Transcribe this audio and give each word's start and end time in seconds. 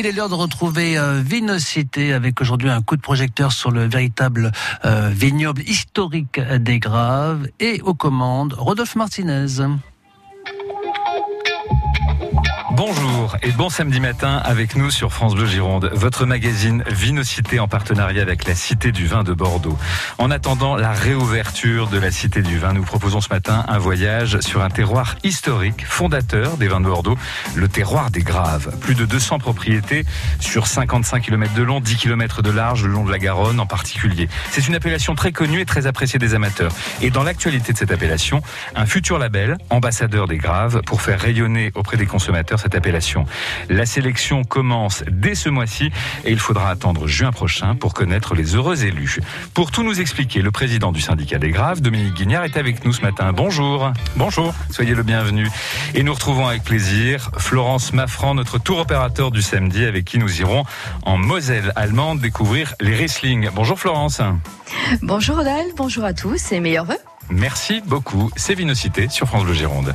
Il 0.00 0.06
est 0.06 0.12
l'heure 0.12 0.28
de 0.28 0.34
retrouver 0.34 0.96
euh, 0.96 1.20
Vinocité 1.20 2.12
avec 2.12 2.40
aujourd'hui 2.40 2.70
un 2.70 2.82
coup 2.82 2.94
de 2.94 3.00
projecteur 3.00 3.50
sur 3.50 3.72
le 3.72 3.88
véritable 3.88 4.52
euh, 4.84 5.08
vignoble 5.08 5.62
historique 5.62 6.38
des 6.38 6.78
Graves 6.78 7.48
et 7.58 7.80
aux 7.82 7.94
commandes 7.94 8.52
Rodolphe 8.52 8.94
Martinez. 8.94 9.58
Bonjour 12.78 13.36
et 13.42 13.50
bon 13.50 13.70
samedi 13.70 13.98
matin 13.98 14.40
avec 14.44 14.76
nous 14.76 14.92
sur 14.92 15.12
France 15.12 15.34
Bleu 15.34 15.46
Gironde, 15.46 15.90
votre 15.94 16.26
magazine 16.26 16.84
Vinocité 16.86 17.58
en 17.58 17.66
partenariat 17.66 18.22
avec 18.22 18.46
la 18.46 18.54
Cité 18.54 18.92
du 18.92 19.08
Vin 19.08 19.24
de 19.24 19.32
Bordeaux. 19.32 19.76
En 20.18 20.30
attendant 20.30 20.76
la 20.76 20.92
réouverture 20.92 21.88
de 21.88 21.98
la 21.98 22.12
Cité 22.12 22.40
du 22.40 22.56
Vin, 22.56 22.74
nous 22.74 22.84
proposons 22.84 23.20
ce 23.20 23.30
matin 23.30 23.64
un 23.66 23.78
voyage 23.78 24.38
sur 24.38 24.62
un 24.62 24.70
terroir 24.70 25.16
historique, 25.24 25.84
fondateur 25.84 26.56
des 26.56 26.68
vins 26.68 26.78
de 26.78 26.86
Bordeaux, 26.86 27.18
le 27.56 27.66
terroir 27.66 28.12
des 28.12 28.22
Graves. 28.22 28.78
Plus 28.78 28.94
de 28.94 29.06
200 29.06 29.40
propriétés 29.40 30.04
sur 30.38 30.68
55 30.68 31.20
km 31.20 31.54
de 31.54 31.64
long, 31.64 31.80
10 31.80 31.96
km 31.96 32.42
de 32.42 32.50
large, 32.52 32.84
le 32.84 32.92
long 32.92 33.04
de 33.04 33.10
la 33.10 33.18
Garonne 33.18 33.58
en 33.58 33.66
particulier. 33.66 34.28
C'est 34.52 34.68
une 34.68 34.76
appellation 34.76 35.16
très 35.16 35.32
connue 35.32 35.62
et 35.62 35.66
très 35.66 35.88
appréciée 35.88 36.20
des 36.20 36.36
amateurs. 36.36 36.70
Et 37.02 37.10
dans 37.10 37.24
l'actualité 37.24 37.72
de 37.72 37.78
cette 37.78 37.90
appellation, 37.90 38.40
un 38.76 38.86
futur 38.86 39.18
label, 39.18 39.58
ambassadeur 39.68 40.28
des 40.28 40.38
Graves, 40.38 40.82
pour 40.82 41.02
faire 41.02 41.18
rayonner 41.18 41.72
auprès 41.74 41.96
des 41.96 42.06
consommateurs 42.06 42.60
appellation. 42.74 43.24
La 43.68 43.86
sélection 43.86 44.44
commence 44.44 45.04
dès 45.10 45.34
ce 45.34 45.48
mois-ci 45.48 45.90
et 46.24 46.32
il 46.32 46.38
faudra 46.38 46.70
attendre 46.70 47.06
juin 47.06 47.30
prochain 47.30 47.74
pour 47.74 47.94
connaître 47.94 48.34
les 48.34 48.54
heureux 48.56 48.84
élus. 48.84 49.20
Pour 49.54 49.70
tout 49.70 49.82
nous 49.82 50.00
expliquer, 50.00 50.42
le 50.42 50.50
président 50.50 50.92
du 50.92 51.00
syndicat 51.00 51.38
des 51.38 51.50
Graves, 51.50 51.80
Dominique 51.80 52.14
Guignard, 52.14 52.44
est 52.44 52.56
avec 52.56 52.84
nous 52.84 52.92
ce 52.92 53.02
matin. 53.02 53.32
Bonjour. 53.32 53.92
Bonjour. 54.16 54.54
Soyez 54.70 54.94
le 54.94 55.02
bienvenu. 55.02 55.48
Et 55.94 56.02
nous 56.02 56.14
retrouvons 56.14 56.46
avec 56.46 56.64
plaisir 56.64 57.30
Florence 57.38 57.92
Maffran, 57.92 58.34
notre 58.34 58.58
tour 58.58 58.78
opérateur 58.78 59.30
du 59.30 59.42
samedi, 59.42 59.84
avec 59.84 60.04
qui 60.04 60.18
nous 60.18 60.40
irons 60.40 60.64
en 61.02 61.16
Moselle 61.16 61.72
allemande 61.76 62.20
découvrir 62.20 62.74
les 62.80 62.94
Riesling. 62.94 63.48
Bonjour 63.54 63.78
Florence. 63.78 64.20
Bonjour 65.02 65.38
Odal, 65.38 65.66
bonjour 65.76 66.04
à 66.04 66.12
tous 66.12 66.52
et 66.52 66.60
meilleurs 66.60 66.84
vœux. 66.84 66.98
Merci 67.30 67.82
beaucoup. 67.84 68.30
C'est 68.36 68.54
Vinocité 68.54 69.08
sur 69.08 69.26
France 69.26 69.44
Bleu 69.44 69.54
Gironde. 69.54 69.94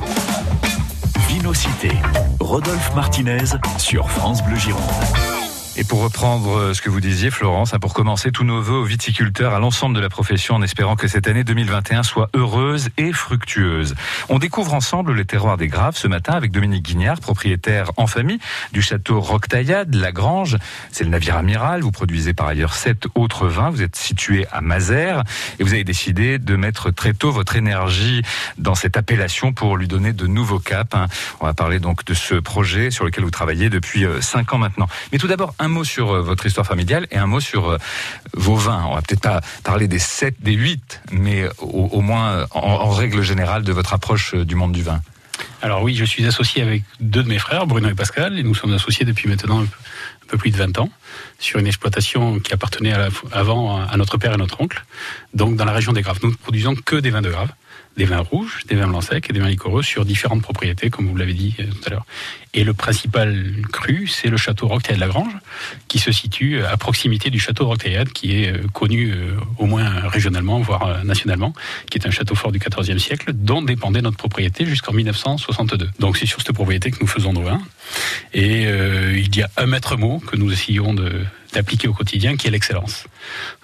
Vinocité. 1.34 1.90
Rodolphe 2.38 2.94
Martinez 2.94 3.58
sur 3.76 4.08
France 4.08 4.40
Bleu 4.44 4.54
Gironde. 4.54 5.33
Et 5.76 5.82
pour 5.82 6.02
reprendre 6.02 6.56
euh, 6.56 6.72
ce 6.72 6.80
que 6.80 6.88
vous 6.88 7.00
disiez, 7.00 7.32
Florence, 7.32 7.74
hein, 7.74 7.80
pour 7.80 7.94
commencer, 7.94 8.30
tous 8.30 8.44
nos 8.44 8.62
voeux 8.62 8.76
aux 8.76 8.84
viticulteurs, 8.84 9.54
à 9.54 9.58
l'ensemble 9.58 9.96
de 9.96 10.00
la 10.00 10.08
profession, 10.08 10.54
en 10.54 10.62
espérant 10.62 10.94
que 10.94 11.08
cette 11.08 11.26
année 11.26 11.42
2021 11.42 12.04
soit 12.04 12.30
heureuse 12.32 12.90
et 12.96 13.12
fructueuse. 13.12 13.96
On 14.28 14.38
découvre 14.38 14.72
ensemble 14.74 15.14
les 15.14 15.24
terroirs 15.24 15.56
des 15.56 15.66
Graves 15.66 15.96
ce 15.96 16.06
matin 16.06 16.34
avec 16.34 16.52
Dominique 16.52 16.84
Guignard, 16.84 17.18
propriétaire 17.18 17.90
en 17.96 18.06
famille 18.06 18.38
du 18.72 18.82
château 18.82 19.18
Roquetaillade, 19.18 19.92
La 19.96 20.12
Grange. 20.12 20.58
C'est 20.92 21.02
le 21.02 21.10
navire 21.10 21.36
amiral. 21.36 21.80
Vous 21.80 21.90
produisez 21.90 22.34
par 22.34 22.46
ailleurs 22.46 22.74
sept 22.74 23.06
autres 23.16 23.48
vins. 23.48 23.70
Vous 23.70 23.82
êtes 23.82 23.96
situé 23.96 24.46
à 24.52 24.60
Mazères 24.60 25.24
et 25.58 25.64
vous 25.64 25.72
avez 25.72 25.82
décidé 25.82 26.38
de 26.38 26.54
mettre 26.54 26.92
très 26.92 27.14
tôt 27.14 27.32
votre 27.32 27.56
énergie 27.56 28.22
dans 28.58 28.76
cette 28.76 28.96
appellation 28.96 29.52
pour 29.52 29.76
lui 29.76 29.88
donner 29.88 30.12
de 30.12 30.28
nouveaux 30.28 30.60
caps. 30.60 30.94
Hein. 30.94 31.06
On 31.40 31.46
va 31.46 31.54
parler 31.54 31.80
donc 31.80 32.04
de 32.04 32.14
ce 32.14 32.36
projet 32.36 32.92
sur 32.92 33.04
lequel 33.04 33.24
vous 33.24 33.32
travaillez 33.32 33.70
depuis 33.70 34.04
euh, 34.04 34.20
cinq 34.20 34.52
ans 34.52 34.58
maintenant. 34.58 34.86
Mais 35.10 35.18
tout 35.18 35.26
d'abord, 35.26 35.52
un 35.64 35.68
mot 35.68 35.84
sur 35.84 36.12
euh, 36.12 36.20
votre 36.20 36.46
histoire 36.46 36.66
familiale 36.66 37.06
et 37.10 37.16
un 37.16 37.26
mot 37.26 37.40
sur 37.40 37.68
euh, 37.68 37.78
vos 38.34 38.54
vins. 38.54 38.84
On 38.88 38.94
va 38.94 39.02
peut-être 39.02 39.22
pas 39.22 39.40
parler 39.64 39.88
des 39.88 39.98
7, 39.98 40.36
des 40.40 40.52
8, 40.52 41.02
mais 41.12 41.48
au, 41.58 42.00
moins 42.00 42.32
euh, 42.32 42.46
en, 42.52 42.90
règle 42.90 43.22
générale 43.22 43.62
de 43.62 43.72
votre 43.72 43.94
approche 43.94 44.34
du 44.34 44.54
monde 44.54 44.72
du 44.72 44.82
vin. 44.82 45.00
Alors 45.62 45.82
oui, 45.82 45.94
je 45.96 46.04
suis 46.04 46.24
associé 46.26 46.62
avec 46.62 46.84
deux 47.00 47.22
de 47.22 47.28
mes 47.28 47.38
frères, 47.38 47.66
Bruno 47.66 47.88
et 47.88 47.94
Pascal, 47.94 48.38
et 48.38 48.42
nous 48.42 48.54
sommes 48.54 48.74
associés 48.74 49.04
depuis 49.04 49.28
maintenant 49.28 49.62
un 49.62 49.66
peu, 50.28 50.36
plus 50.36 50.50
de 50.50 50.56
20 50.56 50.78
ans 50.78 50.90
sur 51.38 51.58
une 51.60 51.66
exploitation 51.66 52.38
qui 52.40 52.52
appartenait 52.52 52.92
avant 53.32 53.84
à 53.86 53.96
notre 53.96 54.16
père 54.18 54.32
et 54.32 54.36
notre 54.36 54.60
oncle, 54.60 54.84
donc 55.32 55.56
dans 55.56 55.64
la 55.64 55.72
région 55.72 55.92
des 55.92 56.02
Graves. 56.02 56.18
Nous 56.22 56.30
ne 56.30 56.34
produisons 56.34 56.74
que 56.74 56.96
des 56.96 57.10
vins 57.10 57.22
de 57.22 57.30
Graves 57.30 57.52
des 57.96 58.04
vins 58.04 58.20
rouges, 58.20 58.64
des 58.66 58.74
vins 58.74 58.88
blancs 58.88 59.04
secs 59.04 59.30
et 59.30 59.32
des 59.32 59.40
vins 59.40 59.48
liquoreux 59.48 59.82
sur 59.82 60.04
différentes 60.04 60.42
propriétés, 60.42 60.90
comme 60.90 61.06
vous 61.06 61.16
l'avez 61.16 61.34
dit 61.34 61.54
euh, 61.60 61.64
tout 61.64 61.86
à 61.86 61.90
l'heure. 61.90 62.06
Et 62.52 62.64
le 62.64 62.72
principal 62.72 63.52
cru, 63.72 64.06
c'est 64.06 64.28
le 64.28 64.36
château 64.36 64.68
Roquetaillade 64.68 65.00
de 65.00 65.06
la 65.06 65.08
Grange, 65.08 65.36
qui 65.88 65.98
se 65.98 66.12
situe 66.12 66.62
à 66.62 66.76
proximité 66.76 67.30
du 67.30 67.38
château 67.38 67.66
Roquetaillade, 67.66 68.10
qui 68.10 68.42
est 68.42 68.52
euh, 68.52 68.66
connu 68.72 69.12
euh, 69.12 69.36
au 69.58 69.66
moins 69.66 69.88
régionalement, 70.08 70.58
voire 70.60 71.04
nationalement, 71.04 71.52
qui 71.90 71.98
est 71.98 72.06
un 72.06 72.10
château 72.10 72.34
fort 72.34 72.52
du 72.52 72.58
XIVe 72.58 72.98
siècle, 72.98 73.32
dont 73.32 73.62
dépendait 73.62 74.02
notre 74.02 74.16
propriété 74.16 74.66
jusqu'en 74.66 74.92
1962. 74.92 75.90
Donc 76.00 76.16
c'est 76.16 76.26
sur 76.26 76.40
cette 76.40 76.52
propriété 76.52 76.90
que 76.90 76.98
nous 77.00 77.06
faisons 77.06 77.32
nos 77.32 77.42
vins. 77.42 77.62
Et 78.32 78.62
il 78.64 79.36
y 79.36 79.42
a 79.42 79.50
un 79.56 79.66
maître 79.66 79.96
mot 79.96 80.18
que 80.18 80.36
nous 80.36 80.52
essayons 80.52 80.94
d'appliquer 81.52 81.88
au 81.88 81.92
quotidien, 81.92 82.36
qui 82.36 82.48
est 82.48 82.50
l'excellence. 82.50 83.04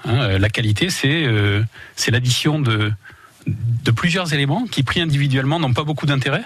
Hein, 0.05 0.39
la 0.39 0.49
qualité, 0.49 0.91
c'est 0.91 2.11
l'addition 2.11 2.61
de 2.61 2.93
de 3.47 3.91
plusieurs 3.91 4.33
éléments 4.33 4.67
qui, 4.67 4.83
pris 4.83 5.01
individuellement, 5.01 5.59
n'ont 5.59 5.73
pas 5.73 5.85
beaucoup 5.85 6.07
d'intérêt, 6.07 6.45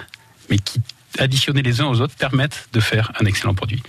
mais 0.50 0.58
qui, 0.58 0.80
additionnés 1.18 1.62
les 1.62 1.80
uns 1.80 1.86
aux 1.86 2.00
autres, 2.00 2.14
permettent 2.14 2.68
de 2.72 2.80
faire 2.80 3.12
un 3.20 3.26
excellent 3.26 3.54
produit. 3.54 3.82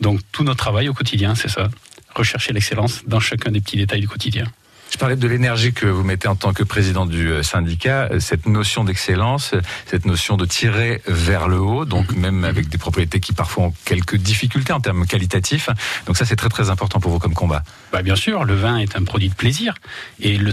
Donc 0.00 0.20
tout 0.32 0.44
notre 0.44 0.58
travail 0.58 0.88
au 0.88 0.94
quotidien, 0.94 1.34
c'est 1.34 1.48
ça, 1.48 1.68
rechercher 2.14 2.52
l'excellence 2.52 3.02
dans 3.06 3.20
chacun 3.20 3.50
des 3.50 3.60
petits 3.60 3.76
détails 3.76 4.00
du 4.00 4.08
quotidien. 4.08 4.44
Je 4.92 4.98
parlais 4.98 5.16
de 5.16 5.26
l'énergie 5.26 5.72
que 5.72 5.86
vous 5.86 6.04
mettez 6.04 6.28
en 6.28 6.36
tant 6.36 6.52
que 6.52 6.62
président 6.62 7.06
du 7.06 7.30
euh, 7.30 7.42
syndicat, 7.42 8.10
euh, 8.10 8.20
cette 8.20 8.44
notion 8.44 8.84
d'excellence, 8.84 9.54
euh, 9.54 9.62
cette 9.86 10.04
notion 10.04 10.36
de 10.36 10.44
tirer 10.44 11.00
vers 11.06 11.48
le 11.48 11.58
haut, 11.58 11.86
donc 11.86 12.12
mhm. 12.12 12.20
même 12.20 12.44
avec 12.44 12.68
des 12.68 12.76
propriétés 12.76 13.18
qui 13.18 13.32
parfois 13.32 13.64
ont 13.64 13.74
quelques 13.86 14.16
difficultés 14.16 14.74
en 14.74 14.80
termes 14.80 15.06
qualitatifs. 15.06 15.70
Donc 16.06 16.18
ça, 16.18 16.26
c'est 16.26 16.36
très 16.36 16.50
très 16.50 16.68
important 16.68 17.00
pour 17.00 17.10
vous 17.10 17.18
comme 17.18 17.32
combat. 17.32 17.62
Bah 17.90 18.02
bien 18.02 18.16
sûr, 18.16 18.44
le 18.44 18.54
vin 18.54 18.76
est 18.76 18.94
un 18.94 19.04
produit 19.04 19.30
de 19.30 19.34
plaisir 19.34 19.72
et 20.20 20.36
le, 20.36 20.52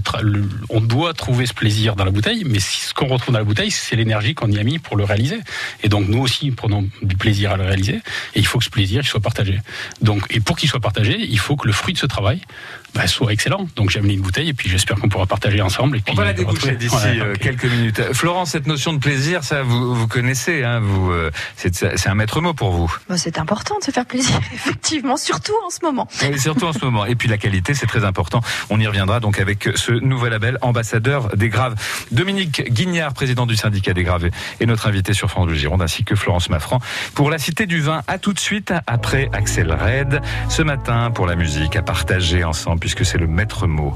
on 0.70 0.80
doit 0.80 1.14
trouver 1.14 1.46
ce 1.46 1.54
plaisir 1.54 1.98
dans 1.98 2.06
la 2.06 2.12
bouteille, 2.12 2.46
mais 2.46 2.62
ce 2.62 2.94
qu'on 2.94 3.08
retrouve 3.08 3.34
dans 3.34 3.40
la 3.40 3.46
bouteille, 3.46 3.72
c'est 3.72 3.98
l'énergie 3.98 4.36
qu'on 4.36 4.50
y 4.50 4.58
a 4.58 4.64
mis 4.64 4.80
pour 4.80 4.96
le 4.96 5.04
réaliser. 5.04 5.42
Et 5.84 5.90
donc 5.90 6.08
nous 6.08 6.20
aussi 6.22 6.52
prenons 6.52 6.88
du 7.02 7.18
plaisir 7.18 7.52
à 7.52 7.58
le 7.58 7.66
réaliser 7.66 7.96
et 8.36 8.40
il 8.40 8.48
faut 8.48 8.60
que 8.60 8.66
ce 8.66 8.70
plaisir 8.70 9.02
il 9.04 9.08
soit 9.08 9.20
partagé. 9.20 9.60
Donc 10.02 10.28
et 10.30 10.40
pour 10.40 10.56
qu'il 10.56 10.70
soit 10.70 10.80
partagé, 10.80 11.18
il 11.20 11.40
faut 11.40 11.58
que 11.58 11.68
le 11.68 11.74
fruit 11.74 11.94
de 11.94 12.00
ce 12.00 12.06
travail 12.06 12.40
bah, 12.94 13.08
soit 13.08 13.32
excellent. 13.32 13.68
Donc 13.76 13.90
j'ai 13.90 14.00
amené 14.00 14.14
une 14.14 14.22
bouteille 14.22 14.50
et 14.50 14.54
puis 14.54 14.70
j'espère 14.70 14.98
qu'on 14.98 15.10
pourra 15.10 15.26
partager 15.26 15.62
ensemble. 15.62 15.98
Et 15.98 16.02
puis 16.02 16.14
on 16.14 16.18
va 16.18 16.26
la 16.26 16.34
dégoucher 16.34 16.76
d'ici 16.76 16.96
euh, 17.20 17.36
quelques 17.40 17.66
minutes. 17.66 18.02
Florence, 18.14 18.52
cette 18.52 18.68
notion 18.68 18.94
de 18.94 19.00
plaisir, 19.00 19.44
ça 19.44 19.64
vous, 19.64 19.94
vous 19.94 20.08
connaissez, 20.08 20.64
hein, 20.64 20.80
vous, 20.80 21.12
euh, 21.12 21.32
c'est 21.56 22.08
un 22.08 22.16
maître 22.16 22.42
mot 22.42 22.54
pour 22.54 22.72
vous. 22.72 22.94
Bah, 23.08 23.18
c'est 23.18 23.38
important 23.38 23.78
de 23.80 23.84
se 23.84 23.92
faire 23.92 24.06
plaisir, 24.06 24.40
effectivement, 24.54 25.18
surtout 25.18 25.56
en 25.66 25.70
ce 25.70 25.80
moment. 25.84 26.08
Oui, 26.24 26.40
surtout 26.40 26.66
en 26.66 26.74
ce 26.74 26.84
moment. 26.84 27.06
Et 27.06 27.16
puis 27.16 27.28
la 27.28 27.38
qualité, 27.38 27.74
c'est 27.74 27.88
très 27.88 28.04
important. 28.04 28.42
On 28.70 28.80
y 28.80 28.88
reviendra 28.88 29.20
donc 29.20 29.40
avec 29.40 29.70
ce 29.76 29.92
nouvel 29.92 30.32
label 30.32 30.58
ambassadeur 30.62 31.36
des 31.36 31.50
Graves. 31.50 31.76
Dominique 32.12 32.72
Guignard, 32.72 33.14
président 33.14 33.46
du 33.46 33.56
syndicat 33.56 33.94
des 33.94 34.04
Graves, 34.04 34.30
est 34.60 34.66
notre 34.66 34.88
invité 34.88 35.14
sur 35.14 35.30
France 35.30 35.48
Bleu 35.48 35.56
Gironde, 35.56 35.82
ainsi 35.82 36.04
que 36.04 36.16
Florence 36.16 36.50
Maffran 36.50 36.80
pour 37.16 37.30
la 37.30 37.38
Cité 37.38 37.66
du 37.66 37.82
Vin. 37.82 38.02
À 38.08 38.18
tout 38.18 38.34
de 38.34 38.40
suite 38.40 38.74
après 38.88 39.30
Axel 39.34 39.72
Red. 39.72 40.22
Ce 40.50 40.62
matin, 40.62 41.12
pour 41.12 41.26
la 41.26 41.36
musique 41.36 41.76
à 41.76 41.82
partager 41.82 42.44
ensemble 42.44 42.79
puisque 42.80 43.06
c'est 43.06 43.18
le 43.18 43.28
maître 43.28 43.68
mot. 43.68 43.94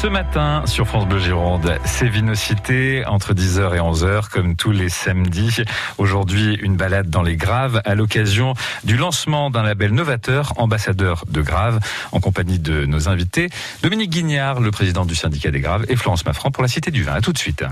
Ce 0.00 0.06
matin 0.06 0.62
sur 0.64 0.86
France 0.86 1.06
Bleu 1.06 1.18
Gironde, 1.18 1.78
c'est 1.84 2.08
Vinocité 2.08 3.04
entre 3.04 3.34
10h 3.34 3.74
et 3.74 3.80
11h 3.80 4.30
comme 4.30 4.56
tous 4.56 4.70
les 4.70 4.88
samedis. 4.88 5.62
Aujourd'hui, 5.98 6.54
une 6.62 6.74
balade 6.74 7.10
dans 7.10 7.22
les 7.22 7.36
Graves 7.36 7.82
à 7.84 7.94
l'occasion 7.94 8.54
du 8.82 8.96
lancement 8.96 9.50
d'un 9.50 9.62
label 9.62 9.92
novateur, 9.92 10.54
ambassadeur 10.56 11.24
de 11.28 11.42
Graves, 11.42 11.80
en 12.12 12.20
compagnie 12.20 12.58
de 12.58 12.86
nos 12.86 13.10
invités, 13.10 13.50
Dominique 13.82 14.08
Guignard, 14.08 14.60
le 14.60 14.70
président 14.70 15.04
du 15.04 15.14
syndicat 15.14 15.50
des 15.50 15.60
Graves, 15.60 15.84
et 15.90 15.96
Florence 15.96 16.24
Maffran 16.24 16.50
pour 16.50 16.62
la 16.62 16.68
Cité 16.70 16.90
du 16.90 17.02
Vin. 17.02 17.12
À 17.12 17.20
tout 17.20 17.34
de 17.34 17.38
suite. 17.38 17.62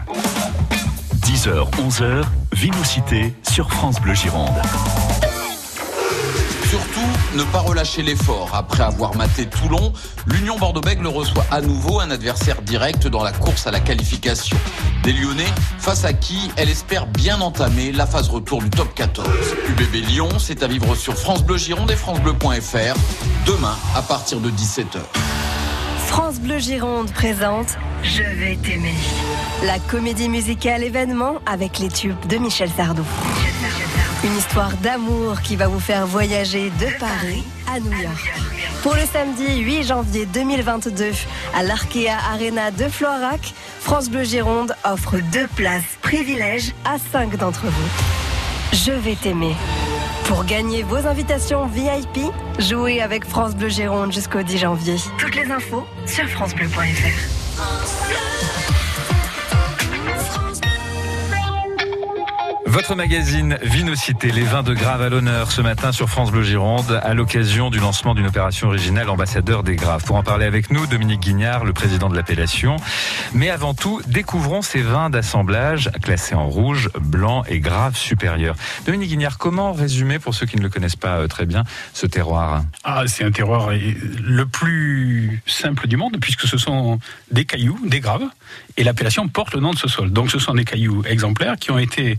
10h, 1.23 1.71
11h, 1.77 2.25
Vinocité 2.53 3.33
sur 3.49 3.71
France 3.71 4.03
Bleu 4.03 4.13
Gironde. 4.13 4.61
Ne 7.35 7.45
pas 7.45 7.61
relâcher 7.61 8.03
l'effort. 8.03 8.51
Après 8.55 8.83
avoir 8.83 9.15
maté 9.15 9.47
Toulon, 9.47 9.93
l'Union 10.27 10.59
Bordeaux-Bègles 10.59 11.07
reçoit 11.07 11.45
à 11.51 11.61
nouveau 11.61 12.01
un 12.01 12.11
adversaire 12.11 12.63
direct 12.63 13.07
dans 13.07 13.23
la 13.23 13.33
course 13.33 13.67
à 13.67 13.71
la 13.71 13.81
qualification. 13.81 14.57
Des 15.03 15.13
Lyonnais, 15.13 15.53
face 15.79 16.05
à 16.05 16.15
qui 16.15 16.51
elle 16.57 16.71
espère 16.71 17.07
bien 17.07 17.41
entamer 17.41 17.93
la 17.93 18.07
phase 18.07 18.29
retour 18.29 18.63
du 18.63 18.71
top 18.71 18.95
14. 18.95 19.29
UBB 19.69 20.07
Lyon, 20.07 20.29
c'est 20.39 20.63
à 20.63 20.69
vivre 20.69 20.95
sur 20.95 21.15
France 21.15 21.45
Bleu 21.45 21.59
Gironde 21.59 21.91
et 21.91 21.97
francebleu.fr, 21.97 22.97
demain 23.47 23.77
à 23.95 24.01
partir 24.01 24.41
de 24.41 24.51
17h. 24.51 24.99
France 26.07 26.41
Bleu 26.41 26.59
Gironde 26.59 27.13
présente 27.13 27.77
Je 28.03 28.23
vais 28.23 28.57
t'aimer. 28.57 28.95
La 29.65 29.79
comédie 29.79 30.31
musicale 30.31 30.83
événement 30.83 31.37
avec 31.45 31.79
les 31.79 31.89
tubes 31.89 32.27
de 32.27 32.39
Michel 32.39 32.71
Sardou. 32.75 33.05
Une 34.25 34.37
histoire 34.37 34.77
d'amour 34.79 35.41
qui 35.43 35.55
va 35.55 35.69
vous 35.69 35.79
faire 35.79 36.05
voyager 36.05 36.71
de 36.71 36.87
Paris 36.99 37.45
à 37.73 37.79
New 37.79 37.97
York. 37.97 38.33
Pour 38.83 38.95
le 38.95 39.03
samedi 39.13 39.61
8 39.61 39.85
janvier 39.85 40.27
2022 40.27 41.13
à 41.55 41.63
l'Arkea 41.63 42.17
Arena 42.33 42.73
de 42.73 42.89
Floirac, 42.89 43.55
France 43.81 44.11
Bleu 44.11 44.25
Gironde 44.25 44.75
offre 44.85 45.19
deux 45.33 45.47
places 45.55 45.85
privilèges 46.03 46.73
à 46.85 46.97
cinq 47.13 47.37
d'entre 47.37 47.67
vous. 47.67 47.89
Je 48.73 48.91
vais 48.91 49.15
t'aimer. 49.15 49.55
Pour 50.25 50.45
gagner 50.45 50.83
vos 50.83 51.07
invitations 51.07 51.67
VIP, 51.67 52.19
jouez 52.59 53.01
avec 53.01 53.25
France 53.25 53.55
Bleu 53.55 53.69
Gironde 53.69 54.13
jusqu'au 54.13 54.43
10 54.43 54.59
janvier. 54.59 54.97
Toutes 55.19 55.37
les 55.37 55.49
infos 55.49 55.87
sur 56.07 56.29
francebleu.fr. 56.29 57.39
Votre 62.69 62.95
magazine 62.95 63.57
Vinocité, 63.63 64.31
les 64.31 64.43
vins 64.43 64.63
de 64.63 64.75
Graves 64.75 65.01
à 65.01 65.09
l'honneur 65.09 65.51
ce 65.53 65.63
matin 65.63 65.91
sur 65.91 66.11
France 66.11 66.31
Bleu 66.31 66.43
Gironde 66.43 67.01
à 67.03 67.15
l'occasion 67.15 67.71
du 67.71 67.79
lancement 67.79 68.15
d'une 68.15 68.27
opération 68.27 68.69
originale 68.69 69.09
ambassadeur 69.09 69.63
des 69.63 69.75
Graves. 69.75 70.05
Pour 70.05 70.17
en 70.17 70.23
parler 70.23 70.45
avec 70.45 70.71
nous, 70.71 70.87
Dominique 70.87 71.21
Guignard, 71.21 71.65
le 71.65 71.73
président 71.73 72.11
de 72.11 72.15
l'appellation. 72.15 72.77
Mais 73.33 73.49
avant 73.49 73.73
tout, 73.73 74.03
découvrons 74.07 74.61
ces 74.61 74.83
vins 74.83 75.09
d'assemblage 75.09 75.91
classés 76.03 76.35
en 76.35 76.47
rouge, 76.47 76.91
blanc 77.01 77.43
et 77.49 77.59
grave 77.59 77.97
supérieur. 77.97 78.55
Dominique 78.85 79.09
Guignard, 79.09 79.39
comment 79.39 79.73
résumer 79.73 80.19
pour 80.19 80.35
ceux 80.35 80.45
qui 80.45 80.59
ne 80.59 80.63
le 80.63 80.69
connaissent 80.69 80.95
pas 80.95 81.21
euh, 81.21 81.27
très 81.27 81.47
bien 81.47 81.65
ce 81.95 82.05
terroir? 82.05 82.65
Ah, 82.85 83.05
c'est 83.07 83.25
un 83.25 83.31
terroir 83.31 83.71
euh, 83.71 83.79
le 84.23 84.45
plus 84.45 85.41
simple 85.47 85.89
du 85.89 85.97
monde, 85.97 86.19
puisque 86.21 86.47
ce 86.47 86.59
sont 86.59 86.99
des 87.31 87.47
cailloux, 87.47 87.81
des 87.87 88.01
graves, 88.01 88.27
et 88.77 88.85
l'appellation 88.85 89.27
porte 89.27 89.55
le 89.55 89.61
nom 89.61 89.73
de 89.73 89.79
ce 89.79 89.89
sol. 89.89 90.11
Donc 90.11 90.31
ce 90.31 90.39
sont 90.39 90.53
des 90.53 90.65
cailloux 90.65 91.03
exemplaires 91.07 91.57
qui 91.57 91.71
ont 91.71 91.79
été 91.79 92.19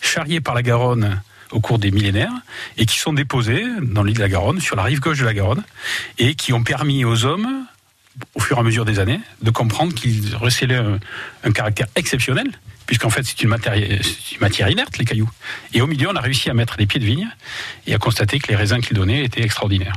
charriés 0.00 0.40
par 0.40 0.54
la 0.54 0.62
Garonne 0.62 1.20
au 1.50 1.60
cours 1.60 1.78
des 1.78 1.90
millénaires 1.90 2.32
et 2.76 2.86
qui 2.86 2.98
sont 2.98 3.12
déposés 3.12 3.64
dans 3.82 4.02
l'île 4.02 4.16
de 4.16 4.22
la 4.22 4.28
Garonne, 4.28 4.60
sur 4.60 4.76
la 4.76 4.82
rive 4.82 5.00
gauche 5.00 5.18
de 5.18 5.24
la 5.24 5.34
Garonne, 5.34 5.62
et 6.18 6.34
qui 6.34 6.52
ont 6.52 6.62
permis 6.62 7.04
aux 7.04 7.24
hommes, 7.24 7.66
au 8.34 8.40
fur 8.40 8.56
et 8.56 8.60
à 8.60 8.62
mesure 8.62 8.84
des 8.84 8.98
années, 8.98 9.20
de 9.42 9.50
comprendre 9.50 9.94
qu'ils 9.94 10.34
recélaient 10.36 10.82
un, 11.44 11.52
caractère 11.52 11.86
exceptionnel, 11.96 12.50
puisqu'en 12.86 13.10
fait 13.10 13.22
c'est 13.22 13.42
une, 13.42 13.50
une 13.50 14.40
matière 14.40 14.68
inerte, 14.68 14.98
les 14.98 15.04
cailloux. 15.04 15.30
Et 15.72 15.80
au 15.80 15.86
milieu, 15.86 16.08
on 16.08 16.16
a 16.16 16.20
réussi 16.20 16.50
à 16.50 16.54
mettre 16.54 16.76
des 16.76 16.86
pieds 16.86 17.00
de 17.00 17.06
vigne 17.06 17.28
et 17.86 17.94
à 17.94 17.98
constater 17.98 18.38
que 18.38 18.48
les 18.48 18.56
raisins 18.56 18.80
qu'ils 18.80 18.96
donnaient 18.96 19.24
étaient 19.24 19.42
extraordinaires. 19.42 19.96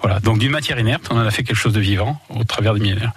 Voilà, 0.00 0.20
donc 0.20 0.38
d'une 0.38 0.52
matière 0.52 0.78
inerte, 0.78 1.06
on 1.10 1.16
en 1.16 1.26
a 1.26 1.30
fait 1.30 1.42
quelque 1.42 1.56
chose 1.56 1.72
de 1.72 1.80
vivant 1.80 2.20
au 2.28 2.44
travers 2.44 2.74
des 2.74 2.80
millénaires. 2.80 3.12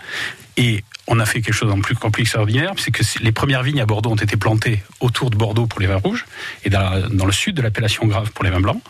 Et 0.55 0.83
on 1.07 1.19
a 1.19 1.25
fait 1.25 1.41
quelque 1.41 1.53
chose 1.53 1.71
en 1.71 1.79
plus 1.79 1.95
compliqué 1.95 2.23
extraordinaire, 2.23 2.73
c'est 2.77 2.91
que 2.91 3.03
les 3.21 3.31
premières 3.31 3.63
vignes 3.63 3.79
à 3.79 3.85
Bordeaux 3.85 4.11
ont 4.11 4.15
été 4.15 4.35
plantées 4.35 4.83
autour 4.99 5.29
de 5.29 5.37
Bordeaux 5.37 5.65
pour 5.65 5.79
les 5.79 5.87
vins 5.87 6.01
rouges 6.03 6.25
et 6.65 6.69
dans, 6.69 7.25
le 7.25 7.31
sud 7.31 7.55
de 7.55 7.61
l'appellation 7.61 8.05
Grave 8.05 8.31
pour 8.31 8.43
les 8.43 8.49
vins 8.49 8.59
blancs. 8.59 8.81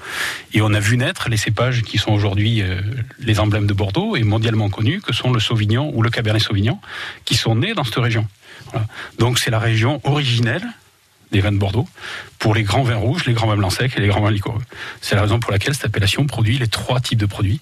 Et 0.53 0.61
on 0.61 0.73
a 0.73 0.79
vu 0.79 0.97
naître 0.97 1.29
les 1.29 1.37
cépages 1.37 1.83
qui 1.83 1.97
sont 1.97 2.11
aujourd'hui 2.11 2.61
euh, 2.61 2.81
les 3.19 3.39
emblèmes 3.39 3.67
de 3.67 3.73
Bordeaux 3.73 4.15
et 4.15 4.23
mondialement 4.23 4.69
connus, 4.69 5.01
que 5.01 5.13
sont 5.13 5.31
le 5.31 5.39
Sauvignon 5.39 5.91
ou 5.93 6.01
le 6.01 6.09
Cabernet 6.09 6.41
Sauvignon, 6.41 6.79
qui 7.25 7.35
sont 7.35 7.55
nés 7.55 7.73
dans 7.73 7.83
cette 7.83 7.95
région. 7.95 8.27
Donc 9.19 9.39
c'est 9.39 9.51
la 9.51 9.59
région 9.59 10.01
originelle 10.03 10.65
des 11.31 11.41
vins 11.41 11.51
de 11.51 11.57
Bordeaux 11.57 11.87
pour 12.39 12.55
les 12.55 12.63
grands 12.63 12.83
vins 12.83 12.95
rouges, 12.95 13.25
les 13.25 13.33
grands 13.33 13.47
vins 13.47 13.57
blancs 13.57 13.73
secs 13.73 13.91
et 13.95 14.01
les 14.01 14.07
grands 14.07 14.21
vins 14.21 14.31
liquoreux. 14.31 14.61
C'est 15.01 15.15
la 15.15 15.21
raison 15.21 15.39
pour 15.39 15.51
laquelle 15.51 15.73
cette 15.73 15.85
appellation 15.85 16.25
produit 16.25 16.57
les 16.57 16.67
trois 16.67 16.99
types 16.99 17.19
de 17.19 17.25
produits 17.25 17.61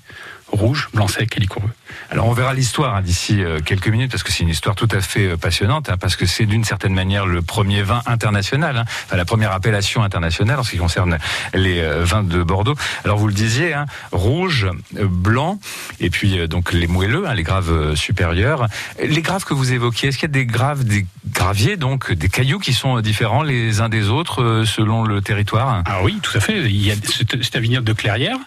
rouge, 0.51 0.89
blanc 0.93 1.07
sec 1.07 1.37
et. 1.37 1.47
Alors 2.11 2.27
on 2.27 2.33
verra 2.33 2.53
l'histoire 2.53 2.95
hein, 2.95 3.01
d'ici 3.01 3.43
euh, 3.43 3.59
quelques 3.59 3.87
minutes 3.87 4.11
parce 4.11 4.23
que 4.23 4.31
c'est 4.31 4.43
une 4.43 4.49
histoire 4.49 4.75
tout 4.75 4.87
à 4.91 5.01
fait 5.01 5.31
euh, 5.31 5.37
passionnante 5.37 5.89
hein, 5.89 5.97
parce 5.99 6.15
que 6.15 6.25
c'est 6.25 6.45
d'une 6.45 6.63
certaine 6.63 6.93
manière 6.93 7.25
le 7.25 7.41
premier 7.41 7.81
vin 7.81 8.01
international, 8.05 8.77
hein, 8.77 8.83
enfin, 9.05 9.15
la 9.15 9.25
première 9.25 9.51
appellation 9.51 10.03
internationale 10.03 10.59
en 10.59 10.63
ce 10.63 10.71
qui 10.71 10.77
concerne 10.77 11.17
les 11.53 11.79
euh, 11.79 12.03
vins 12.03 12.23
de 12.23 12.43
Bordeaux. 12.43 12.75
Alors 13.03 13.17
vous 13.17 13.27
le 13.27 13.33
disiez, 13.33 13.75
rouge, 14.11 14.67
blanc 14.93 15.59
et 15.99 16.09
puis 16.09 16.47
donc 16.47 16.73
les 16.73 16.87
moelleux, 16.87 17.25
les 17.33 17.43
graves 17.43 17.95
supérieurs. 17.95 18.67
Les 19.03 19.21
graves 19.21 19.45
que 19.45 19.53
vous 19.53 19.73
évoquiez, 19.73 20.09
est-ce 20.09 20.17
qu'il 20.17 20.29
y 20.29 20.31
a 20.31 20.33
des 20.33 20.45
graves, 20.45 20.83
des 20.83 21.05
graviers 21.31 21.77
donc 21.77 22.11
des 22.11 22.29
cailloux 22.29 22.59
qui 22.59 22.73
sont 22.73 22.99
différents 23.01 23.43
les 23.43 23.81
uns 23.81 23.89
des 23.89 24.09
autres 24.09 24.63
selon 24.65 25.03
le 25.03 25.21
territoire? 25.21 25.83
Ah 25.85 25.99
oui, 26.03 26.19
tout 26.21 26.35
à 26.37 26.39
fait. 26.39 26.59
Il 26.59 26.85
y 26.85 26.91
a 26.91 26.95
c'est 27.05 27.55
un 27.55 27.59
vignoble 27.59 27.85
de 27.85 27.93
clairière 27.93 28.37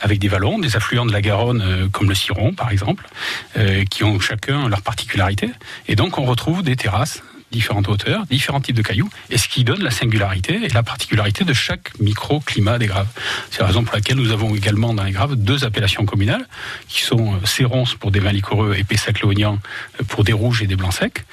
avec 0.00 0.18
des 0.18 0.28
vallons, 0.28 0.58
des 0.58 0.76
affluents 0.76 1.06
de 1.06 1.12
la 1.12 1.20
Garonne 1.20 1.47
euh, 1.54 1.88
comme 1.88 2.08
le 2.08 2.14
Ciron 2.14 2.52
par 2.52 2.70
exemple, 2.70 3.08
euh, 3.56 3.84
qui 3.84 4.04
ont 4.04 4.20
chacun 4.20 4.68
leur 4.68 4.82
particularité. 4.82 5.50
Et 5.86 5.96
donc 5.96 6.18
on 6.18 6.24
retrouve 6.24 6.62
des 6.62 6.76
terrasses 6.76 7.22
différentes 7.50 7.88
hauteurs, 7.88 8.26
différents 8.26 8.60
types 8.60 8.76
de 8.76 8.82
cailloux, 8.82 9.08
et 9.30 9.38
ce 9.38 9.48
qui 9.48 9.64
donne 9.64 9.82
la 9.82 9.90
singularité 9.90 10.60
et 10.64 10.68
la 10.68 10.82
particularité 10.82 11.44
de 11.44 11.52
chaque 11.52 11.98
microclimat 12.00 12.78
des 12.78 12.86
graves. 12.86 13.08
C'est 13.50 13.60
la 13.60 13.66
raison 13.66 13.84
pour 13.84 13.94
laquelle 13.94 14.16
nous 14.16 14.32
avons 14.32 14.54
également 14.54 14.92
dans 14.94 15.04
les 15.04 15.12
graves 15.12 15.34
deux 15.36 15.64
appellations 15.64 16.04
communales, 16.04 16.46
qui 16.88 17.02
sont 17.02 17.34
euh, 17.34 17.46
Séronce 17.46 17.94
pour 17.94 18.10
des 18.10 18.20
vins 18.20 18.32
liquoreux 18.32 18.74
et 18.76 18.84
euh, 18.84 20.04
pour 20.08 20.24
des 20.24 20.32
rouges 20.32 20.62
et 20.62 20.66
des 20.66 20.76
blancs 20.76 20.92
secs, 20.92 21.24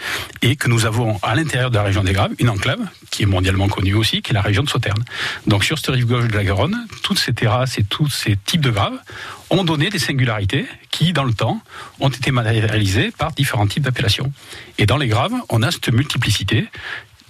et 0.42 0.56
que 0.56 0.70
nous 0.70 0.86
avons 0.86 1.20
à 1.22 1.36
l'intérieur 1.36 1.70
de 1.70 1.76
la 1.76 1.84
région 1.84 2.04
des 2.04 2.14
graves 2.14 2.32
une 2.40 2.50
enclave 2.50 2.80
qui 3.12 3.24
est 3.24 3.28
mondialement 3.28 3.68
connue 3.68 3.94
aussi, 3.94 4.22
qui 4.22 4.32
est 4.32 4.34
la 4.34 4.42
région 4.42 4.64
de 4.64 4.70
Sauternes. 4.70 5.04
Donc 5.48 5.64
sur 5.64 5.78
cette 5.78 5.94
rive 5.94 6.06
gauche 6.06 6.28
de 6.28 6.36
la 6.36 6.44
Garonne, 6.44 6.88
toutes 7.04 7.20
ces 7.20 7.34
terrasses 7.34 7.78
et 7.78 7.84
tous 7.84 8.10
ces 8.10 8.36
types 8.36 8.62
de 8.62 8.72
graves 8.72 8.98
ont 9.50 9.64
donné 9.64 9.90
des 9.90 10.00
singularités 10.00 10.66
qui, 10.92 11.14
dans 11.14 11.24
le 11.24 11.34
temps, 11.34 11.62
ont 12.00 12.10
été 12.10 12.32
matérialisées 12.32 13.12
par 13.18 13.32
différents 13.32 13.68
types 13.68 13.84
d'appellations. 13.84 14.32
Et 14.78 14.86
dans 14.86 14.98
les 14.98 15.08
graves, 15.08 15.34
on 15.50 15.62
a 15.64 15.72
cette 15.72 15.90
multiplicité 15.90 16.68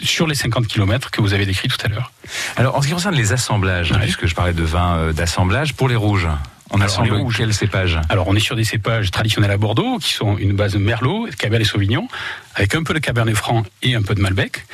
sur 0.02 0.28
les 0.28 0.36
50 0.36 0.68
km 0.68 1.10
que 1.12 1.22
vous 1.22 1.34
avez 1.34 1.46
décrits 1.46 1.68
tout 1.70 1.78
à 1.84 1.88
l'heure. 1.88 2.12
Alors, 2.58 2.76
en 2.76 2.82
ce 2.82 2.88
qui 2.88 2.94
concerne 2.94 3.16
les 3.16 3.32
assemblages, 3.34 3.92
Ouais. 3.92 4.00
puisque 4.00 4.26
je 4.28 4.36
parlais 4.36 4.54
de 4.54 4.64
vin 4.64 4.98
euh, 4.98 5.14
d'assemblage, 5.14 5.74
pour 5.74 5.88
les 5.88 5.96
rouges, 5.96 6.28
on 6.72 6.76
Alors, 6.76 6.88
assemble 6.88 7.10
les 7.12 7.16
rouges. 7.22 7.38
quel 7.38 7.54
cépage? 7.54 8.00
Alors, 8.10 8.28
on 8.28 8.36
est 8.36 8.40
sur 8.42 8.56
des 8.58 8.66
cépages 8.66 9.12
traditionnels 9.12 9.52
à 9.52 9.58
Bordeaux, 9.58 9.98
qui 10.00 10.12
sont 10.14 10.38
une 10.38 10.54
base 10.54 10.76
Merlot, 10.76 11.28
Cabernet 11.38 11.66
Sauvignon, 11.68 12.08
avec 12.56 12.74
un 12.74 12.84
peu 12.84 12.94
de 12.94 13.00
Cabernet 13.00 13.36
Franc 13.36 13.64
et 13.82 13.96
un 13.96 14.02
peu 14.02 14.16
de 14.16 14.22
Malbec, 14.22 14.66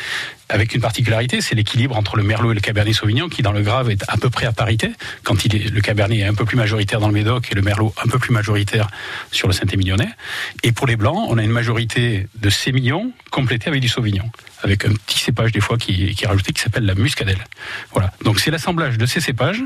avec 0.51 0.75
une 0.75 0.81
particularité, 0.81 1.39
c'est 1.39 1.55
l'équilibre 1.55 1.97
entre 1.97 2.17
le 2.17 2.23
Merlot 2.23 2.51
et 2.51 2.55
le 2.55 2.59
Cabernet 2.59 2.93
Sauvignon, 2.93 3.29
qui 3.29 3.41
dans 3.41 3.53
le 3.53 3.61
Grave 3.61 3.89
est 3.89 4.03
à 4.07 4.17
peu 4.17 4.29
près 4.29 4.45
à 4.45 4.51
parité, 4.51 4.91
quand 5.23 5.41
le 5.43 5.81
Cabernet 5.81 6.19
est 6.19 6.25
un 6.25 6.33
peu 6.33 6.45
plus 6.45 6.57
majoritaire 6.57 6.99
dans 6.99 7.07
le 7.07 7.13
Médoc 7.13 7.47
et 7.51 7.55
le 7.55 7.61
Merlot 7.61 7.93
un 8.03 8.07
peu 8.09 8.19
plus 8.19 8.33
majoritaire 8.33 8.89
sur 9.31 9.47
le 9.47 9.53
Saint-Émilionnais. 9.53 10.09
Et 10.63 10.73
pour 10.73 10.87
les 10.87 10.97
Blancs, 10.97 11.25
on 11.29 11.37
a 11.37 11.43
une 11.43 11.51
majorité 11.51 12.27
de 12.35 12.49
sémillon 12.49 13.13
complétée 13.31 13.69
avec 13.69 13.81
du 13.81 13.87
Sauvignon, 13.87 14.29
avec 14.61 14.83
un 14.85 14.91
petit 14.91 15.19
cépage 15.19 15.53
des 15.53 15.61
fois 15.61 15.77
qui, 15.77 16.13
qui 16.15 16.25
est 16.25 16.27
rajouté, 16.27 16.51
qui 16.51 16.61
s'appelle 16.61 16.85
la 16.85 16.95
muscadelle. 16.95 17.39
Voilà. 17.93 18.11
Donc 18.25 18.41
c'est 18.41 18.51
l'assemblage 18.51 18.97
de 18.97 19.05
ces 19.05 19.21
cépages 19.21 19.63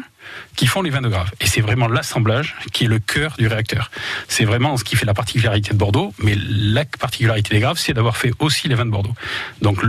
qui 0.55 0.67
font 0.67 0.83
les 0.83 0.91
vins 0.91 1.01
de 1.01 1.09
Grave. 1.09 1.31
Et 1.41 1.47
c'est 1.47 1.61
vraiment 1.61 1.87
l'assemblage 1.87 2.55
qui 2.71 2.85
est 2.85 2.87
le 2.87 2.99
cœur 2.99 3.35
du 3.37 3.47
réacteur. 3.47 3.89
C'est 4.27 4.45
vraiment 4.45 4.77
ce 4.77 4.83
qui 4.83 4.95
fait 4.95 5.05
la 5.05 5.13
particularité 5.13 5.71
de 5.71 5.77
Bordeaux, 5.77 6.13
mais 6.19 6.35
la 6.35 6.85
particularité 6.85 7.55
des 7.55 7.59
Graves, 7.59 7.77
c'est 7.77 7.93
d'avoir 7.93 8.04
fait 8.11 8.31
aussi 8.39 8.67
les 8.67 8.75
vins 8.75 8.85
de 8.85 8.91
Bordeaux. 8.91 9.15
Donc 9.61 9.79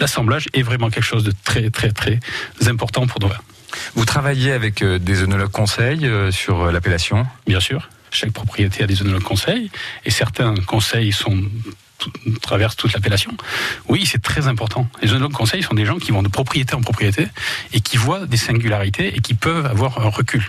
l'assemblage 0.00 0.48
est 0.52 0.62
vraiment 0.62 0.90
quelque 0.90 1.04
chose 1.04 1.24
de 1.24 1.32
très 1.44 1.70
très 1.70 1.90
très 1.90 2.20
important 2.66 3.06
pour 3.06 3.20
nos 3.20 3.28
vins. 3.28 3.42
Vous 3.94 4.04
travaillez 4.04 4.52
avec 4.52 4.82
euh, 4.82 4.98
des 4.98 5.22
œnologues 5.22 5.50
conseils 5.50 6.06
euh, 6.06 6.30
sur 6.30 6.62
euh, 6.62 6.72
l'appellation? 6.72 7.26
Bien 7.46 7.60
sûr, 7.60 7.90
chaque 8.10 8.32
propriété 8.32 8.82
a 8.82 8.86
des 8.86 9.02
œnologues 9.02 9.22
conseils, 9.22 9.70
et 10.04 10.10
certains 10.10 10.54
conseils 10.66 11.12
sont 11.12 11.42
traversent 12.40 12.76
toute 12.76 12.92
l'appellation. 12.92 13.32
Oui, 13.88 14.06
c'est 14.06 14.22
très 14.22 14.48
important. 14.48 14.88
Les 15.02 15.12
œnologues 15.12 15.32
conseils 15.32 15.62
sont 15.62 15.74
des 15.74 15.86
gens 15.86 15.98
qui 15.98 16.12
vont 16.12 16.22
de 16.22 16.28
propriété 16.28 16.74
en 16.74 16.80
propriété 16.80 17.26
et 17.72 17.80
qui 17.80 17.96
voient 17.96 18.26
des 18.26 18.36
singularités 18.36 19.16
et 19.16 19.20
qui 19.20 19.34
peuvent 19.34 19.66
avoir 19.66 19.98
un 20.00 20.08
recul. 20.08 20.44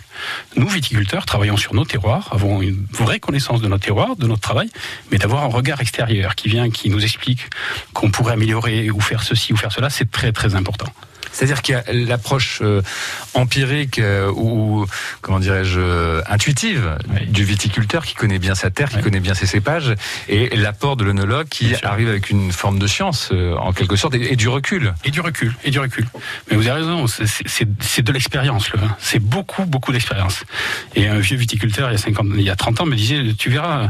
Nous, 0.55 0.67
viticulteurs, 0.67 1.25
travaillons 1.25 1.57
sur 1.57 1.73
nos 1.73 1.85
terroirs, 1.85 2.29
avons 2.31 2.61
une 2.61 2.85
vraie 2.91 3.19
connaissance 3.19 3.61
de 3.61 3.67
nos 3.67 3.77
terroirs, 3.77 4.15
de 4.15 4.27
notre 4.27 4.41
travail, 4.41 4.69
mais 5.11 5.17
d'avoir 5.17 5.43
un 5.43 5.47
regard 5.47 5.81
extérieur 5.81 6.35
qui 6.35 6.49
vient, 6.49 6.69
qui 6.69 6.89
nous 6.89 7.03
explique 7.03 7.49
qu'on 7.93 8.11
pourrait 8.11 8.33
améliorer 8.33 8.89
ou 8.91 8.99
faire 8.99 9.23
ceci 9.23 9.53
ou 9.53 9.57
faire 9.57 9.71
cela, 9.71 9.89
c'est 9.89 10.09
très 10.11 10.31
très 10.31 10.55
important. 10.55 10.91
C'est-à-dire 11.37 11.61
qu'il 11.61 11.75
y 11.75 11.77
a 11.77 11.83
l'approche 11.93 12.59
euh, 12.63 12.81
empirique 13.35 13.99
euh, 13.99 14.31
ou, 14.31 14.87
comment 15.21 15.39
dirais-je, 15.39 15.79
euh, 15.79 16.21
intuitive 16.27 16.97
Oui. 17.13 17.27
du 17.27 17.43
viticulteur 17.43 18.03
qui 18.05 18.15
connaît 18.15 18.39
bien 18.39 18.55
sa 18.55 18.71
terre, 18.71 18.89
qui 18.89 18.95
Oui. 18.97 19.03
connaît 19.03 19.19
bien 19.19 19.35
ses 19.35 19.45
cépages, 19.45 19.93
et 20.29 20.55
l'apport 20.55 20.97
de 20.97 21.03
l'œnologue 21.03 21.47
qui 21.47 21.67
Bien 21.67 21.77
sûr. 21.77 21.87
arrive 21.89 22.09
avec 22.09 22.31
une 22.31 22.51
forme 22.51 22.79
de 22.79 22.87
science, 22.87 23.31
en 23.59 23.71
quelque 23.71 23.95
sorte, 23.95 24.15
et, 24.15 24.33
et 24.33 24.35
du 24.35 24.47
recul. 24.47 24.95
Et 25.05 25.11
du 25.11 25.21
recul, 25.21 25.53
et 25.63 25.69
du 25.69 25.77
recul. 25.77 26.07
Mais 26.49 26.57
vous 26.57 26.67
avez 26.67 26.79
raison, 26.81 27.05
c'est- 27.05 28.01
de 28.01 28.11
l'expérience, 28.11 28.71
le 28.71 28.79
vin. 28.79 28.95
C'est 28.99 29.19
beaucoup, 29.19 29.65
beaucoup 29.65 29.91
d'expérience. 29.91 30.43
Et 30.95 31.07
un 31.07 31.19
vieux 31.19 31.37
viticulteur, 31.37 31.89
il 31.89 31.93
y, 31.93 31.95
a 31.95 31.99
50, 31.99 32.27
il 32.35 32.41
y 32.41 32.49
a 32.49 32.55
30 32.55 32.81
ans, 32.81 32.85
me 32.87 32.95
disait, 32.95 33.21
tu 33.37 33.49
verras, 33.51 33.89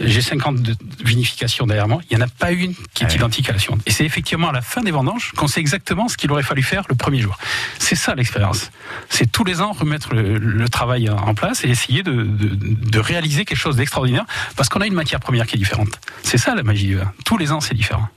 j'ai 0.00 0.22
50 0.22 0.60
de 0.62 0.74
vinifications 1.04 1.66
derrière 1.66 1.86
moi, 1.86 2.00
il 2.10 2.16
n'y 2.16 2.22
en 2.22 2.26
a 2.26 2.28
pas 2.30 2.50
une 2.50 2.74
qui 2.94 3.04
est 3.04 3.06
Ouais. 3.06 3.14
identique 3.14 3.48
à 3.48 3.52
la 3.52 3.58
suivante. 3.60 3.82
Et 3.86 3.92
c'est 3.92 4.04
effectivement 4.04 4.48
à 4.48 4.52
la 4.52 4.62
fin 4.62 4.80
des 4.82 4.90
vendanges 4.90 5.32
qu'on 5.36 5.46
sait 5.46 5.60
exactement 5.60 6.08
ce 6.08 6.16
qu'il 6.16 6.30
aurait 6.32 6.42
fallu 6.42 6.62
faire 6.62 6.79
le 6.88 6.94
premier 6.94 7.20
jour. 7.20 7.36
C'est 7.78 7.94
ça 7.94 8.14
l'expérience. 8.14 8.70
C'est 9.08 9.30
tous 9.30 9.44
les 9.44 9.60
ans 9.60 9.72
remettre 9.72 10.14
le, 10.14 10.68
travail 10.68 11.10
en 11.10 11.34
place 11.34 11.64
et 11.64 11.68
essayer 11.68 12.02
de, 12.02 12.22
de, 12.22 12.98
réaliser 13.00 13.44
quelque 13.44 13.58
chose 13.58 13.76
d'extraordinaire 13.76 14.24
parce 14.56 14.68
qu'on 14.68 14.80
a 14.80 14.86
une 14.86 14.94
matière 14.94 15.18
première 15.18 15.46
qui 15.46 15.56
est 15.56 15.58
différente. 15.58 15.88
C'est 16.22 16.38
ça 16.38 16.54
la 16.54 16.62
magie. 16.62 16.96
Tous 17.24 17.38
les 17.38 17.50
ans, 17.50 17.60
c'est 17.60 17.74
différent. 17.74 18.08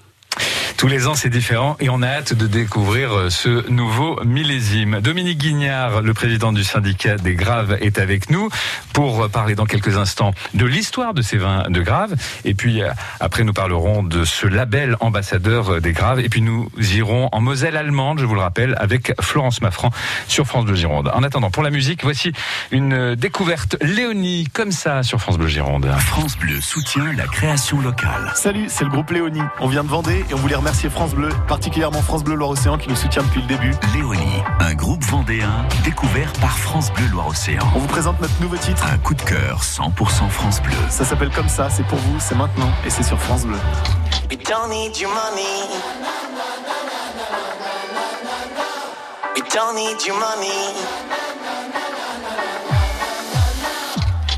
Tous 0.83 0.89
les 0.89 1.07
ans, 1.07 1.15
c'est 1.15 1.29
différent 1.29 1.77
et 1.79 1.89
on 1.89 2.01
a 2.01 2.07
hâte 2.07 2.33
de 2.33 2.45
découvrir 2.45 3.13
euh, 3.13 3.29
ce 3.29 3.69
nouveau 3.69 4.19
millésime. 4.25 4.99
Dominique 4.99 5.37
Guignard, 5.37 6.01
le 6.01 6.13
président 6.13 6.51
du 6.51 6.65
syndicat 6.65 7.15
des 7.15 7.35
Graves, 7.35 7.77
est 7.79 7.99
avec 7.99 8.29
nous 8.29 8.49
pour 8.91 9.29
parler 9.29 9.55
dans 9.55 9.65
quelques 9.65 9.95
instants 9.95 10.33
de 10.53 10.65
l'histoire 10.65 11.13
de 11.13 11.21
ces 11.21 11.37
vins 11.37 11.63
de 11.69 11.81
Graves. 11.81 12.15
Et 12.43 12.53
puis, 12.53 12.81
euh, 12.81 12.89
après, 13.21 13.45
nous 13.45 13.53
parlerons 13.53 14.03
de 14.03 14.25
ce 14.25 14.45
label 14.45 14.97
ambassadeur 14.99 15.79
des 15.79 15.93
Graves. 15.93 16.19
Et 16.19 16.27
puis, 16.27 16.41
nous 16.41 16.69
irons 16.77 17.29
en 17.31 17.39
Moselle 17.39 17.77
allemande, 17.77 18.19
je 18.19 18.25
vous 18.25 18.35
le 18.35 18.41
rappelle, 18.41 18.75
avec 18.77 19.13
Florence 19.21 19.61
Maffran 19.61 19.89
sur 20.27 20.45
France 20.47 20.65
Bleu 20.65 20.75
Gironde. 20.75 21.09
En 21.13 21.23
attendant, 21.23 21.49
pour 21.49 21.63
la 21.63 21.69
musique, 21.69 22.03
voici 22.03 22.33
une 22.71 22.93
euh, 22.93 23.15
découverte 23.15 23.77
Léonie, 23.81 24.49
comme 24.51 24.73
ça, 24.73 25.01
sur 25.01 25.21
France 25.21 25.37
Bleu 25.37 25.47
Gironde. 25.47 25.89
France 25.99 26.37
Bleu 26.37 26.59
soutient 26.59 27.13
la 27.13 27.25
création 27.27 27.79
locale. 27.79 28.33
Salut, 28.35 28.65
c'est 28.67 28.83
le 28.83 28.89
groupe 28.89 29.11
Léonie. 29.11 29.39
On 29.61 29.67
vient 29.69 29.85
de 29.85 29.89
Vendée 29.89 30.22
et 30.29 30.33
on 30.33 30.37
voulait 30.37 30.55
remercier 30.55 30.89
France 30.89 31.13
Bleu, 31.13 31.29
particulièrement 31.47 32.01
France 32.01 32.23
Bleu 32.23 32.35
Loire-Océan 32.35 32.77
qui 32.77 32.89
nous 32.89 32.95
soutient 32.95 33.23
depuis 33.23 33.41
le 33.41 33.47
début. 33.47 33.71
Léonie, 33.93 34.43
un 34.59 34.73
groupe 34.73 35.03
vendéen 35.03 35.65
découvert 35.83 36.31
par 36.33 36.57
France 36.57 36.91
Bleu 36.93 37.07
Loire-Océan. 37.07 37.63
On 37.75 37.79
vous 37.79 37.87
présente 37.87 38.19
notre 38.21 38.39
nouveau 38.41 38.57
titre. 38.57 38.83
Un 38.91 38.97
coup 38.97 39.13
de 39.13 39.21
cœur 39.21 39.61
100% 39.61 40.29
France 40.29 40.61
Bleu. 40.61 40.73
Ça 40.89 41.05
s'appelle 41.05 41.29
comme 41.31 41.49
ça, 41.49 41.69
c'est 41.69 41.85
pour 41.85 41.97
vous, 41.99 42.19
c'est 42.19 42.35
maintenant 42.35 42.71
et 42.85 42.89
c'est 42.89 43.03
sur 43.03 43.19
France 43.19 43.45
Bleu. 43.45 43.57
We 44.29 44.37
don't 44.37 44.69
need 44.69 44.97
your 44.99 45.11
money. 45.11 45.69
We 49.35 49.43
don't 49.53 49.75
need 49.75 50.05
your 50.05 50.17
money. 50.17 51.22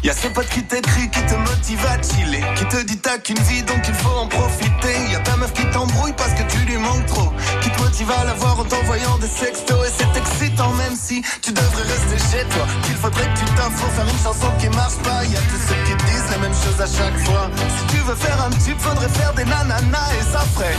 Y'a 0.05 0.13
ce 0.13 0.27
pote 0.27 0.47
qui 0.49 0.61
t'écrit, 0.61 1.09
qui 1.09 1.19
te 1.25 1.33
motive 1.33 1.83
à 1.87 1.99
chiller 1.99 2.43
Qui 2.57 2.65
te 2.65 2.83
dit 2.83 2.99
t'as 2.99 3.17
qu'une 3.17 3.39
vie 3.39 3.63
donc 3.63 3.81
il 3.87 3.93
faut 3.95 4.15
en 4.15 4.27
profiter. 4.27 4.93
Y'a 5.11 5.17
ta 5.21 5.35
meuf 5.35 5.51
qui 5.51 5.65
t'embrouille 5.71 6.13
parce 6.15 6.31
que 6.35 6.43
tu 6.43 6.59
lui 6.59 6.77
manques 6.77 7.07
trop 7.07 7.33
Qui 7.59 7.71
te 7.71 7.81
motive 7.81 8.11
à 8.11 8.23
la 8.23 8.35
voir 8.35 8.59
en 8.59 8.65
t'envoyant 8.65 9.17
des 9.17 9.27
sextos. 9.27 9.83
Et 9.83 9.91
c'est 9.97 10.15
excitant 10.15 10.69
même 10.73 10.95
si 10.95 11.23
tu 11.41 11.51
devrais 11.51 11.81
rester 11.81 12.37
chez 12.37 12.45
toi. 12.49 12.67
Qu'il 12.83 12.93
faudrait 12.97 13.33
que 13.33 13.39
tu 13.39 13.45
t'offres 13.55 13.71
pour 13.71 13.91
faire 13.93 14.05
une 14.05 14.23
chanson 14.23 14.51
qui 14.59 14.69
marche 14.77 14.97
pas. 14.97 15.25
Y'a 15.25 15.39
tous 15.49 15.61
ceux 15.67 15.81
qui 15.85 15.95
disent 16.05 16.29
les 16.29 16.37
mêmes 16.37 16.53
choses 16.53 16.79
à 16.79 16.85
chaque 16.85 17.17
fois. 17.25 17.49
Si 17.57 17.95
tu 17.95 18.01
veux 18.03 18.13
faire 18.13 18.39
un 18.45 18.51
tube 18.63 18.77
faudrait 18.77 19.09
faire 19.09 19.33
des 19.33 19.45
nananas 19.45 20.13
et 20.19 20.31
ça 20.31 20.41
ferait. 20.53 20.77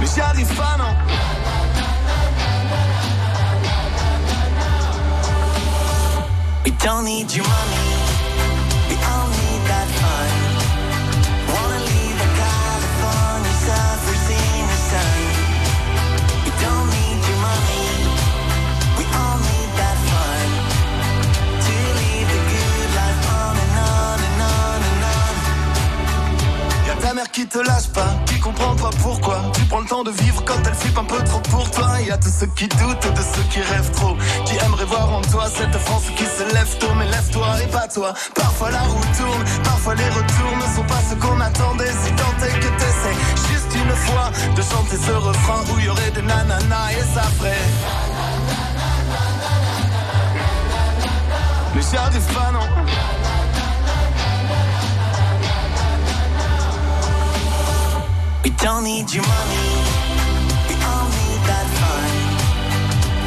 Mais 0.00 0.06
j'y 0.06 0.20
arrive 0.20 0.54
pas 0.54 0.76
non 0.76 0.94
We 6.68 6.74
don't 6.76 7.06
need 7.06 7.34
your 7.34 7.46
money. 7.46 7.87
Mère 27.18 27.30
qui 27.32 27.46
te 27.46 27.58
lâche 27.58 27.88
pas, 27.88 28.14
qui 28.26 28.38
comprend 28.38 28.76
pas 28.76 28.90
pourquoi. 29.02 29.40
Tu 29.54 29.62
prends 29.64 29.80
le 29.80 29.86
temps 29.86 30.04
de 30.04 30.10
vivre 30.22 30.40
quand 30.44 30.60
elle 30.64 30.74
flippe 30.74 30.98
un 30.98 31.04
peu 31.04 31.20
trop 31.24 31.40
pour 31.50 31.68
toi. 31.70 31.88
Y'a 32.06 32.16
tous 32.16 32.30
ceux 32.40 32.46
qui 32.54 32.68
doutent 32.68 33.12
de 33.18 33.22
ceux 33.32 33.46
qui 33.50 33.60
rêvent 33.60 33.90
trop. 33.90 34.16
Qui 34.44 34.54
aimeraient 34.64 34.84
voir 34.84 35.12
en 35.12 35.22
toi 35.22 35.46
cette 35.48 35.76
France 35.86 36.04
qui 36.16 36.24
se 36.24 36.44
lève 36.54 36.78
tôt. 36.78 36.94
Mais 36.96 37.06
lève-toi 37.06 37.48
et 37.62 37.66
pas 37.66 37.88
toi 37.88 38.14
Parfois 38.34 38.70
la 38.70 38.82
roue 38.82 39.08
tourne, 39.18 39.44
parfois 39.64 39.94
les 39.96 40.08
retours 40.08 40.56
ne 40.62 40.76
sont 40.76 40.86
pas 40.86 41.02
ce 41.10 41.14
qu'on 41.16 41.40
attendait. 41.40 41.94
Si 42.04 42.12
tant 42.20 42.36
est 42.46 42.60
que 42.60 42.70
t'essaies 42.78 43.18
juste 43.50 43.72
une 43.74 43.96
fois 44.06 44.30
De 44.54 44.62
chanter 44.62 44.96
ce 44.96 45.12
refrain 45.12 45.62
où 45.72 45.78
y 45.80 45.88
aurait 45.88 46.12
des 46.12 46.22
nananas 46.22 46.92
et 46.92 47.14
ça 47.14 47.22
ferait. 47.36 47.66
Mais 51.74 51.82
j'y 51.82 51.96
arrive 51.96 52.34
pas 52.34 52.50
non 52.52 52.68
don't 58.68 58.84
need 58.84 59.10
your 59.14 59.24
money. 59.24 59.68
We 60.68 60.74
all 60.90 61.08
need 61.18 61.40
that 61.48 61.66
fun. 61.80 62.10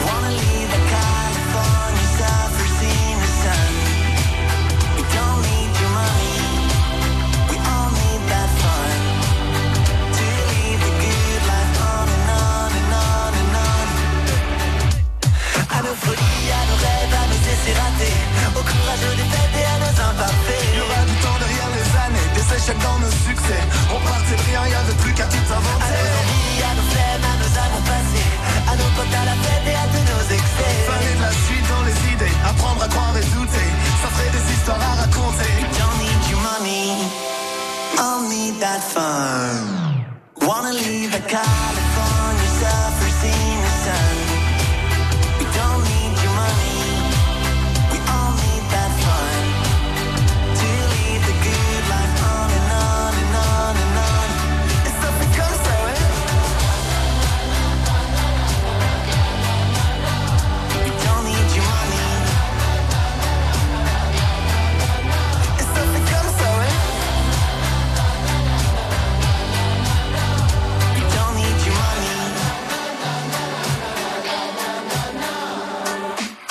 Wanna 0.05 0.33
leave 0.41 0.69
the 0.75 0.81
California 0.93 2.07
suffers 2.19 2.77
in 2.93 3.15
the 3.23 3.31
sun. 3.41 3.71
We 4.97 5.03
don't 5.17 5.41
need 5.49 5.71
your 5.81 5.93
money. 6.01 6.37
We 7.49 7.57
all 7.73 7.89
need 8.01 8.21
that 8.33 8.49
fun. 8.61 8.93
To 10.15 10.23
live 10.51 10.81
the 10.85 10.93
good 11.01 11.41
life 11.51 11.75
on 11.89 12.05
and 12.15 12.27
on 12.45 12.71
and 12.79 12.91
on 13.09 13.31
and 13.41 13.53
on. 13.71 13.87
À 15.75 15.79
nos 15.85 15.97
folies, 16.03 16.49
à 16.59 16.61
nos 16.69 16.79
rêves, 16.85 17.15
à 17.21 17.23
nos 17.31 17.41
essais 17.51 17.75
ratés. 17.81 18.21
Au 18.59 18.63
courage 18.69 19.05
des 19.19 19.27
fêtes 19.33 19.55
et 19.61 19.67
à 19.73 19.75
nos 19.83 19.95
imparfaits. 20.09 20.65
Il 20.69 20.77
y 20.77 20.81
aura 20.85 21.01
du 21.09 21.15
temps 21.23 21.39
derrière 21.43 21.71
les 21.77 21.89
années, 22.05 22.27
des 22.37 22.47
échecs 22.55 22.81
dans 22.85 22.99
nos 22.99 23.13
succès 23.25 23.30
part 24.05 24.21
c'est 24.27 24.41
rien, 24.49 24.63
y'a 24.67 24.83
de 24.89 24.95
plus 25.01 25.13
qu'à 25.13 25.25
tout 25.25 25.47
inventer 25.59 25.85
À 25.85 26.01
nos 26.01 26.19
envies, 26.21 26.61
à 26.69 26.73
nos 26.77 26.87
flemme, 26.91 27.25
à 27.31 27.35
nos 27.41 27.51
amants 27.63 27.85
passés 27.89 28.31
À 28.71 28.73
nos 28.79 28.89
potes 28.95 29.15
à 29.21 29.25
la 29.25 29.35
fête 29.43 29.65
et 29.71 29.77
à 29.83 29.85
tous 29.93 30.05
nos 30.11 30.25
excès. 30.37 30.73
Fallait 30.89 31.15
de 31.19 31.23
la 31.27 31.33
suite 31.45 31.67
dans 31.73 31.83
les 31.89 31.99
idées, 32.13 32.35
apprendre 32.49 32.81
à 32.83 32.87
croire 32.87 33.15
et 33.17 33.27
douter 33.35 33.69
Ça 34.01 34.07
ferait 34.13 34.33
des 34.37 34.45
histoires 34.53 34.81
à 34.81 34.93
raconter. 35.03 35.51
We 35.61 35.67
don't 35.79 35.97
need 36.03 36.21
your 36.31 36.41
money, 36.51 36.85
I'll 37.97 38.23
need 38.29 38.55
that 38.59 38.81
fun. 38.93 39.81
Wanna 40.47 40.73
leave 40.73 41.13
a 41.13 41.21
college 41.29 41.80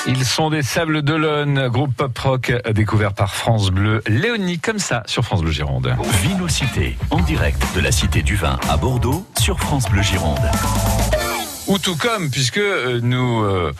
Ils 0.06 0.24
sont 0.24 0.48
des 0.48 0.62
Sables 0.62 1.02
d'Olonne, 1.02 1.68
groupe 1.68 1.94
pop-rock 1.94 2.54
découvert 2.72 3.12
par 3.12 3.34
France 3.34 3.70
Bleu. 3.70 4.02
Léonie, 4.06 4.58
comme 4.58 4.78
ça, 4.78 5.02
sur 5.04 5.24
France 5.24 5.42
Bleu 5.42 5.50
Gironde. 5.50 5.94
Vinocité, 6.22 6.96
en 7.10 7.20
direct 7.20 7.62
de 7.74 7.80
la 7.80 7.92
Cité 7.92 8.22
du 8.22 8.34
Vin 8.34 8.58
à 8.70 8.78
Bordeaux 8.78 9.26
sur 9.38 9.60
France 9.60 9.90
Bleu 9.90 10.00
Gironde. 10.00 10.38
Ou 11.66 11.78
tout 11.78 11.96
comme, 11.96 12.30
puisque 12.30 12.56
euh, 12.56 13.00
nous 13.02 13.42
euh, 13.42 13.72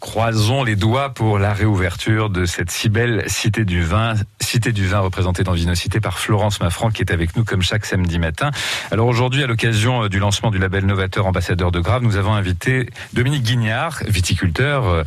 croisons 0.00 0.62
les 0.62 0.76
doigts 0.76 1.10
pour 1.10 1.38
la 1.38 1.52
réouverture 1.52 2.30
de 2.30 2.44
cette 2.44 2.70
si 2.70 2.88
belle 2.88 3.24
Cité 3.26 3.64
du 3.64 3.82
Vin. 3.82 4.14
Cité 4.40 4.72
du 4.72 4.86
Vin 4.86 5.00
représentée 5.00 5.42
dans 5.42 5.52
Vinocité 5.52 6.00
par 6.00 6.18
Florence 6.18 6.60
Maffran, 6.60 6.90
qui 6.90 7.02
est 7.02 7.12
avec 7.12 7.36
nous 7.36 7.44
comme 7.44 7.62
chaque 7.62 7.84
samedi 7.84 8.18
matin. 8.18 8.50
Alors 8.90 9.08
aujourd'hui, 9.08 9.42
à 9.42 9.46
l'occasion 9.46 10.04
euh, 10.04 10.08
du 10.08 10.18
lancement 10.18 10.50
du 10.50 10.58
label 10.58 10.86
Novateur 10.86 11.26
Ambassadeur 11.26 11.72
de 11.72 11.80
Grave, 11.80 12.02
nous 12.02 12.16
avons 12.16 12.32
invité 12.32 12.88
Dominique 13.12 13.42
Guignard, 13.42 14.02
viticulteur 14.06 14.86
euh, 14.86 15.02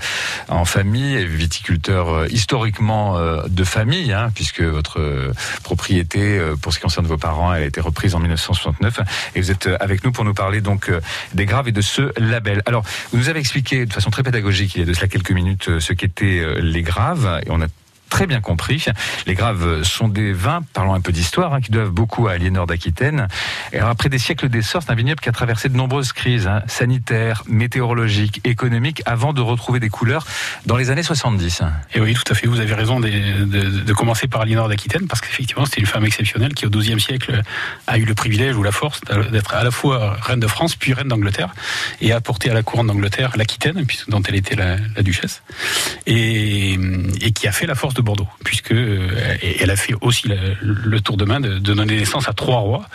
en 0.49 0.65
famille, 0.65 1.15
et 1.15 1.25
viticulteur 1.25 2.09
euh, 2.09 2.27
historiquement 2.29 3.17
de 3.47 3.63
famille, 3.63 4.11
hein, 4.11 4.29
puisque 4.33 4.61
votre 4.61 5.31
propriété, 5.63 6.39
pour 6.61 6.73
ce 6.73 6.79
qui 6.79 6.83
concerne 6.83 7.05
vos 7.05 7.17
parents, 7.17 7.53
elle 7.53 7.63
a 7.63 7.65
été 7.65 7.81
reprise 7.81 8.15
en 8.15 8.19
1969. 8.19 8.99
Et 9.35 9.41
vous 9.41 9.51
êtes 9.51 9.69
avec 9.79 10.03
nous 10.03 10.11
pour 10.11 10.25
nous 10.25 10.33
parler 10.33 10.61
donc 10.61 10.91
des 11.33 11.45
Graves 11.45 11.67
et 11.67 11.71
de 11.71 11.81
ce 11.81 12.11
label. 12.19 12.61
Alors, 12.65 12.83
vous 13.11 13.17
nous 13.17 13.29
avez 13.29 13.39
expliqué 13.39 13.85
de 13.85 13.93
façon 13.93 14.09
très 14.09 14.23
pédagogique, 14.23 14.80
de 14.85 14.93
cela 14.93 15.07
quelques 15.07 15.31
minutes, 15.31 15.69
euh, 15.69 15.79
ce 15.79 15.93
qu'étaient 15.93 16.39
euh, 16.39 16.59
les 16.61 16.81
Graves, 16.81 17.41
et 17.45 17.49
très 18.11 18.27
bien 18.27 18.41
compris. 18.41 18.85
Les 19.25 19.33
Graves 19.33 19.81
sont 19.83 20.07
des 20.07 20.33
vins, 20.33 20.61
parlons 20.73 20.93
un 20.93 21.01
peu 21.01 21.11
d'histoire, 21.11 21.53
hein, 21.55 21.61
qui 21.61 21.71
doivent 21.71 21.89
beaucoup 21.89 22.27
à 22.27 22.33
Aliénor 22.33 22.67
d'Aquitaine. 22.67 23.27
Après 23.79 24.09
des 24.09 24.19
siècles 24.19 24.49
d'essor, 24.49 24.83
c'est 24.83 24.91
un 24.91 24.95
vignoble 24.95 25.21
qui 25.21 25.29
a 25.29 25.31
traversé 25.31 25.69
de 25.69 25.75
nombreuses 25.75 26.11
crises 26.13 26.45
hein, 26.45 26.61
sanitaires, 26.67 27.43
météorologiques, 27.47 28.41
économiques, 28.43 29.01
avant 29.05 29.33
de 29.33 29.41
retrouver 29.41 29.79
des 29.79 29.89
couleurs 29.89 30.27
dans 30.65 30.75
les 30.77 30.89
années 30.91 31.01
70. 31.03 31.63
Et 31.95 32.01
oui, 32.01 32.13
tout 32.13 32.31
à 32.31 32.35
fait. 32.35 32.45
Vous 32.47 32.59
avez 32.59 32.73
raison 32.75 32.99
de, 32.99 33.07
de- 33.85 33.93
commencer 33.93 34.27
par 34.27 34.41
Aliénor 34.41 34.67
d'Aquitaine, 34.67 35.07
parce 35.07 35.21
qu'effectivement, 35.21 35.65
c'était 35.65 35.79
une 35.81 35.87
femme 35.87 36.05
exceptionnelle 36.05 36.53
qui, 36.53 36.65
au 36.65 36.69
XIIe 36.69 36.99
siècle, 36.99 37.41
a 37.87 37.97
eu 37.97 38.03
le 38.05 38.13
privilège 38.13 38.55
ou 38.57 38.63
la 38.63 38.71
force 38.71 38.99
d'être 39.31 39.53
à 39.53 39.63
la 39.63 39.71
fois 39.71 40.17
reine 40.21 40.39
de 40.39 40.47
France, 40.47 40.75
puis 40.75 40.93
reine 40.93 41.07
d'Angleterre, 41.07 41.53
et 42.01 42.11
a 42.11 42.17
apporté 42.17 42.49
à 42.49 42.53
la 42.53 42.61
couronne 42.63 42.87
d'Angleterre 42.87 43.31
l'Aquitaine, 43.37 43.85
dont 44.09 44.21
elle 44.23 44.35
était 44.35 44.55
la, 44.55 44.75
la 44.95 45.01
duchesse, 45.01 45.43
et, 46.07 46.73
et 47.21 47.31
qui 47.31 47.47
a 47.47 47.51
fait 47.51 47.65
la 47.67 47.75
force 47.75 47.93
de 47.93 48.00
Bordeaux, 48.01 48.27
puisque 48.43 48.71
euh, 48.71 49.35
elle 49.59 49.69
a 49.69 49.75
fait 49.75 49.93
aussi 50.01 50.27
le 50.61 51.01
tour 51.01 51.17
de 51.17 51.25
main 51.25 51.39
de, 51.39 51.57
donner 51.59 51.97
naissance 51.97 52.27
à 52.27 52.33
trois 52.33 52.59
rois. 52.59 52.85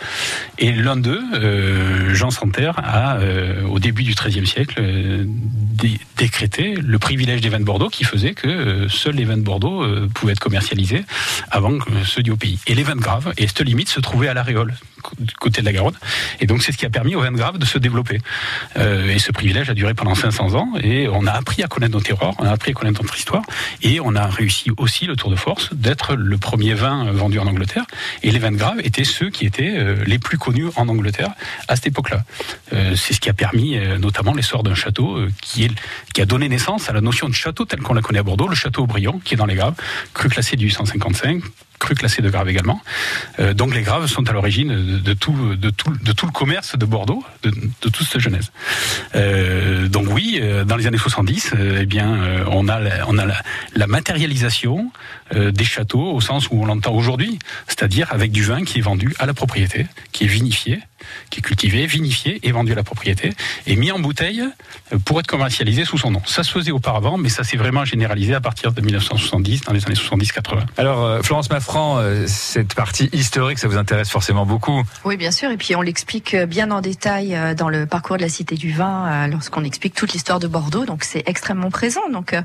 Et 0.57 0.71
l'un 0.71 0.97
d'eux, 0.97 1.21
euh, 1.33 2.13
Jean 2.13 2.31
Santerre, 2.31 2.75
a, 2.77 3.17
euh, 3.17 3.63
au 3.63 3.79
début 3.79 4.03
du 4.03 4.13
XIIIe 4.13 4.47
siècle, 4.47 4.81
dé- 5.25 5.99
décrété 6.17 6.75
le 6.75 6.99
privilège 6.99 7.41
des 7.41 7.49
vins 7.49 7.59
de 7.59 7.65
Bordeaux 7.65 7.89
qui 7.89 8.03
faisait 8.03 8.33
que 8.33 8.87
seuls 8.89 9.15
les 9.15 9.25
vins 9.25 9.37
de 9.37 9.43
Bordeaux 9.43 9.85
pouvaient 10.13 10.33
être 10.33 10.39
commercialisés 10.39 11.03
avant 11.51 11.77
ceux 12.05 12.23
du 12.23 12.35
pays. 12.35 12.59
Et 12.67 12.75
les 12.75 12.83
vins 12.83 12.95
de 12.95 13.01
Grave, 13.01 13.33
et 13.37 13.47
cette 13.47 13.61
limite 13.61 13.89
se 13.89 13.99
trouvait 13.99 14.27
à 14.27 14.33
l'Aréole, 14.33 14.73
côté 15.39 15.61
de 15.61 15.65
la 15.65 15.73
Garonne. 15.73 15.95
Et 16.39 16.47
donc 16.47 16.63
c'est 16.63 16.71
ce 16.71 16.77
qui 16.77 16.85
a 16.85 16.89
permis 16.89 17.15
aux 17.15 17.21
vins 17.21 17.31
de 17.31 17.37
Grave 17.37 17.57
de 17.57 17.65
se 17.65 17.77
développer. 17.77 18.19
Et 18.75 19.19
ce 19.19 19.31
privilège 19.31 19.69
a 19.69 19.73
duré 19.73 19.93
pendant 19.93 20.15
500 20.15 20.55
ans, 20.55 20.73
et 20.81 21.07
on 21.07 21.25
a 21.27 21.31
appris 21.31 21.63
à 21.63 21.67
connaître 21.67 21.93
nos 21.93 22.01
terroirs, 22.01 22.33
on 22.39 22.45
a 22.45 22.51
appris 22.51 22.71
à 22.71 22.73
connaître 22.73 23.01
notre 23.01 23.17
histoire, 23.17 23.43
et 23.83 23.99
on 23.99 24.15
a 24.15 24.25
réussi 24.27 24.71
aussi 24.77 24.96
le 25.05 25.15
tour 25.15 25.29
de 25.29 25.35
force 25.35 25.73
d'être 25.73 26.15
le 26.15 26.37
premier 26.37 26.73
vin 26.73 27.11
vendu 27.11 27.39
en 27.39 27.47
Angleterre. 27.47 27.85
Et 28.23 28.31
les 28.31 28.39
vins 28.39 28.51
de 28.51 28.57
Grave 28.57 28.79
étaient 28.83 29.03
ceux 29.03 29.29
qui 29.29 29.45
étaient 29.45 29.77
euh, 29.77 30.03
les 30.05 30.19
plus 30.19 30.37
connus 30.37 30.67
en 30.75 30.87
Angleterre 30.87 31.31
à 31.67 31.75
cette 31.75 31.87
époque-là. 31.87 32.23
Euh, 32.73 32.95
c'est 32.95 33.13
ce 33.13 33.19
qui 33.19 33.29
a 33.29 33.33
permis 33.33 33.77
euh, 33.77 33.97
notamment 33.97 34.33
l'essor 34.33 34.63
d'un 34.63 34.75
château 34.75 35.19
qui, 35.41 35.69
a 36.19 36.25
donné 36.25 36.49
naissance 36.49 36.89
à 36.89 36.93
la 36.93 37.01
notion 37.01 37.29
de 37.29 37.33
château 37.33 37.65
tel 37.65 37.81
qu'on 37.81 37.93
la 37.93 38.01
connaît 38.01 38.19
à 38.19 38.23
Bordeaux, 38.23 38.47
le 38.47 38.55
château 38.55 38.83
Aubryon, 38.83 39.21
qui 39.23 39.35
est 39.35 39.37
dans 39.37 39.45
les 39.45 39.55
Graves, 39.55 39.75
cru 40.13 40.29
classé 40.29 40.55
du 40.55 40.69
155 40.69 41.43
cru 41.79 41.95
classé 41.95 42.21
de 42.21 42.29
Graves 42.29 42.49
également. 42.49 42.81
Euh, 43.39 43.53
donc 43.53 43.73
les 43.73 43.81
Graves 43.81 44.07
sont 44.07 44.27
à 44.29 44.33
l'origine 44.33 45.01
de, 45.01 45.13
tout, 45.13 45.55
de, 45.55 45.69
tout, 45.69 45.91
de 45.91 46.11
tout 46.11 46.25
le 46.25 46.31
commerce 46.31 46.77
de 46.77 46.85
Bordeaux, 46.85 47.23
de, 47.43 47.51
toute 47.81 48.03
cette 48.03 48.21
genèse. 48.21 48.51
Euh, 49.15 49.87
donc 49.87 50.07
oui, 50.09 50.39
euh, 50.41 50.63
dans 50.63 50.75
les 50.75 50.87
années 50.87 50.97
70, 50.97 51.53
euh, 51.53 51.79
eh 51.81 51.85
bien, 51.85 52.17
on 52.49 52.67
a, 52.67 52.79
la, 52.79 53.07
on 53.07 53.17
a 53.17 53.25
la, 53.25 53.87
matérialisation 53.87 54.91
des 55.33 55.63
châteaux 55.63 56.11
au 56.11 56.21
sens 56.21 56.49
où 56.49 56.61
on 56.61 56.65
l'entend 56.65 56.93
aujourd'hui, 56.93 57.39
c'est-à-dire 57.67 58.07
avec 58.11 58.31
du 58.31 58.43
vin 58.43 58.63
qui 58.63 58.79
est 58.79 58.81
vendu 58.81 59.13
à 59.19 59.25
la 59.25 59.33
propriété, 59.33 59.87
qui 60.11 60.25
est 60.25 60.27
vinifié, 60.27 60.79
qui 61.29 61.39
est 61.39 61.43
cultivé, 61.43 61.85
vinifié 61.85 62.39
et 62.43 62.51
vendu 62.51 62.71
à 62.71 62.75
la 62.75 62.83
propriété, 62.83 63.33
et 63.65 63.75
mis 63.75 63.91
en 63.91 63.99
bouteille 63.99 64.43
euh, 64.93 64.97
pour 65.05 65.19
être 65.19 65.27
commercialisé 65.27 65.85
sous 65.85 65.97
son 65.97 66.11
nom. 66.11 66.21
Ça 66.25 66.43
se 66.43 66.51
faisait 66.51 66.71
auparavant, 66.71 67.17
mais 67.17 67.29
ça 67.29 67.43
s'est 67.43 67.57
vraiment 67.57 67.85
généralisé 67.85 68.33
à 68.33 68.41
partir 68.41 68.71
de 68.71 68.81
1970, 68.81 69.61
dans 69.61 69.73
les 69.73 69.85
années 69.85 69.95
70-80. 69.95 70.61
Alors, 70.77 71.03
euh, 71.03 71.21
Florence 71.21 71.49
Maffran, 71.49 71.97
euh, 71.99 72.25
cette 72.27 72.73
partie 72.73 73.09
historique, 73.13 73.59
ça 73.59 73.67
vous 73.67 73.77
intéresse 73.77 74.09
forcément 74.09 74.45
beaucoup. 74.45 74.83
Oui, 75.05 75.17
bien 75.17 75.31
sûr. 75.31 75.51
Et 75.51 75.57
puis 75.57 75.75
on 75.75 75.81
l'explique 75.81 76.35
bien 76.35 76.71
en 76.71 76.81
détail 76.81 77.37
dans 77.55 77.69
le 77.69 77.85
parcours 77.85 78.17
de 78.17 78.21
la 78.21 78.29
Cité 78.29 78.55
du 78.55 78.71
Vin, 78.71 79.27
lorsqu'on 79.27 79.63
explique 79.63 79.93
toute 79.93 80.13
l'histoire 80.13 80.39
de 80.39 80.47
Bordeaux. 80.47 80.85
Donc 80.85 81.03
c'est 81.03 81.23
extrêmement 81.25 81.69
présent. 81.69 82.01
Donc 82.11 82.35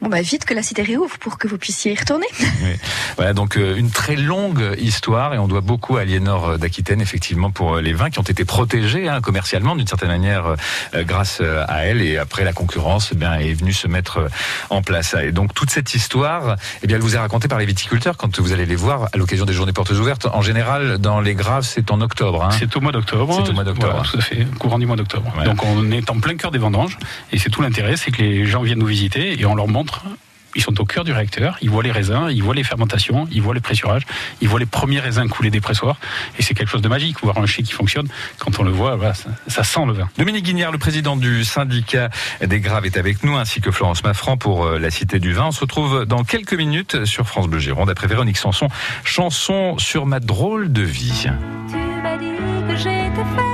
bon, 0.00 0.08
bah 0.08 0.20
vite 0.22 0.44
que 0.44 0.54
la 0.54 0.62
Cité 0.62 0.82
réouvre 0.82 1.18
pour 1.18 1.38
que 1.38 1.48
vous 1.48 1.58
puissiez 1.58 1.92
y 1.92 1.96
retourner. 1.96 2.26
Oui. 2.62 2.70
Voilà, 3.16 3.34
donc 3.34 3.56
une 3.56 3.90
très 3.90 4.16
longue 4.16 4.74
histoire 4.78 5.34
et 5.34 5.38
on 5.38 5.48
doit 5.48 5.60
beaucoup 5.60 5.96
à 5.96 6.02
Aliénor 6.02 6.58
d'Aquitaine, 6.58 7.00
effectivement, 7.00 7.50
pour 7.50 7.78
les 7.78 7.92
vins 7.94 8.10
qui 8.10 8.18
ont 8.18 8.22
été 8.22 8.44
protégés 8.44 9.08
hein, 9.08 9.20
commercialement 9.20 9.76
d'une 9.76 9.86
certaine 9.86 10.08
manière 10.08 10.46
euh, 10.46 10.56
euh, 10.94 11.04
grâce 11.04 11.38
euh, 11.40 11.64
à 11.68 11.84
elle 11.84 12.02
et 12.02 12.18
après 12.18 12.44
la 12.44 12.52
concurrence 12.52 13.10
eh 13.12 13.16
bien, 13.16 13.34
est 13.34 13.52
venue 13.54 13.72
se 13.72 13.88
mettre 13.88 14.28
en 14.70 14.82
place. 14.82 15.14
Et 15.22 15.32
donc 15.32 15.54
toute 15.54 15.70
cette 15.70 15.94
histoire, 15.94 16.56
eh 16.82 16.86
bien, 16.86 16.96
elle 16.96 17.02
vous 17.02 17.14
est 17.14 17.18
racontée 17.18 17.48
par 17.48 17.58
les 17.58 17.66
viticulteurs 17.66 18.16
quand 18.16 18.38
vous 18.40 18.52
allez 18.52 18.66
les 18.66 18.76
voir 18.76 19.08
à 19.12 19.16
l'occasion 19.16 19.44
des 19.44 19.52
journées 19.52 19.72
portes 19.72 19.90
ouvertes. 19.90 20.26
En 20.26 20.42
général, 20.42 20.98
dans 20.98 21.20
les 21.20 21.34
Graves, 21.34 21.64
c'est 21.64 21.90
en 21.90 22.00
octobre. 22.00 22.44
hein. 22.44 22.50
C'est 22.58 22.76
au 22.76 22.80
mois 22.80 22.92
d'octobre. 22.92 23.42
C'est 23.44 23.50
au 23.50 23.54
mois 23.54 23.64
d'octobre. 23.64 23.92
Voilà, 23.92 24.08
tout 24.08 24.18
à 24.18 24.20
fait, 24.22 24.46
courant 24.58 24.78
du 24.78 24.86
mois 24.86 24.96
d'octobre. 24.96 25.32
Donc 25.44 25.64
on 25.64 25.90
est 25.90 26.10
en 26.10 26.18
plein 26.20 26.36
cœur 26.36 26.50
des 26.50 26.58
vendanges 26.58 26.98
et 27.32 27.38
c'est 27.38 27.50
tout 27.50 27.62
l'intérêt, 27.62 27.96
c'est 27.96 28.10
que 28.10 28.22
les 28.22 28.46
gens 28.46 28.62
viennent 28.62 28.78
nous 28.78 28.86
visiter 28.86 29.40
et 29.40 29.46
on 29.46 29.54
leur 29.54 29.68
montre. 29.68 30.04
Ils 30.54 30.62
sont 30.62 30.80
au 30.80 30.84
cœur 30.84 31.04
du 31.04 31.12
réacteur, 31.12 31.56
ils 31.62 31.70
voient 31.70 31.82
les 31.82 31.92
raisins, 31.92 32.28
ils 32.30 32.42
voient 32.42 32.54
les 32.54 32.64
fermentations, 32.64 33.26
ils 33.30 33.42
voient 33.42 33.54
les 33.54 33.60
pressurages, 33.60 34.02
ils 34.40 34.48
voient 34.48 34.60
les 34.60 34.66
premiers 34.66 35.00
raisins 35.00 35.28
couler 35.28 35.50
des 35.50 35.60
pressoirs. 35.60 35.96
Et 36.38 36.42
c'est 36.42 36.54
quelque 36.54 36.68
chose 36.68 36.82
de 36.82 36.88
magique, 36.88 37.20
voir 37.22 37.38
un 37.38 37.46
chai 37.46 37.62
qui 37.62 37.72
fonctionne. 37.72 38.08
Quand 38.38 38.58
on 38.58 38.62
le 38.62 38.70
voit, 38.70 38.96
voilà, 38.96 39.14
ça, 39.14 39.30
ça 39.48 39.64
sent 39.64 39.84
le 39.86 39.92
vin. 39.92 40.08
Dominique 40.18 40.44
Guignard, 40.44 40.72
le 40.72 40.78
président 40.78 41.16
du 41.16 41.44
syndicat 41.44 42.10
des 42.44 42.60
Graves, 42.60 42.86
est 42.86 42.96
avec 42.96 43.24
nous, 43.24 43.36
ainsi 43.36 43.60
que 43.60 43.70
Florence 43.70 44.04
Maffran 44.04 44.36
pour 44.36 44.64
euh, 44.64 44.78
la 44.78 44.90
Cité 44.90 45.18
du 45.18 45.32
Vin. 45.32 45.46
On 45.46 45.52
se 45.52 45.60
retrouve 45.60 46.04
dans 46.04 46.24
quelques 46.24 46.54
minutes 46.54 47.04
sur 47.04 47.26
France 47.26 47.48
Bleu 47.48 47.58
Gironde, 47.58 47.90
après 47.90 48.06
Véronique 48.06 48.38
Sanson, 48.38 48.68
chanson 49.04 49.78
sur 49.78 50.06
ma 50.06 50.20
drôle 50.20 50.72
de 50.72 50.82
vie. 50.82 51.26
Tu 51.70 51.76
m'as 51.76 52.16
dit 52.16 52.26
que 52.68 52.76
j'étais 52.76 53.53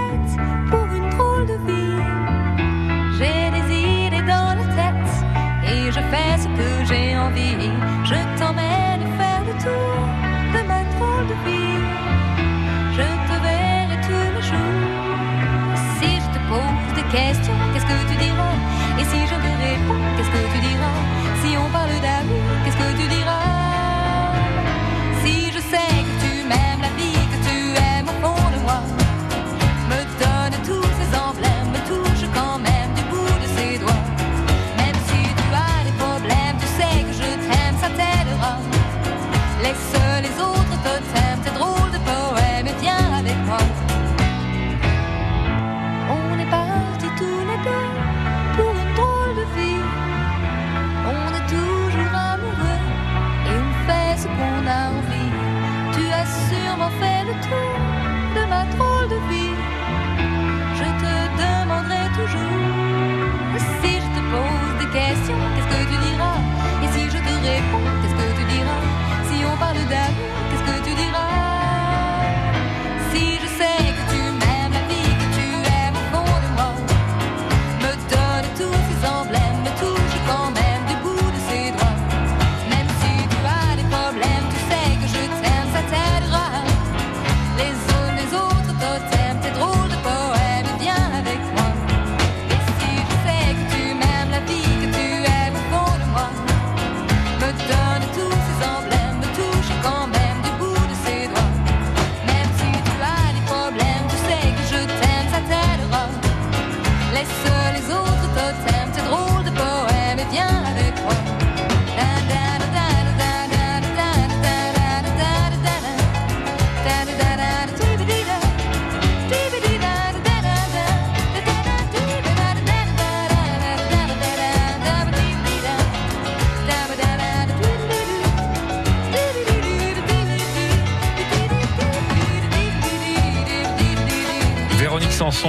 fait 56.99 57.25
le 57.25 57.35
tour 57.47 57.73
de 58.35 58.49
ma 58.49 58.65
tronche. 58.67 58.90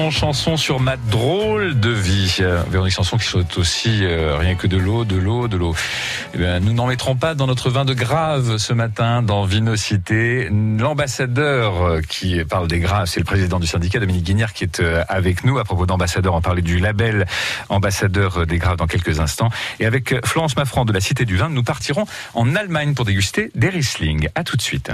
Chanson 0.10 0.58
sur 0.58 0.80
ma 0.80 0.98
drôle 0.98 1.80
de 1.80 1.90
vie. 1.90 2.38
Euh, 2.40 2.64
Véronique 2.70 2.94
Sanson 2.94 3.18
qui 3.18 3.26
souhaite 3.26 3.58
aussi 3.58 4.04
euh, 4.04 4.38
rien 4.38 4.56
que 4.56 4.66
de 4.66 4.78
l'eau, 4.78 5.06
de 5.06 5.16
l'eau, 5.16 5.48
de 5.48 5.58
l'eau. 5.58 5.76
Eh 6.34 6.60
nous 6.62 6.74
n'en 6.74 6.88
mettrons 6.88 7.16
pas 7.16 7.36
dans 7.36 7.46
notre 7.46 7.70
vin 7.70 7.86
de 7.86 7.94
grave 7.94 8.58
ce 8.58 8.74
matin 8.74 9.22
dans 9.22 9.44
Vinocité. 9.44 10.50
L'ambassadeur 10.50 11.84
euh, 11.84 12.02
qui 12.02 12.44
parle 12.46 12.68
des 12.68 12.80
graves, 12.80 13.06
c'est 13.08 13.20
le 13.20 13.26
président 13.26 13.60
du 13.60 13.68
syndicat, 13.68 14.00
Dominique 14.00 14.24
Guignard, 14.24 14.54
qui 14.54 14.64
est 14.64 14.82
avec 15.08 15.44
nous. 15.44 15.60
À 15.60 15.64
propos 15.64 15.86
d'ambassadeur, 15.86 16.34
on 16.34 16.42
parlait 16.42 16.62
du 16.62 16.80
label 16.80 17.28
ambassadeur 17.70 18.48
des 18.48 18.58
graves 18.58 18.78
dans 18.78 18.88
quelques 18.88 19.20
instants. 19.20 19.50
Et 19.80 19.86
avec 19.86 20.26
Florence 20.26 20.56
Maffran 20.56 20.86
de 20.86 20.94
la 20.94 21.02
Cité 21.02 21.26
du 21.26 21.38
Vin, 21.38 21.50
nous 21.50 21.64
partirons 21.64 22.06
en 22.34 22.56
Allemagne 22.56 22.94
pour 22.94 23.06
déguster 23.06 23.52
des 23.56 23.70
Riesling. 23.70 24.30
À 24.36 24.44
tout 24.44 24.58
de 24.58 24.62
suite. 24.62 24.92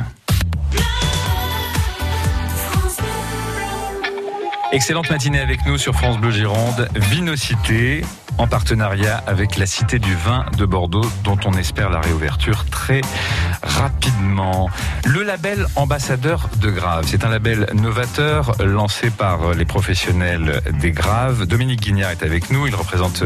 Excellente 4.73 5.09
matinée 5.09 5.39
avec 5.39 5.65
nous 5.65 5.77
sur 5.77 5.93
France 5.93 6.17
Bleu 6.17 6.29
Gironde. 6.31 6.89
Vinocité 6.93 8.03
en 8.37 8.47
partenariat 8.47 9.23
avec 9.25 9.57
la 9.57 9.65
Cité 9.65 9.97
du 9.97 10.13
Vin 10.13 10.45
de 10.57 10.65
Bordeaux, 10.65 11.09
dont 11.23 11.37
on 11.45 11.53
espère 11.53 11.89
la 11.89 11.99
réouverture 11.99 12.65
très 12.65 13.01
rapidement. 13.63 14.69
Le 15.05 15.23
label 15.23 15.65
ambassadeur 15.75 16.49
de 16.61 16.69
Graves, 16.69 17.05
c'est 17.07 17.23
un 17.23 17.29
label 17.29 17.67
novateur 17.73 18.53
lancé 18.63 19.09
par 19.09 19.53
les 19.53 19.65
professionnels 19.65 20.61
des 20.79 20.91
Graves. 20.91 21.45
Dominique 21.45 21.81
Guignard 21.81 22.11
est 22.11 22.23
avec 22.23 22.51
nous, 22.51 22.67
il 22.67 22.75
représente 22.75 23.23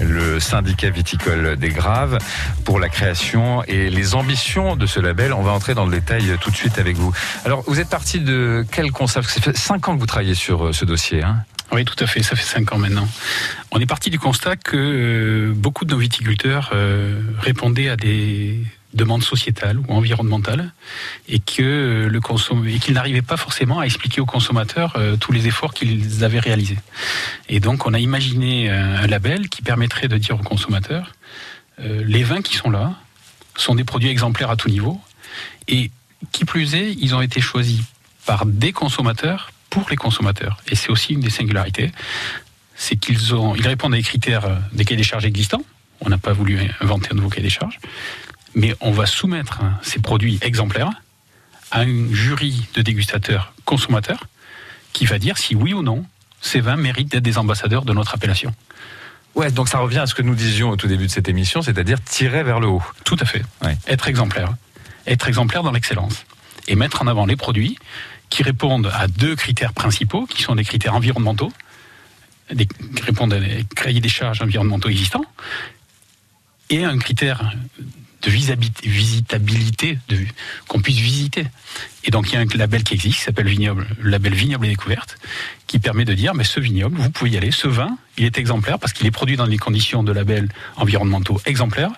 le 0.00 0.38
syndicat 0.38 0.90
viticole 0.90 1.56
des 1.56 1.70
Graves 1.70 2.18
pour 2.64 2.78
la 2.78 2.88
création 2.88 3.64
et 3.64 3.90
les 3.90 4.14
ambitions 4.14 4.76
de 4.76 4.86
ce 4.86 5.00
label. 5.00 5.32
On 5.32 5.42
va 5.42 5.50
entrer 5.50 5.74
dans 5.74 5.86
le 5.86 5.92
détail 5.92 6.36
tout 6.40 6.50
de 6.50 6.56
suite 6.56 6.78
avec 6.78 6.96
vous. 6.96 7.12
Alors, 7.44 7.64
vous 7.66 7.80
êtes 7.80 7.88
parti 7.88 8.20
de 8.20 8.64
quel 8.70 8.92
concept 8.92 9.28
Ça 9.28 9.40
fait 9.40 9.56
cinq 9.56 9.88
ans 9.88 9.94
que 9.94 10.00
vous 10.00 10.06
travaillez 10.06 10.34
sur 10.34 10.73
ce 10.74 10.84
dossier. 10.84 11.22
Hein 11.22 11.44
Oui, 11.72 11.84
tout 11.84 11.96
à 12.02 12.06
fait. 12.06 12.22
Ça 12.22 12.36
fait 12.36 12.44
cinq 12.44 12.72
ans 12.72 12.78
maintenant. 12.78 13.08
On 13.70 13.80
est 13.80 13.86
parti 13.86 14.10
du 14.10 14.18
constat 14.18 14.56
que 14.56 14.76
euh, 14.76 15.52
beaucoup 15.54 15.84
de 15.84 15.92
nos 15.92 15.98
viticulteurs 15.98 16.70
euh, 16.74 17.20
répondaient 17.38 17.88
à 17.88 17.96
des 17.96 18.58
demandes 18.92 19.24
sociétales 19.24 19.78
ou 19.78 19.92
environnementales 19.92 20.72
et 21.28 21.40
que 21.40 21.62
euh, 21.62 22.08
le 22.08 22.20
consom- 22.20 22.78
qu'ils 22.78 22.94
n'arrivaient 22.94 23.22
pas 23.22 23.36
forcément 23.36 23.80
à 23.80 23.84
expliquer 23.84 24.20
aux 24.20 24.26
consommateurs 24.26 24.96
tous 25.20 25.32
les 25.32 25.46
efforts 25.48 25.74
qu'ils 25.74 26.24
avaient 26.24 26.38
réalisés. 26.38 26.78
Et 27.48 27.60
donc, 27.60 27.86
on 27.86 27.94
a 27.94 27.98
imaginé 27.98 28.70
un, 28.70 29.06
label 29.06 29.48
qui 29.48 29.62
permettrait 29.62 30.08
de 30.08 30.16
dire 30.16 30.36
aux 30.36 30.44
consommateurs 30.44 31.12
les 31.78 32.22
vins 32.22 32.40
qui 32.40 32.54
sont 32.54 32.70
là 32.70 32.94
sont 33.56 33.74
des 33.74 33.84
produits 33.84 34.08
exemplaires 34.08 34.50
à 34.50 34.56
tout 34.56 34.68
niveau 34.68 35.00
et 35.66 35.90
qui 36.30 36.44
plus 36.44 36.74
est, 36.74 36.92
ils 36.92 37.14
ont 37.14 37.20
été 37.20 37.40
choisis 37.40 37.80
par 38.26 38.46
des 38.46 38.72
consommateurs 38.72 39.50
pour 39.74 39.90
les 39.90 39.96
consommateurs. 39.96 40.58
Et 40.68 40.76
c'est 40.76 40.90
aussi 40.90 41.14
une 41.14 41.20
des 41.20 41.30
singularités, 41.30 41.90
c'est 42.76 42.94
qu'ils 42.94 43.34
ont, 43.34 43.56
ils 43.56 43.66
répondent 43.66 43.94
à 43.94 43.96
des 43.96 44.04
critères 44.04 44.44
euh, 44.44 44.54
des 44.72 44.84
cahiers 44.84 44.98
des 44.98 45.02
charges 45.02 45.24
existants. 45.24 45.62
On 46.00 46.08
n'a 46.08 46.18
pas 46.18 46.32
voulu 46.32 46.60
inventer 46.80 47.08
un 47.10 47.16
nouveau 47.16 47.28
cahier 47.28 47.42
des 47.42 47.50
charges, 47.50 47.80
mais 48.54 48.76
on 48.80 48.92
va 48.92 49.06
soumettre 49.06 49.62
hein, 49.62 49.76
ces 49.82 49.98
produits 49.98 50.38
exemplaires 50.42 50.90
à 51.72 51.80
un 51.80 52.12
jury 52.12 52.68
de 52.74 52.82
dégustateurs 52.82 53.52
consommateurs 53.64 54.28
qui 54.92 55.06
va 55.06 55.18
dire 55.18 55.38
si 55.38 55.56
oui 55.56 55.72
ou 55.72 55.82
non 55.82 56.04
ces 56.40 56.60
vins 56.60 56.76
méritent 56.76 57.10
d'être 57.10 57.24
des 57.24 57.36
ambassadeurs 57.36 57.84
de 57.84 57.92
notre 57.92 58.14
appellation. 58.14 58.54
Ouais, 59.34 59.50
donc 59.50 59.68
ça 59.68 59.78
revient 59.78 59.98
à 59.98 60.06
ce 60.06 60.14
que 60.14 60.22
nous 60.22 60.36
disions 60.36 60.70
au 60.70 60.76
tout 60.76 60.86
début 60.86 61.06
de 61.06 61.10
cette 61.10 61.28
émission, 61.28 61.62
c'est-à-dire 61.62 62.00
tirer 62.00 62.44
vers 62.44 62.60
le 62.60 62.68
haut. 62.68 62.82
Tout 63.02 63.16
à 63.18 63.24
fait. 63.24 63.42
Ouais. 63.64 63.76
Être 63.88 64.06
exemplaire. 64.06 64.54
Être 65.08 65.26
exemplaire 65.26 65.64
dans 65.64 65.72
l'excellence. 65.72 66.24
Et 66.68 66.76
mettre 66.76 67.02
en 67.02 67.08
avant 67.08 67.26
les 67.26 67.34
produits 67.34 67.76
qui 68.30 68.42
répondent 68.42 68.90
à 68.92 69.06
deux 69.06 69.36
critères 69.36 69.72
principaux, 69.72 70.26
qui 70.26 70.42
sont 70.42 70.54
des 70.54 70.64
critères 70.64 70.94
environnementaux, 70.94 71.52
des, 72.52 72.66
qui 72.66 73.02
répondent 73.02 73.32
à 73.32 73.40
des 73.40 73.64
cahiers 73.76 74.00
des 74.00 74.08
charges 74.08 74.42
environnementaux 74.42 74.88
existants, 74.88 75.24
et 76.70 76.84
un 76.84 76.98
critère 76.98 77.52
de 78.22 78.30
visitabilité, 78.30 79.98
qu'on 80.66 80.80
puisse 80.80 80.98
visiter. 80.98 81.46
Et 82.04 82.10
donc 82.10 82.30
il 82.30 82.34
y 82.34 82.36
a 82.36 82.40
un 82.40 82.46
label 82.56 82.82
qui 82.82 82.94
existe, 82.94 83.18
qui 83.18 83.24
s'appelle 83.24 83.48
Vignoble, 83.48 83.86
le 84.00 84.10
label 84.10 84.34
Vignoble 84.34 84.66
et 84.66 84.70
Découverte, 84.70 85.18
qui 85.66 85.78
permet 85.78 86.04
de 86.04 86.14
dire, 86.14 86.34
mais 86.34 86.44
ce 86.44 86.58
vignoble, 86.58 86.96
vous 86.96 87.10
pouvez 87.10 87.32
y 87.32 87.36
aller, 87.36 87.50
ce 87.50 87.68
vin, 87.68 87.98
il 88.16 88.24
est 88.24 88.38
exemplaire 88.38 88.78
parce 88.78 88.92
qu'il 88.94 89.06
est 89.06 89.10
produit 89.10 89.36
dans 89.36 89.46
les 89.46 89.58
conditions 89.58 90.02
de 90.02 90.12
label 90.12 90.48
environnementaux 90.76 91.40
exemplaires, 91.44 91.92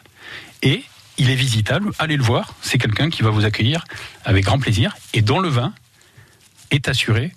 et 0.63 0.83
il 1.19 1.31
est 1.31 1.37
visitable, 1.37 1.93
allez 1.99 2.17
le 2.17 2.25
voir, 2.25 2.55
c'est 2.61 2.79
quelqu'un 2.79 3.09
qui 3.09 3.23
va 3.23 3.31
vous 3.31 3.45
accueillir 3.45 3.85
avec 4.25 4.45
grand 4.45 4.59
plaisir, 4.59 4.97
et 5.15 5.23
dont 5.23 5.39
le 5.39 5.49
vin 5.49 5.73
est 6.71 6.89
assuré 6.89 7.33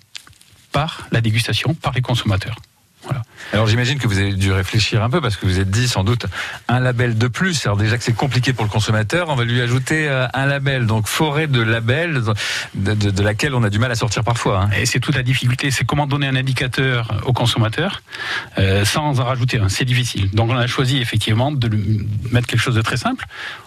par 0.72 1.08
la 1.10 1.20
dégustation, 1.20 1.74
par 1.74 1.92
les 1.92 2.02
consommateurs. 2.02 2.56
Alors 3.52 3.66
j'imagine 3.66 3.98
que 3.98 4.06
vous 4.06 4.18
avez 4.18 4.32
dû 4.34 4.52
réfléchir 4.52 5.02
un 5.02 5.10
peu 5.10 5.20
parce 5.20 5.36
que 5.36 5.46
vous 5.46 5.58
êtes 5.58 5.70
dit 5.70 5.88
sans 5.88 6.04
doute 6.04 6.26
un 6.68 6.78
label 6.80 7.18
de 7.18 7.26
plus. 7.28 7.66
Alors 7.66 7.76
déjà 7.76 7.98
que 7.98 8.04
c'est 8.04 8.12
compliqué 8.12 8.52
pour 8.52 8.64
le 8.64 8.70
consommateur, 8.70 9.28
on 9.28 9.34
va 9.34 9.44
lui 9.44 9.60
ajouter 9.60 10.08
euh, 10.08 10.26
un 10.34 10.46
label. 10.46 10.86
Donc 10.86 11.06
forêt 11.08 11.46
de 11.46 11.60
labels 11.60 12.22
de, 12.74 12.94
de- 12.94 13.10
de 13.10 13.22
laquelle 13.22 13.54
on 13.54 13.62
a 13.64 13.70
du 13.70 13.78
mal 13.78 13.90
à 13.90 13.94
sortir 13.94 14.22
parfois. 14.24 14.62
hein. 14.62 14.70
Et 14.78 14.86
c'est 14.86 15.00
toute 15.00 15.16
la 15.16 15.22
difficulté, 15.22 15.70
c'est 15.70 15.84
comment 15.84 16.06
donner 16.06 16.26
un 16.28 16.36
indicateur 16.36 17.08
au 17.24 17.32
consommateur 17.32 18.02
euh, 18.58 18.84
sans 18.84 19.18
en 19.20 19.24
rajouter 19.24 19.58
un. 19.58 19.68
C'est 19.68 19.84
difficile. 19.84 20.30
Donc 20.30 20.50
on 20.50 20.56
a 20.56 20.66
choisi 20.66 20.98
effectivement 20.98 21.50
de 21.52 21.66
lui 21.68 22.06
mettre 22.30 22.46
quelque 22.46 22.60
chose 22.60 22.74
de 22.76 22.82
très 22.82 22.96
simple. 22.96 23.26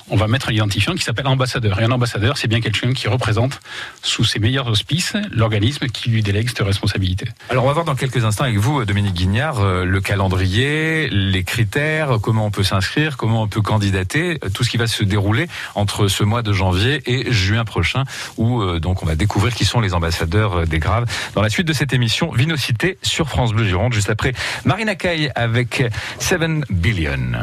On 0.09 0.17
va 0.17 0.27
mettre 0.27 0.49
un 0.49 0.53
identifiant 0.53 0.93
qui 0.95 1.03
s'appelle 1.03 1.27
ambassadeur. 1.27 1.79
Et 1.79 1.83
un 1.85 1.91
ambassadeur, 1.91 2.37
c'est 2.37 2.47
bien 2.49 2.59
quelqu'un 2.61 2.93
qui 2.93 3.07
représente 3.07 3.61
sous 4.01 4.23
ses 4.25 4.39
meilleurs 4.39 4.67
auspices 4.67 5.13
l'organisme 5.31 5.87
qui 5.87 6.09
lui 6.09 6.21
délègue 6.21 6.49
cette 6.49 6.59
responsabilité. 6.65 7.27
Alors 7.49 7.63
on 7.63 7.67
va 7.67 7.73
voir 7.73 7.85
dans 7.85 7.95
quelques 7.95 8.23
instants 8.25 8.43
avec 8.43 8.57
vous, 8.57 8.83
Dominique 8.85 9.13
Guignard, 9.13 9.59
euh, 9.63 9.85
le 9.85 10.01
calendrier, 10.01 11.09
les 11.09 11.43
critères, 11.43 12.17
comment 12.21 12.45
on 12.45 12.51
peut 12.51 12.63
s'inscrire, 12.63 13.17
comment 13.17 13.43
on 13.43 13.47
peut 13.47 13.61
candidater, 13.61 14.39
euh, 14.43 14.49
tout 14.49 14.63
ce 14.63 14.69
qui 14.69 14.77
va 14.77 14.87
se 14.87 15.03
dérouler 15.03 15.47
entre 15.75 16.07
ce 16.07 16.23
mois 16.23 16.41
de 16.41 16.53
janvier 16.53 17.01
et 17.05 17.31
juin 17.31 17.65
prochain, 17.65 18.03
où 18.37 18.61
euh, 18.61 18.79
donc 18.79 19.03
on 19.03 19.05
va 19.05 19.15
découvrir 19.15 19.53
qui 19.55 19.65
sont 19.65 19.81
les 19.81 19.93
ambassadeurs 19.93 20.67
des 20.67 20.79
Graves. 20.79 21.05
Dans 21.33 21.41
la 21.41 21.49
suite 21.49 21.67
de 21.67 21.73
cette 21.73 21.93
émission, 21.93 22.31
Vinocité 22.31 22.97
sur 23.01 23.29
France 23.29 23.53
Bleu 23.53 23.65
Gironde, 23.65 23.93
juste 23.93 24.09
après 24.09 24.33
Marina 24.65 24.95
Kaye 24.95 25.31
avec 25.35 25.83
7 26.19 26.41
Billion. 26.69 27.33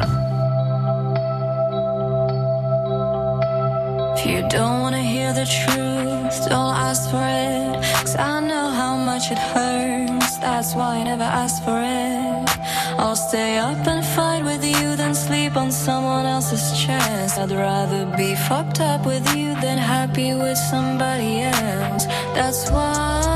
You 4.23 4.47
don't 4.49 4.81
wanna 4.81 5.01
hear 5.01 5.33
the 5.33 5.45
truth, 5.45 6.49
don't 6.49 6.75
ask 6.75 7.09
for 7.09 7.17
it. 7.17 7.81
Cause 8.01 8.15
I 8.15 8.39
know 8.39 8.69
how 8.69 8.95
much 8.95 9.31
it 9.31 9.39
hurts. 9.39 10.30
That's 10.41 10.73
why 10.73 10.97
I 10.97 11.03
never 11.03 11.23
ask 11.23 11.63
for 11.63 11.79
it. 11.79 12.49
I'll 12.99 13.15
stay 13.15 13.57
up 13.57 13.85
and 13.87 14.03
fight 14.03 14.43
with 14.43 14.63
you 14.65 14.95
than 14.95 15.13
sleep 15.13 15.55
on 15.55 15.71
someone 15.71 16.25
else's 16.25 16.65
chest. 16.83 17.37
I'd 17.37 17.51
rather 17.51 18.05
be 18.17 18.35
fucked 18.35 18.79
up 18.81 19.05
with 19.05 19.25
you 19.35 19.53
than 19.61 19.77
happy 19.77 20.33
with 20.33 20.57
somebody 20.57 21.41
else. 21.41 22.05
That's 22.35 22.71
why 22.71 23.30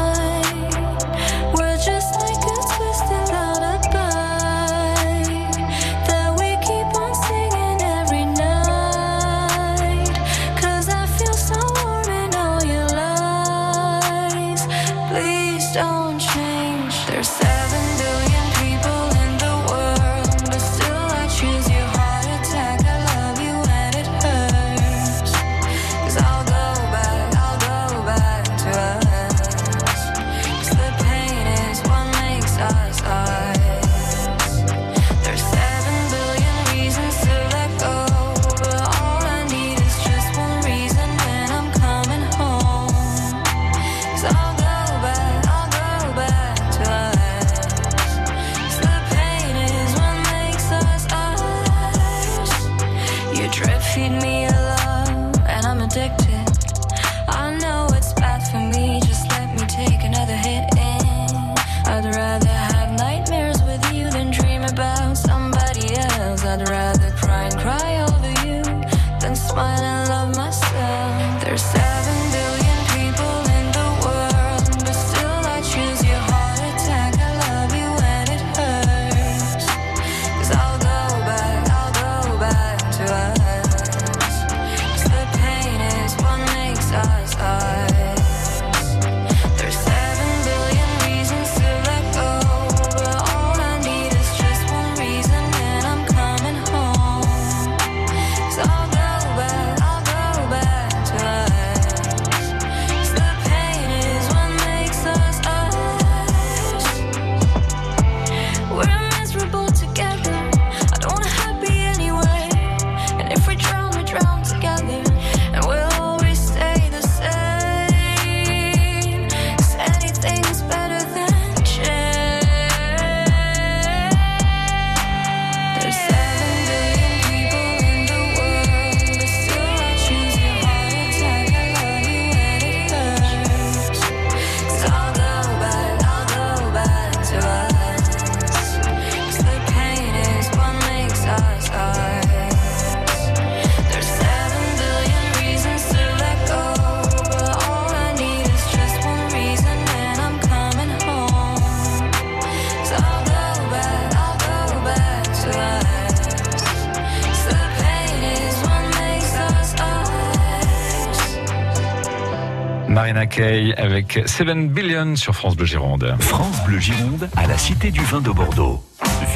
Avec 163.38 164.22
7 164.26 164.72
Billion 164.72 165.16
sur 165.18 165.36
France 165.36 165.58
Bleu 165.58 165.66
Gironde. 165.66 166.16
France 166.20 166.64
Bleu 166.66 166.80
Gironde 166.80 167.30
à 167.36 167.48
la 167.48 167.58
Cité 167.58 167.92
du 167.92 168.00
Vin 168.02 168.22
de 168.22 168.30
Bordeaux. 168.30 168.82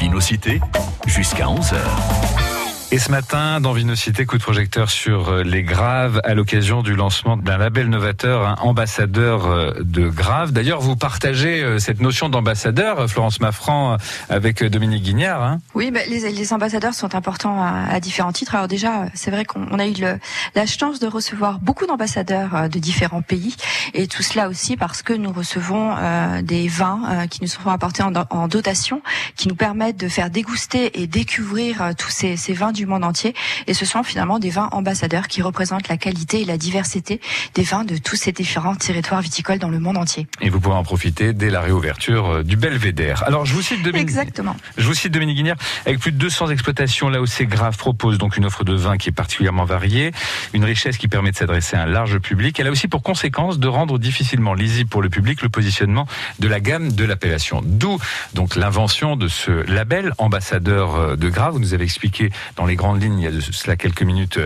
Vinocité 0.00 0.58
jusqu'à 1.06 1.44
11h. 1.44 2.49
Et 2.92 2.98
ce 2.98 3.12
matin, 3.12 3.60
dans 3.60 3.72
Vinocité, 3.72 4.26
coup 4.26 4.36
de 4.36 4.42
projecteur 4.42 4.90
sur 4.90 5.28
euh, 5.28 5.42
les 5.44 5.62
graves 5.62 6.20
à 6.24 6.34
l'occasion 6.34 6.82
du 6.82 6.96
lancement 6.96 7.36
d'un 7.36 7.56
label 7.56 7.88
novateur, 7.88 8.44
un 8.48 8.56
ambassadeur 8.56 9.46
euh, 9.46 9.70
de 9.78 10.08
graves. 10.08 10.50
D'ailleurs, 10.50 10.80
vous 10.80 10.96
partagez 10.96 11.62
euh, 11.62 11.78
cette 11.78 12.00
notion 12.00 12.28
d'ambassadeur, 12.28 13.08
Florence 13.08 13.38
Maffran, 13.40 13.96
avec 14.28 14.64
Dominique 14.64 15.04
Guignard. 15.04 15.40
Hein 15.40 15.60
Oui, 15.76 15.92
bah, 15.92 16.00
les, 16.08 16.32
les 16.32 16.52
ambassadeurs 16.52 16.94
sont 16.94 17.14
importants 17.14 17.62
à, 17.62 18.00
différents 18.00 18.32
titres. 18.32 18.56
Alors 18.56 18.66
déjà, 18.66 19.04
c'est 19.14 19.30
vrai 19.30 19.44
qu'on 19.44 19.68
on 19.70 19.78
a 19.78 19.86
eu 19.86 19.94
le- 19.94 20.18
la 20.56 20.66
chance 20.66 20.98
de 20.98 21.06
recevoir 21.06 21.60
beaucoup 21.60 21.86
d'ambassadeurs 21.86 22.68
de 22.68 22.78
différents 22.80 23.22
pays, 23.22 23.54
et 23.94 24.08
tout 24.08 24.24
cela 24.24 24.48
aussi 24.48 24.76
parce 24.76 25.02
que 25.02 25.12
nous 25.12 25.32
recevons 25.32 25.94
euh, 25.96 26.42
des 26.42 26.66
vins 26.66 27.02
euh, 27.08 27.26
qui 27.28 27.38
nous 27.42 27.48
sont 27.48 27.68
apportés 27.68 28.02
en, 28.02 28.12
en 28.30 28.48
dotation, 28.48 29.00
qui 29.36 29.46
nous 29.46 29.54
permettent 29.54 29.96
de 30.00 30.08
faire 30.08 30.28
déguster 30.28 31.00
et 31.00 31.06
découvrir 31.06 31.92
tous 31.96 32.10
ces, 32.10 32.36
ces 32.36 32.52
vins 32.52 32.72
du 32.72 32.79
monde 32.86 33.04
entier. 33.04 33.34
Et 33.66 33.74
ce 33.74 33.84
sont 33.84 34.02
finalement 34.02 34.38
des 34.38 34.50
vins 34.50 34.68
ambassadeurs 34.72 35.28
qui 35.28 35.42
représentent 35.42 35.88
la 35.88 35.96
qualité 35.96 36.42
et 36.42 36.44
la 36.44 36.56
diversité 36.56 37.20
des 37.54 37.62
vins 37.62 37.84
de 37.84 37.96
tous 37.96 38.16
ces 38.16 38.32
différents 38.32 38.74
territoires 38.74 39.20
viticoles 39.20 39.58
dans 39.58 39.68
le 39.68 39.78
monde 39.78 39.96
entier. 39.96 40.26
Et 40.40 40.50
vous 40.50 40.60
pourrez 40.60 40.76
en 40.76 40.82
profiter 40.82 41.32
dès 41.32 41.50
la 41.50 41.60
réouverture 41.60 42.26
euh, 42.26 42.42
du 42.42 42.56
Belvédère. 42.56 43.24
Alors, 43.26 43.46
je 43.46 43.54
vous 43.54 43.62
cite 43.62 43.82
Dominique. 43.82 44.08
Exactement. 44.08 44.56
Je 44.76 44.86
vous 44.86 44.94
cite 44.94 45.12
Dominique 45.12 45.36
Guignard. 45.36 45.56
Avec 45.86 46.00
plus 46.00 46.12
de 46.12 46.18
200 46.18 46.50
exploitations, 46.50 47.08
là 47.08 47.20
où 47.20 47.26
c'est 47.26 47.46
grave, 47.46 47.76
propose 47.76 48.18
donc 48.18 48.36
une 48.36 48.44
offre 48.44 48.64
de 48.64 48.74
vin 48.74 48.96
qui 48.96 49.08
est 49.08 49.12
particulièrement 49.12 49.64
variée, 49.64 50.12
une 50.52 50.64
richesse 50.64 50.96
qui 50.96 51.08
permet 51.08 51.30
de 51.30 51.36
s'adresser 51.36 51.76
à 51.76 51.82
un 51.82 51.86
large 51.86 52.18
public. 52.18 52.58
Elle 52.60 52.66
a 52.66 52.70
aussi 52.70 52.88
pour 52.88 53.02
conséquence 53.02 53.58
de 53.58 53.68
rendre 53.68 53.98
difficilement 53.98 54.54
lisible 54.54 54.88
pour 54.88 55.02
le 55.02 55.08
public 55.08 55.42
le 55.42 55.48
positionnement 55.48 56.06
de 56.38 56.48
la 56.48 56.60
gamme 56.60 56.92
de 56.92 57.04
l'appellation. 57.04 57.62
D'où 57.64 57.98
donc 58.34 58.56
l'invention 58.56 59.16
de 59.16 59.28
ce 59.28 59.50
label 59.70 60.12
ambassadeur 60.18 60.94
euh, 60.94 61.16
de 61.16 61.28
Grave. 61.28 61.54
Vous 61.54 61.60
nous 61.60 61.74
avez 61.74 61.84
expliqué 61.84 62.30
dans 62.56 62.66
les 62.66 62.69
grandes 62.76 63.02
lignes 63.02 63.18
il 63.18 63.24
y 63.24 63.26
a 63.26 63.30
de 63.30 63.40
cela 63.40 63.76
quelques 63.76 64.02
minutes 64.02 64.38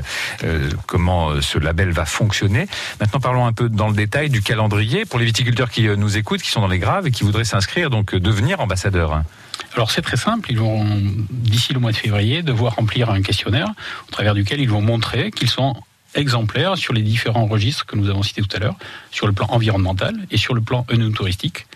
euh, 0.43 0.71
comment 0.87 1.31
euh, 1.31 1.41
ce 1.41 1.59
label 1.59 1.91
va 1.91 2.05
fonctionner. 2.05 2.67
Maintenant, 3.01 3.21
parlons 3.21 3.47
un 3.47 3.53
peu 3.53 3.69
dans 3.69 3.89
le 3.89 3.95
détail 3.95 4.31
du 4.31 4.43
calendrier 4.43 5.05
pour 5.05 5.19
les 5.19 5.25
viticulteurs 5.25 5.71
qui 5.71 5.89
euh, 5.89 5.97
nous 5.97 6.17
écoutent, 6.17 6.43
qui 6.43 6.51
sont 6.51 6.61
dans 6.61 6.69
les 6.69 6.79
Graves 6.79 7.07
et 7.07 7.11
qui 7.11 7.25
voudraient 7.25 7.45
s'inscrire, 7.45 7.91
donc 7.91 8.15
devenir 8.15 8.61
ambassadeurs. 8.61 9.23
Alors 9.75 9.91
c'est 9.91 10.03
très 10.03 10.17
simple, 10.17 10.51
ils 10.51 10.59
vont, 10.59 10.85
d'ici 11.31 11.73
le 11.73 11.81
mois 11.81 11.93
de 11.93 11.97
février, 11.97 12.43
devoir 12.43 12.77
remplir 12.77 13.11
un 13.11 13.23
questionnaire 13.23 13.69
au 14.09 14.11
travers 14.11 14.35
duquel 14.35 14.61
ils 14.61 14.69
vont 14.69 14.83
montrer 14.83 15.31
qu'ils 15.31 15.51
sont 15.51 15.75
exemplaires 16.15 16.77
sur 16.77 16.93
les 16.93 17.03
différents 17.03 17.47
registres 17.47 17.87
que 17.87 17.97
nous 17.97 18.09
avons 18.09 18.23
cités 18.23 18.43
tout 18.43 18.57
à 18.57 18.61
l'heure, 18.61 18.77
sur 19.11 19.27
le 19.27 19.33
plan 19.33 19.47
environnemental 19.51 20.15
et 20.31 20.37
sur 20.37 20.55
le 20.55 20.61
plan 20.61 20.87
touristique. 21.15 21.67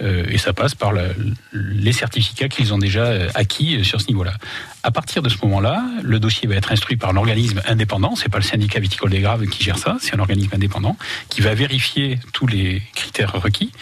Euh, 0.00 0.24
et 0.28 0.38
ça 0.38 0.52
passe 0.52 0.74
par 0.74 0.92
les 1.52 1.92
certificats 1.92 2.48
qu'ils 2.48 2.74
ont 2.74 2.78
déjà 2.78 3.04
euh, 3.04 3.28
acquis 3.34 3.76
euh, 3.76 3.84
sur 3.84 4.00
ce 4.00 4.08
niveau-là. 4.08 4.34
À 4.82 4.90
partir 4.90 5.22
de 5.22 5.28
ce 5.28 5.36
moment-là, 5.42 5.84
le 6.02 6.20
dossier 6.20 6.48
va 6.48 6.54
être 6.54 6.72
instruit 6.72 6.96
par 6.96 7.10
un 7.10 7.16
organisme 7.16 7.60
indépendant. 7.66 8.14
C'est 8.14 8.28
pas 8.28 8.38
le 8.38 8.44
syndicat 8.44 8.80
viticole 8.80 9.10
des 9.10 9.20
Graves 9.20 9.46
qui 9.46 9.64
gère 9.64 9.78
ça, 9.78 9.96
c'est 10.00 10.14
un 10.14 10.20
organisme 10.20 10.50
indépendant 10.54 10.96
qui 11.28 11.40
va 11.40 11.54
vérifier 11.54 12.18
tous 12.32 12.46
les 12.46 12.82
critères 12.94 13.32
requis 13.32 13.72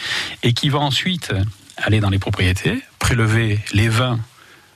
et 0.42 0.52
qui 0.52 0.68
va 0.68 0.78
ensuite 0.78 1.32
aller 1.76 2.00
dans 2.00 2.10
les 2.10 2.18
propriétés, 2.18 2.80
prélever 2.98 3.58
les 3.72 3.88
vins 3.88 4.20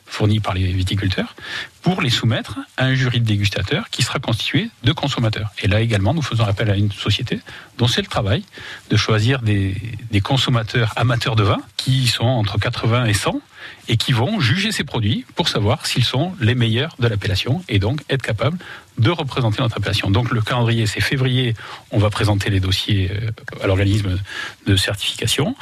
fournis 0.09 0.41
par 0.41 0.55
les 0.55 0.73
viticulteurs 0.73 1.35
pour 1.83 2.03
les 2.03 2.11
soumettre 2.11 2.59
à 2.77 2.87
un 2.87 2.95
jury 2.95 3.21
de 3.21 3.27
dégustateurs 3.27 3.91
qui 3.91 4.03
sera 4.03 4.19
constitué 4.19 4.71
de 4.83 4.93
consommateurs. 4.93 5.51
Et 5.63 5.69
là 5.69 5.81
également, 5.81 6.15
nous 6.15 6.23
faisons 6.23 6.45
appel 6.45 6.71
à 6.71 6.77
une 6.77 6.91
société 6.91 7.41
dont 7.77 7.87
c'est 7.87 8.01
le 8.01 8.09
travail 8.09 8.43
de 8.91 8.97
choisir 8.97 9.41
des, 9.41 9.75
consommateurs 10.23 10.93
amateurs 10.97 11.37
de 11.37 11.45
vin 11.45 11.61
qui 11.77 12.09
sont 12.09 12.25
entre 12.25 12.59
80 12.59 13.07
et 13.07 13.15
100 13.15 13.41
et 13.89 13.97
qui 13.97 14.13
vont 14.13 14.41
juger 14.41 14.73
ces 14.73 14.85
produits 14.85 15.25
pour 15.37 15.49
savoir 15.49 15.87
s'ils 15.87 16.05
sont 16.05 16.35
les 16.41 16.55
meilleurs 16.55 16.97
de 16.99 17.07
l'appellation 17.07 17.63
et 17.69 17.79
donc 17.79 18.03
être 18.11 18.23
capables 18.23 18.59
de 18.99 19.11
représenter 19.11 19.63
notre 19.63 19.77
appellation. 19.77 20.11
Donc 20.11 20.31
le 20.31 20.41
calendrier, 20.41 20.87
c'est 20.87 21.01
février, 21.01 21.55
on 21.91 21.99
va 21.99 22.11
présenter 22.11 22.51
les 22.51 22.61
dossiers 22.61 23.11
euh, 23.13 23.31
à 23.63 23.67
l'organisme 23.67 24.19
de 24.67 24.77
certification. 24.77 25.55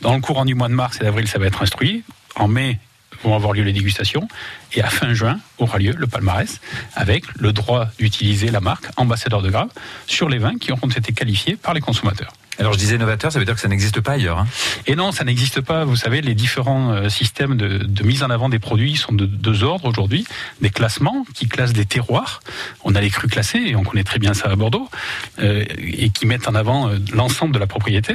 Dans 0.00 0.14
le 0.14 0.20
courant 0.20 0.44
du 0.44 0.54
mois 0.54 0.68
de 0.68 0.74
mars 0.74 0.98
et 1.00 1.04
d'avril, 1.04 1.28
ça 1.28 1.38
va 1.38 1.46
être 1.46 1.62
instruit. 1.62 2.04
En 2.36 2.48
mai, 2.48 2.78
vont 3.22 3.34
avoir 3.34 3.52
lieu 3.52 3.62
les 3.62 3.72
dégustations. 3.72 4.28
Et 4.72 4.82
à 4.82 4.88
fin 4.88 5.12
juin 5.14 5.38
aura 5.58 5.78
lieu 5.78 5.94
le 5.96 6.06
palmarès 6.06 6.60
avec 6.94 7.24
le 7.38 7.52
droit 7.52 7.88
d'utiliser 7.98 8.50
la 8.50 8.60
marque 8.60 8.86
ambassadeur 8.96 9.42
de 9.42 9.50
Grave 9.50 9.70
sur 10.06 10.28
les 10.28 10.38
vins 10.38 10.56
qui 10.58 10.72
auront 10.72 10.88
été 10.88 11.12
qualifiés 11.12 11.56
par 11.56 11.74
les 11.74 11.80
consommateurs. 11.80 12.32
Alors 12.58 12.74
je 12.74 12.78
disais 12.78 12.98
novateur, 12.98 13.32
ça 13.32 13.38
veut 13.38 13.46
dire 13.46 13.54
que 13.54 13.60
ça 13.60 13.68
n'existe 13.68 14.02
pas 14.02 14.12
ailleurs. 14.12 14.38
hein. 14.38 14.46
Et 14.86 14.94
non, 14.94 15.12
ça 15.12 15.24
n'existe 15.24 15.62
pas. 15.62 15.84
Vous 15.86 15.96
savez, 15.96 16.20
les 16.20 16.34
différents 16.34 16.92
euh, 16.92 17.08
systèmes 17.08 17.56
de, 17.56 17.78
de 17.78 18.02
mise 18.04 18.22
en 18.22 18.28
avant 18.28 18.50
des 18.50 18.58
produits 18.58 18.96
sont 18.96 19.14
de 19.14 19.24
deux 19.24 19.62
ordres 19.64 19.86
aujourd'hui. 19.88 20.26
Des 20.60 20.68
classements 20.68 21.24
qui 21.32 21.48
classent 21.48 21.72
des 21.72 21.86
terroirs. 21.86 22.42
On 22.84 22.94
a 22.94 23.00
les 23.00 23.08
crus 23.08 23.30
classés, 23.30 23.62
et 23.64 23.76
on 23.76 23.82
connaît 23.82 24.04
très 24.04 24.18
bien 24.18 24.34
ça 24.34 24.50
à 24.50 24.56
Bordeaux, 24.56 24.90
euh, 25.38 25.64
et 25.78 26.10
qui 26.10 26.26
mettent 26.26 26.48
en 26.48 26.54
avant 26.54 26.90
euh, 26.90 26.98
l'ensemble 27.14 27.54
de 27.54 27.58
la 27.58 27.66
propriété. 27.66 28.14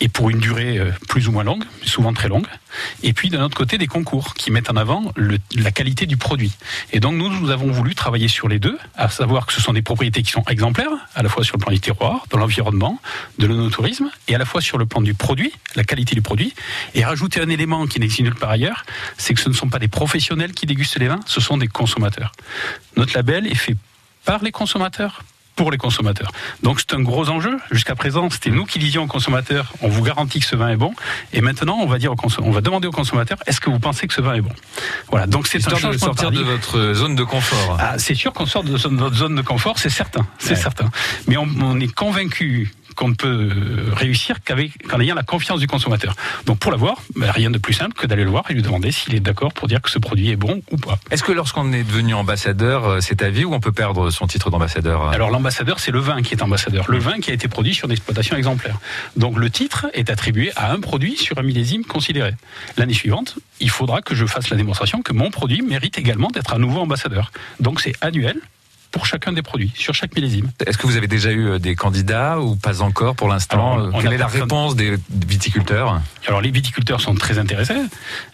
Et 0.00 0.08
pour 0.08 0.30
une 0.30 0.38
durée 0.38 0.78
euh, 0.78 0.92
plus 1.08 1.26
ou 1.26 1.32
moins 1.32 1.42
longue, 1.42 1.64
souvent 1.84 2.12
très 2.12 2.28
longue. 2.28 2.46
Et 3.02 3.12
puis 3.12 3.30
d'un 3.30 3.42
autre 3.42 3.56
côté, 3.56 3.78
des 3.78 3.88
concours 3.88 4.34
qui 4.34 4.52
mettent 4.52 4.70
en 4.70 4.76
avant 4.76 5.12
le- 5.16 5.38
la 5.56 5.72
qualité 5.72 6.06
du 6.06 6.16
produit. 6.16 6.52
Et 6.92 7.00
donc 7.00 7.14
nous, 7.16 7.28
nous 7.28 7.50
avons 7.50 7.72
voulu 7.72 7.96
travailler 7.96 8.28
sur 8.28 8.46
les 8.46 8.60
deux, 8.60 8.78
à 8.94 9.08
savoir 9.08 9.44
que 9.46 9.52
ce 9.52 9.60
sont 9.60 9.72
des 9.72 9.82
propriétés 9.82 10.22
qui 10.22 10.30
sont 10.30 10.44
exemplaires, 10.48 10.90
à 11.16 11.22
la 11.24 11.28
fois 11.28 11.42
sur 11.42 11.56
le 11.56 11.62
plan 11.62 11.72
du 11.72 11.80
terroir, 11.80 12.26
de 12.30 12.36
l'environnement, 12.36 13.00
de 13.40 13.46
l'onotourisme, 13.48 14.08
et 14.28 14.36
à 14.36 14.38
la 14.38 14.44
fois 14.44 14.60
sur 14.60 14.78
le 14.78 14.86
plan 14.86 15.00
du 15.00 15.14
produit, 15.14 15.52
la 15.74 15.82
qualité 15.82 16.14
du 16.14 16.22
produit, 16.22 16.54
et 16.94 17.04
rajouter 17.04 17.40
un 17.40 17.48
élément 17.48 17.86
qui 17.88 17.98
n'existe 17.98 18.20
nulle 18.22 18.34
part 18.36 18.50
ailleurs, 18.50 18.84
c'est 19.16 19.34
que 19.34 19.40
ce 19.40 19.48
ne 19.48 19.54
sont 19.54 19.68
pas 19.68 19.80
des 19.80 19.88
professionnels 19.88 20.52
qui 20.52 20.66
dégustent 20.66 20.98
les 21.00 21.08
vins, 21.08 21.20
ce 21.26 21.40
sont 21.40 21.56
des 21.56 21.66
consommateurs. 21.68 22.30
Notre 22.96 23.14
label 23.16 23.48
est 23.48 23.56
fait 23.56 23.74
par 24.24 24.44
les 24.44 24.52
consommateurs, 24.52 25.22
pour 25.58 25.72
les 25.72 25.76
consommateurs. 25.76 26.30
Donc 26.62 26.78
c'est 26.78 26.94
un 26.94 27.00
gros 27.00 27.28
enjeu. 27.28 27.58
Jusqu'à 27.72 27.96
présent, 27.96 28.30
c'était 28.30 28.50
nous 28.50 28.64
qui 28.64 28.78
disions 28.78 29.02
aux 29.02 29.08
consommateurs, 29.08 29.72
on 29.82 29.88
vous 29.88 30.04
garantit 30.04 30.38
que 30.38 30.46
ce 30.46 30.54
vin 30.54 30.68
est 30.68 30.76
bon, 30.76 30.94
et 31.32 31.40
maintenant 31.40 31.78
on 31.82 31.86
va 31.86 31.98
dire 31.98 32.12
aux 32.12 32.16
on 32.40 32.50
va 32.52 32.60
demander 32.60 32.86
aux 32.86 32.92
consommateurs, 32.92 33.38
est-ce 33.46 33.60
que 33.60 33.68
vous 33.68 33.80
pensez 33.80 34.06
que 34.06 34.14
ce 34.14 34.20
vin 34.20 34.34
est 34.34 34.40
bon? 34.40 34.52
Voilà. 35.10 35.26
Donc 35.26 35.48
c'est 35.48 35.58
un 35.66 35.70
de 35.70 35.76
changement 35.76 35.98
sortir 35.98 36.30
de 36.30 36.36
paradigme. 36.36 36.56
votre 36.56 36.92
zone 36.94 37.16
de 37.16 37.24
confort. 37.24 37.76
Ah, 37.80 37.98
c'est 37.98 38.14
sûr 38.14 38.32
qu'on 38.32 38.46
sort 38.46 38.62
de 38.62 38.70
notre 38.70 39.16
zone 39.16 39.34
de 39.34 39.42
confort, 39.42 39.80
c'est 39.80 39.90
certain, 39.90 40.24
c'est 40.38 40.54
certain. 40.54 40.88
Mais 41.26 41.36
on, 41.36 41.48
on 41.60 41.80
est 41.80 41.92
convaincu 41.92 42.72
qu'on 42.98 43.08
ne 43.08 43.14
peut 43.14 43.28
euh, 43.28 43.94
réussir 43.94 44.38
qu'en 44.44 45.00
ayant 45.00 45.14
la 45.14 45.22
confiance 45.22 45.60
du 45.60 45.68
consommateur. 45.68 46.16
Donc 46.46 46.58
pour 46.58 46.72
l'avoir, 46.72 46.96
ben, 47.14 47.30
rien 47.30 47.48
de 47.48 47.58
plus 47.58 47.72
simple 47.72 47.94
que 47.94 48.08
d'aller 48.08 48.24
le 48.24 48.30
voir 48.30 48.44
et 48.50 48.54
lui 48.54 48.62
demander 48.62 48.90
s'il 48.90 49.14
est 49.14 49.20
d'accord 49.20 49.52
pour 49.52 49.68
dire 49.68 49.80
que 49.80 49.88
ce 49.88 50.00
produit 50.00 50.30
est 50.30 50.36
bon 50.36 50.62
ou 50.72 50.76
pas. 50.76 50.98
Est-ce 51.12 51.22
que 51.22 51.30
lorsqu'on 51.30 51.72
est 51.72 51.84
devenu 51.84 52.14
ambassadeur, 52.14 52.84
euh, 52.86 53.00
c'est 53.00 53.22
à 53.22 53.30
vie 53.30 53.44
ou 53.44 53.54
on 53.54 53.60
peut 53.60 53.70
perdre 53.70 54.10
son 54.10 54.26
titre 54.26 54.50
d'ambassadeur 54.50 55.10
Alors 55.10 55.30
l'ambassadeur, 55.30 55.78
c'est 55.78 55.92
le 55.92 56.00
vin 56.00 56.22
qui 56.22 56.34
est 56.34 56.42
ambassadeur. 56.42 56.86
Le 56.88 56.98
vin 56.98 57.20
qui 57.20 57.30
a 57.30 57.34
été 57.34 57.46
produit 57.46 57.72
sur 57.72 57.86
une 57.86 57.92
exploitation 57.92 58.36
exemplaire. 58.36 58.78
Donc 59.16 59.38
le 59.38 59.48
titre 59.48 59.86
est 59.94 60.10
attribué 60.10 60.50
à 60.56 60.72
un 60.72 60.80
produit 60.80 61.16
sur 61.16 61.38
un 61.38 61.42
millésime 61.42 61.84
considéré. 61.84 62.32
L'année 62.76 62.94
suivante, 62.94 63.36
il 63.60 63.70
faudra 63.70 64.02
que 64.02 64.16
je 64.16 64.26
fasse 64.26 64.50
la 64.50 64.56
démonstration 64.56 65.02
que 65.02 65.12
mon 65.12 65.30
produit 65.30 65.62
mérite 65.62 65.98
également 65.98 66.28
d'être 66.28 66.52
à 66.52 66.58
nouveau 66.58 66.80
ambassadeur. 66.80 67.30
Donc 67.60 67.80
c'est 67.80 67.94
annuel 68.00 68.40
pour 68.90 69.06
chacun 69.06 69.32
des 69.32 69.42
produits, 69.42 69.72
sur 69.74 69.94
chaque 69.94 70.14
millésime. 70.14 70.50
Est-ce 70.66 70.78
que 70.78 70.86
vous 70.86 70.96
avez 70.96 71.08
déjà 71.08 71.30
eu 71.30 71.46
euh, 71.46 71.58
des 71.58 71.74
candidats 71.74 72.40
ou 72.40 72.56
pas 72.56 72.82
encore 72.82 73.14
pour 73.14 73.28
l'instant 73.28 73.90
on 73.92 74.00
Quelle 74.00 74.12
est 74.12 74.18
la 74.18 74.26
réponse 74.26 74.76
des 74.76 74.96
viticulteurs? 75.10 76.00
Alors 76.26 76.40
les 76.40 76.50
viticulteurs 76.50 77.00
sont 77.00 77.14
très 77.14 77.38
intéressés. 77.38 77.80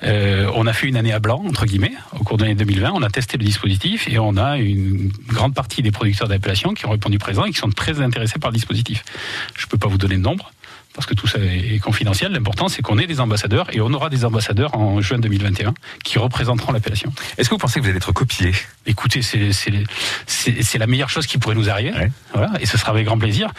Euh, 0.03 0.51
on 0.55 0.67
a 0.67 0.73
fait 0.73 0.87
une 0.87 0.97
année 0.97 1.13
à 1.13 1.19
blanc, 1.19 1.43
entre 1.47 1.67
guillemets, 1.67 1.95
au 2.19 2.25
cours 2.25 2.37
de 2.37 2.45
l'année 2.45 2.55
2020. 2.55 2.93
On 2.95 3.03
a 3.03 3.11
testé 3.11 3.37
le 3.39 3.45
dispositif 3.45 4.09
et 4.09 4.19
on 4.19 4.37
a 4.37 4.59
une 4.59 5.11
grande 5.29 5.55
partie 5.55 5.83
des 5.83 5.91
producteurs 5.91 6.29
d'appellation 6.29 6.75
qui 6.75 6.87
ont 6.87 6.91
répondu 6.91 7.19
présent 7.19 7.45
et 7.45 7.51
qui 7.51 7.59
sont 7.59 7.71
très 7.71 8.01
intéressés 8.01 8.39
par 8.39 8.51
le 8.51 8.55
dispositif. 8.57 9.05
Je 9.57 9.67
ne 9.67 9.71
peux 9.71 9.79
pas 9.79 9.89
vous 9.89 9.99
donner 9.99 10.17
de 10.17 10.23
nombre 10.23 10.53
parce 10.95 11.07
que 11.07 11.15
tout 11.15 11.27
ça 11.27 11.39
est 11.41 11.79
confidentiel. 11.81 12.33
L'important, 12.33 12.69
c'est 12.69 12.81
qu'on 12.83 12.99
ait 12.99 13.07
des 13.07 13.21
ambassadeurs 13.21 13.67
et 13.73 13.81
on 13.81 13.93
aura 13.93 14.09
des 14.09 14.25
ambassadeurs 14.25 14.75
en 14.77 15.01
juin 15.01 15.19
2021 15.19 15.75
qui 16.05 16.19
représenteront 16.19 16.73
l'appellation. 16.73 17.13
Est-ce 17.37 17.49
que 17.49 17.55
vous 17.55 17.59
pensez 17.59 17.81
que 17.81 17.85
vous 17.85 17.91
allez 17.91 17.97
être 17.99 18.13
copié? 18.13 18.53
Écoutez, 18.87 19.21
c'est- 19.23 20.79
la 20.79 20.87
meilleure 20.87 21.11
chose 21.11 21.27
qui 21.27 21.39
pourrait 21.39 21.55
nous 21.55 21.69
arriver. 21.71 21.93
Voilà, 22.33 22.53
et 22.61 22.67
ce 22.67 22.77
sera 22.79 22.91
avec 22.93 23.07
grand 23.07 23.19
plaisir. 23.19 23.53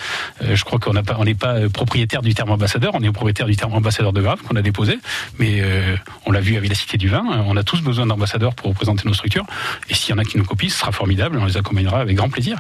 Euh, 0.44 0.56
je 0.56 0.64
crois 0.64 0.80
qu'on 0.80 0.94
pas- 1.04 1.18
n'est 1.24 1.34
pas 1.36 1.56
euh, 1.56 1.70
propriétaire 1.70 2.22
du 2.22 2.34
terme 2.34 2.52
ambassadeur, 2.52 2.92
on 2.96 3.02
est 3.02 3.12
propriétaire 3.12 3.48
du 3.48 3.56
terme 3.56 3.74
ambassadeur 3.74 4.14
de 4.14 4.22
Grave 4.22 4.42
qu'on 4.42 4.56
a 4.56 4.62
déposé. 4.62 5.00
Mais 5.40 5.62
euh, 5.62 5.96
on 6.26 6.32
l'a 6.32 6.42
vu 6.42 6.56
avec 6.58 6.70
la 6.70 6.76
Cité 6.76 6.98
du 6.98 7.10
Vin, 7.10 7.24
euh, 7.32 7.42
on 7.46 7.58
a 7.58 7.64
tous 7.64 7.82
besoin 7.82 8.06
d'ambassadeurs 8.06 8.54
pour 8.54 8.68
représenter 8.70 9.04
nos 9.08 9.14
structures. 9.14 9.46
Et 9.90 9.94
s'il 9.94 10.12
y 10.12 10.14
en 10.14 10.18
a 10.20 10.24
qui 10.26 10.38
nous 10.38 10.46
copient, 10.46 10.70
ce 10.70 10.78
sera 10.78 10.92
formidable, 10.92 11.38
on 11.42 11.46
les 11.46 11.58
accompagnera 11.58 12.00
avec 12.00 12.16
grand 12.16 12.30
plaisir. 12.30 12.58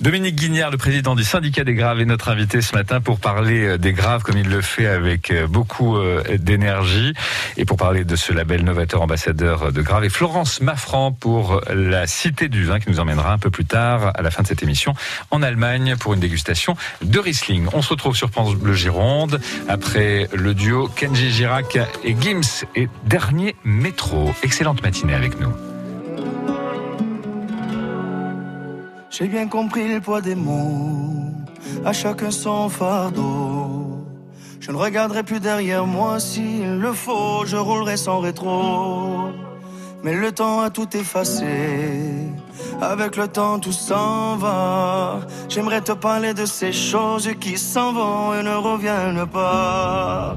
Dominique 0.00 0.36
Guignard, 0.36 0.70
le 0.70 0.76
président 0.76 1.14
du 1.14 1.24
syndicat 1.24 1.64
des 1.64 1.74
Graves, 1.74 2.00
est 2.00 2.04
notre 2.04 2.28
invité 2.28 2.60
ce 2.60 2.74
matin 2.74 3.00
pour 3.00 3.18
parler 3.18 3.66
euh, 3.66 3.78
des 3.78 3.92
Graves 3.92 4.22
comme 4.22 4.38
il 4.38 4.48
le 4.48 4.60
fait 4.60 4.86
avec 4.86 5.30
euh, 5.30 5.46
beaucoup 5.46 5.96
euh, 5.96 6.22
d'énergie 6.38 7.12
et 7.56 7.64
pour 7.64 7.76
parler 7.76 8.04
de 8.04 8.16
ce 8.16 8.32
label 8.32 8.64
novateur 8.64 9.02
ambassadeur 9.02 9.72
de 9.72 9.82
Graves. 9.82 10.04
Et 10.04 10.08
Florence 10.08 10.60
Maffran 10.60 11.12
pour 11.12 11.60
la 11.72 12.06
Cité 12.06 12.48
du 12.48 12.64
Vin 12.64 12.80
qui 12.80 12.90
nous 12.90 13.00
emmènera 13.00 13.32
un 13.32 13.38
peu 13.38 13.50
plus 13.50 13.64
tard, 13.64 14.12
à 14.14 14.22
la 14.22 14.30
fin 14.30 14.42
de 14.42 14.48
cette 14.48 14.62
émission, 14.62 14.94
en 15.30 15.42
Allemagne 15.42 15.96
pour 15.96 16.14
une 16.14 16.20
dégustation 16.20 16.76
de 17.02 17.18
Riesling. 17.18 17.66
On 17.72 17.82
se 17.82 17.90
retrouve 17.90 18.16
sur 18.16 18.30
France 18.30 18.54
Bleu 18.54 18.74
Gironde 18.74 19.40
après 19.68 20.28
le 20.32 20.54
duo 20.54 20.88
Kenji 20.88 21.30
Girac 21.30 21.78
et 22.04 22.16
Gims 22.20 22.66
et 22.76 22.88
dernier 23.04 23.56
métro. 23.64 24.34
Excellente 24.42 24.82
matinée 24.82 25.14
avec 25.14 25.40
nous. 25.40 25.67
J'ai 29.18 29.26
bien 29.26 29.48
compris 29.48 29.88
le 29.88 30.00
poids 30.00 30.20
des 30.20 30.36
mots, 30.36 31.32
à 31.84 31.92
chacun 31.92 32.30
son 32.30 32.68
fardeau. 32.68 34.06
Je 34.60 34.70
ne 34.70 34.76
regarderai 34.76 35.24
plus 35.24 35.40
derrière 35.40 35.84
moi 35.86 36.20
s'il 36.20 36.78
le 36.78 36.92
faut, 36.92 37.44
je 37.44 37.56
roulerai 37.56 37.96
sans 37.96 38.20
rétro. 38.20 39.30
Mais 40.04 40.14
le 40.14 40.30
temps 40.30 40.60
a 40.60 40.70
tout 40.70 40.96
effacé, 40.96 41.46
avec 42.80 43.16
le 43.16 43.26
temps 43.26 43.58
tout 43.58 43.72
s'en 43.72 44.36
va. 44.36 45.18
J'aimerais 45.48 45.80
te 45.80 45.90
parler 45.90 46.32
de 46.32 46.46
ces 46.46 46.72
choses 46.72 47.28
qui 47.40 47.58
s'en 47.58 47.92
vont 47.92 48.34
et 48.38 48.44
ne 48.44 48.54
reviennent 48.54 49.26
pas. 49.26 50.36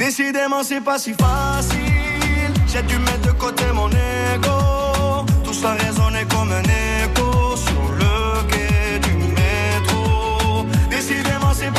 Décidément, 0.00 0.64
c'est 0.64 0.80
pas 0.80 0.98
si 0.98 1.12
facile. 1.12 2.52
J'ai 2.66 2.82
dû 2.82 2.98
mettre 2.98 3.28
de 3.28 3.38
côté 3.38 3.62
mon 3.72 3.88
ego. 3.88 5.24
Tout 5.44 5.54
ça 5.54 5.74
résonnait 5.74 6.26
comme 6.28 6.50
un 6.50 6.62
écho 6.62 7.27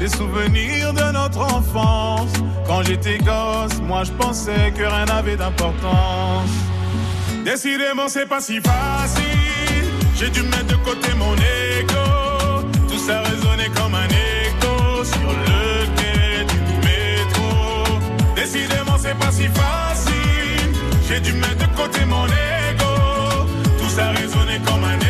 Les 0.00 0.08
souvenirs 0.08 0.94
de 0.94 1.12
notre 1.12 1.40
enfance. 1.40 2.32
Quand 2.66 2.82
j'étais 2.82 3.18
gosse, 3.18 3.78
moi 3.82 4.02
je 4.04 4.12
pensais 4.12 4.72
que 4.74 4.82
rien 4.82 5.04
n'avait 5.04 5.36
d'importance. 5.36 6.48
Décidément 7.44 8.08
c'est 8.08 8.24
pas 8.26 8.40
si 8.40 8.60
facile. 8.60 9.84
J'ai 10.16 10.30
dû 10.30 10.42
mettre 10.42 10.68
de 10.68 10.76
côté 10.76 11.08
mon 11.18 11.34
ego 11.34 12.66
Tout 12.88 12.98
ça 12.98 13.20
résonnait 13.20 13.68
comme 13.76 13.94
un 13.94 14.08
écho 14.08 15.04
sur 15.04 15.28
le 15.28 15.86
quai 15.96 16.44
du 16.46 16.76
métro. 16.86 18.00
Décidément 18.34 18.96
c'est 18.98 19.18
pas 19.18 19.30
si 19.30 19.48
facile. 19.48 20.72
J'ai 21.08 21.20
dû 21.20 21.32
mettre 21.34 21.58
de 21.58 21.76
côté 21.76 22.06
mon 22.06 22.24
ego 22.24 23.46
Tout 23.78 23.90
ça 23.90 24.08
résonnait 24.12 24.60
comme 24.66 24.82
un 24.82 24.96
écho 24.96 25.09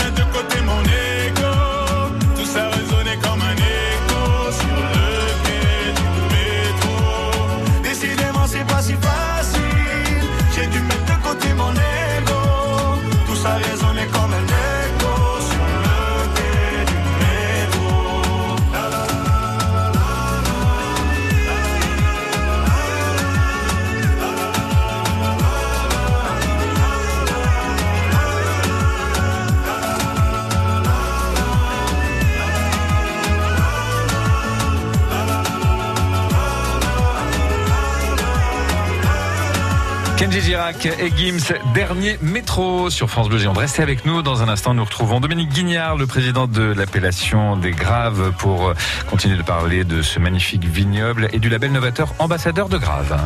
Girac 40.51 40.85
et 40.85 41.13
Gims, 41.15 41.53
dernier 41.73 42.17
métro 42.21 42.89
sur 42.89 43.09
France 43.09 43.29
Bleu 43.29 43.37
Gironde. 43.37 43.57
Restez 43.57 43.81
avec 43.81 44.05
nous. 44.05 44.21
Dans 44.21 44.43
un 44.43 44.49
instant, 44.49 44.73
nous 44.73 44.83
retrouvons 44.83 45.21
Dominique 45.21 45.47
Guignard, 45.47 45.95
le 45.95 46.05
président 46.05 46.45
de 46.45 46.61
l'appellation 46.61 47.55
des 47.55 47.71
Graves, 47.71 48.33
pour 48.37 48.67
euh, 48.67 48.73
continuer 49.09 49.37
de 49.37 49.43
parler 49.43 49.85
de 49.85 50.01
ce 50.01 50.19
magnifique 50.19 50.65
vignoble 50.65 51.29
et 51.31 51.39
du 51.39 51.47
label 51.47 51.71
novateur 51.71 52.13
ambassadeur 52.19 52.67
de 52.67 52.77
Graves. 52.77 53.17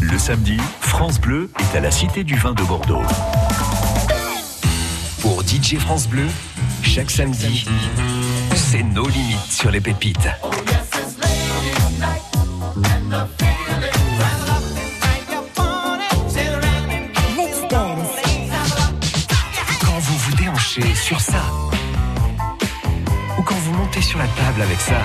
Le 0.00 0.16
samedi, 0.18 0.58
France 0.78 1.20
Bleu 1.20 1.50
est 1.58 1.76
à 1.76 1.80
la 1.80 1.90
Cité 1.90 2.22
du 2.22 2.36
Vin 2.36 2.52
de 2.52 2.62
Bordeaux. 2.62 3.02
Pour 5.20 5.42
DJ 5.42 5.78
France 5.78 6.06
Bleu, 6.06 6.26
chaque 6.82 7.10
samedi, 7.10 7.66
c'est 8.54 8.84
nos 8.84 9.08
limites 9.08 9.50
sur 9.50 9.72
les 9.72 9.80
pépites. 9.80 10.28
Ça, 21.16 21.42
ou 23.38 23.42
quand 23.42 23.54
vous 23.54 23.72
montez 23.72 24.02
sur 24.02 24.18
la 24.18 24.26
table 24.26 24.60
avec 24.60 24.78
ça, 24.78 24.98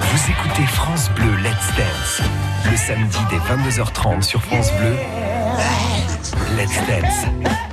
vous 0.00 0.30
écoutez 0.30 0.64
France 0.66 1.10
Bleu 1.16 1.34
Let's 1.42 1.74
Dance. 1.76 2.22
Le 2.70 2.76
samedi 2.76 3.18
dès 3.30 3.38
22h30 3.38 4.22
sur 4.22 4.40
France 4.44 4.70
Bleu. 4.78 4.96
Let's 6.56 6.76
Dance. 6.86 7.63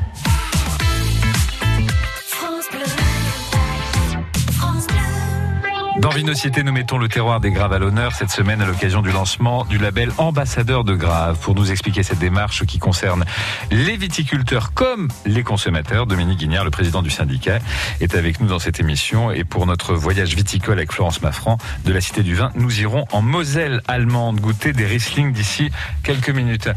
Dans 6.02 6.10
Vinocité, 6.10 6.64
nous 6.64 6.72
mettons 6.72 6.98
le 6.98 7.08
terroir 7.08 7.40
des 7.40 7.52
Graves 7.52 7.74
à 7.74 7.78
l'honneur 7.78 8.16
cette 8.16 8.32
semaine 8.32 8.60
à 8.60 8.66
l'occasion 8.66 9.04
du 9.04 9.12
lancement 9.12 9.66
du 9.66 9.78
label 9.78 10.10
Ambassadeur 10.18 10.84
de 10.84 10.96
Graves. 10.96 11.38
Pour 11.38 11.54
nous 11.54 11.70
expliquer 11.70 12.02
cette 12.02 12.18
démarche 12.18 12.66
qui 12.66 12.80
concerne 12.80 13.24
les 13.70 13.98
viticulteurs 13.98 14.74
comme 14.74 15.10
les 15.28 15.44
consommateurs, 15.44 16.08
Dominique 16.08 16.40
Guignard, 16.40 16.66
le 16.66 16.72
président 16.72 17.04
du 17.04 17.12
syndicat, 17.12 17.60
est 18.00 18.16
avec 18.16 18.42
nous 18.42 18.48
dans 18.48 18.58
cette 18.58 18.80
émission. 18.80 19.30
Et 19.30 19.44
pour 19.44 19.68
notre 19.68 19.94
voyage 19.94 20.34
viticole 20.34 20.80
avec 20.80 20.92
Florence 20.92 21.22
Maffran 21.22 21.60
de 21.86 21.94
la 21.94 22.02
Cité 22.02 22.24
du 22.24 22.34
Vin, 22.34 22.50
nous 22.56 22.82
irons 22.82 23.06
en 23.12 23.22
Moselle 23.22 23.84
allemande 23.88 24.40
goûter 24.40 24.74
des 24.74 24.88
Riesling 24.88 25.32
d'ici 25.32 25.70
quelques 26.02 26.32
minutes. 26.32 26.68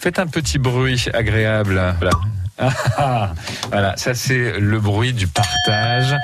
Faites 0.00 0.18
un 0.18 0.26
petit 0.26 0.58
bruit 0.58 1.04
agréable. 1.12 1.94
Voilà. 1.98 2.12
Ah, 2.58 2.70
ah. 2.96 3.34
voilà, 3.70 3.98
ça 3.98 4.14
c'est 4.14 4.58
le 4.58 4.80
bruit 4.80 5.12
du 5.12 5.26
partage. 5.26 6.16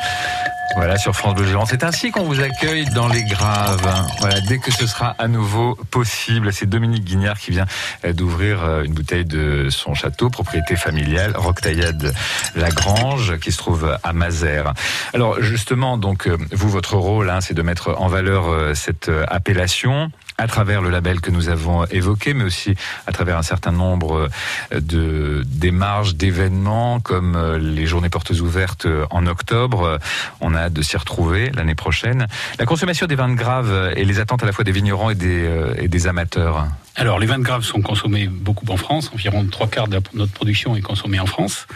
Voilà, 0.74 0.96
sur 0.96 1.14
France 1.14 1.34
Bleu 1.34 1.46
Gironde. 1.46 1.66
C'est 1.68 1.84
ainsi 1.84 2.10
qu'on 2.10 2.24
vous 2.24 2.40
accueille 2.40 2.86
dans 2.86 3.08
les 3.08 3.24
graves. 3.24 3.86
Voilà, 4.20 4.40
dès 4.40 4.58
que 4.58 4.72
ce 4.72 4.86
sera 4.86 5.14
à 5.18 5.28
nouveau 5.28 5.74
possible. 5.90 6.52
C'est 6.52 6.66
Dominique 6.66 7.04
Guignard 7.04 7.38
qui 7.38 7.50
vient 7.50 7.66
euh, 8.04 8.12
d'ouvrir 8.12 8.64
euh, 8.64 8.82
une 8.82 8.94
bouteille 8.94 9.26
de 9.26 9.68
son 9.70 9.94
château, 9.94 10.30
propriété 10.30 10.76
familiale, 10.76 11.34
Roquetaillade 11.36 12.14
Lagrange, 12.56 13.38
qui 13.38 13.52
se 13.52 13.58
trouve 13.58 13.98
à 14.02 14.12
Mazères. 14.12 14.72
Alors, 15.12 15.42
justement, 15.42 15.98
donc, 15.98 16.26
euh, 16.26 16.38
vous, 16.52 16.70
votre 16.70 16.96
rôle, 16.96 17.28
hein, 17.28 17.40
c'est 17.42 17.54
de 17.54 17.62
mettre 17.62 17.94
en 17.98 18.08
valeur 18.08 18.74
cette 18.74 19.10
appellation 19.28 20.10
à 20.42 20.48
travers 20.48 20.82
le 20.82 20.90
label 20.90 21.20
que 21.20 21.30
nous 21.30 21.48
avons 21.48 21.84
évoqué, 21.86 22.34
mais 22.34 22.42
aussi 22.42 22.74
à 23.06 23.12
travers 23.12 23.38
un 23.38 23.42
certain 23.42 23.70
nombre 23.70 24.28
euh, 24.72 24.80
de 24.80 25.44
démarches, 25.46 26.16
d'événements, 26.16 26.98
comme 26.98 27.36
euh, 27.36 27.58
les 27.58 27.86
journées 27.86 28.08
portes 28.08 28.30
ouvertes 28.30 28.86
euh, 28.86 29.06
en 29.10 29.28
octobre. 29.28 30.00
On 30.40 30.54
a 30.54 30.62
hâte 30.62 30.72
de 30.72 30.82
s'y 30.82 30.96
retrouver 30.96 31.52
l'année 31.54 31.76
prochaine. 31.76 32.26
La 32.58 32.66
consommation 32.66 33.06
des 33.06 33.14
vins 33.14 33.28
de 33.28 33.34
grave 33.34 33.92
et 33.96 34.04
les 34.04 34.18
attentes 34.18 34.42
à 34.42 34.46
la 34.46 34.52
fois 34.52 34.64
des 34.64 34.72
vignerons 34.72 35.10
et 35.10 35.14
des, 35.14 35.48
et 35.78 35.86
des 35.86 36.06
amateurs. 36.08 36.66
Alors, 36.94 37.18
les 37.18 37.26
vins 37.26 37.38
de 37.38 37.42
grave 37.42 37.64
sont 37.64 37.80
consommés 37.80 38.26
beaucoup 38.26 38.66
en 38.68 38.76
France. 38.76 39.10
Environ 39.14 39.46
trois 39.46 39.66
quarts 39.66 39.88
de 39.88 39.98
notre 40.12 40.32
production 40.32 40.76
est 40.76 40.82
consommée 40.82 41.18
en 41.20 41.26
France 41.26 41.66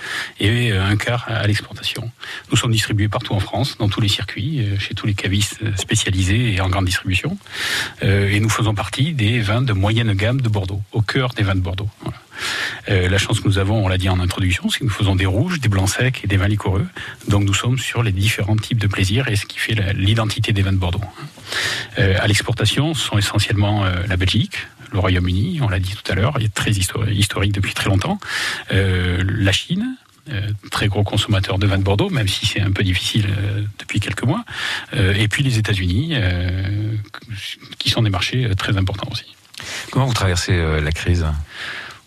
et 0.40 0.72
euh, 0.72 0.84
un 0.84 0.96
quart 0.96 1.24
à 1.28 1.46
l'exportation. 1.46 2.10
Nous 2.50 2.56
sommes 2.56 2.72
distribués 2.72 3.08
partout 3.08 3.32
en 3.32 3.40
France, 3.40 3.78
dans 3.78 3.88
tous 3.88 4.02
les 4.02 4.08
circuits, 4.08 4.60
euh, 4.60 4.78
chez 4.78 4.94
tous 4.94 5.06
les 5.06 5.14
cavistes 5.14 5.58
euh, 5.62 5.74
spécialisés 5.76 6.54
et 6.54 6.60
en 6.60 6.68
grande 6.68 6.84
distribution. 6.84 7.38
Et 8.02 8.40
nous 8.40 8.50
faisons 8.50 8.74
partie 8.74 9.14
des 9.14 9.40
vins 9.40 9.62
de 9.62 9.72
moyenne 9.72 10.12
gamme 10.12 10.40
de 10.40 10.48
Bordeaux, 10.48 10.82
au 10.92 11.00
cœur 11.00 11.30
des 11.30 11.42
vins 11.42 11.54
de 11.54 11.60
Bordeaux. 11.60 11.88
La 12.88 13.18
chance 13.18 13.40
que 13.40 13.48
nous 13.48 13.58
avons, 13.58 13.84
on 13.84 13.88
l'a 13.88 13.96
dit 13.96 14.08
en 14.08 14.20
introduction, 14.20 14.68
c'est 14.68 14.80
que 14.80 14.84
nous 14.84 14.90
faisons 14.90 15.16
des 15.16 15.26
rouges, 15.26 15.60
des 15.60 15.68
blancs 15.68 15.88
secs 15.88 16.20
et 16.22 16.26
des 16.26 16.36
vins 16.36 16.48
liquoreux. 16.48 16.86
Donc 17.28 17.44
nous 17.44 17.54
sommes 17.54 17.78
sur 17.78 18.02
les 18.02 18.12
différents 18.12 18.56
types 18.56 18.78
de 18.78 18.86
plaisirs 18.86 19.28
et 19.28 19.36
ce 19.36 19.46
qui 19.46 19.58
fait 19.58 19.74
l'identité 19.94 20.52
des 20.52 20.62
vins 20.62 20.72
de 20.72 20.78
Bordeaux. 20.78 21.00
À 21.96 22.26
l'exportation, 22.26 22.94
ce 22.94 23.06
sont 23.06 23.18
essentiellement 23.18 23.84
la 23.84 24.16
Belgique, 24.16 24.58
le 24.92 24.98
Royaume-Uni, 24.98 25.60
on 25.62 25.68
l'a 25.68 25.78
dit 25.78 25.94
tout 25.94 26.10
à 26.10 26.14
l'heure, 26.14 26.38
est 26.40 26.52
très 26.54 26.70
histori- 26.72 27.12
historique 27.12 27.52
depuis 27.52 27.74
très 27.74 27.88
longtemps, 27.88 28.18
euh, 28.72 29.22
la 29.26 29.52
Chine, 29.52 29.96
euh, 30.30 30.50
très 30.70 30.88
gros 30.88 31.02
consommateur 31.04 31.58
de 31.58 31.66
vin 31.66 31.78
de 31.78 31.82
Bordeaux, 31.82 32.10
même 32.10 32.28
si 32.28 32.46
c'est 32.46 32.60
un 32.60 32.72
peu 32.72 32.82
difficile 32.82 33.26
euh, 33.28 33.62
depuis 33.78 34.00
quelques 34.00 34.24
mois, 34.24 34.44
et 34.92 35.28
puis 35.28 35.42
les 35.42 35.58
États-Unis, 35.58 36.14
qui 37.78 37.90
sont 37.90 38.02
des 38.02 38.10
marchés 38.10 38.48
très 38.56 38.76
importants 38.76 39.08
aussi. 39.10 39.34
Comment 39.90 40.06
vous 40.06 40.14
traversez 40.14 40.56
la 40.80 40.92
crise? 40.92 41.26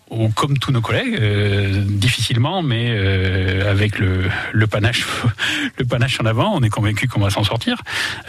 Ou 0.09 0.29
comme 0.29 0.57
tous 0.57 0.71
nos 0.71 0.81
collègues, 0.81 1.17
euh, 1.21 1.83
difficilement, 1.85 2.63
mais 2.63 2.87
euh, 2.89 3.69
avec 3.69 3.99
le, 3.99 4.23
le 4.53 4.65
panache, 4.67 5.05
le 5.77 5.85
panache 5.85 6.19
en 6.19 6.25
avant, 6.25 6.51
on 6.55 6.63
est 6.63 6.69
convaincu 6.69 7.07
qu'on 7.07 7.19
va 7.21 7.29
s'en 7.29 7.43
sortir. 7.43 7.77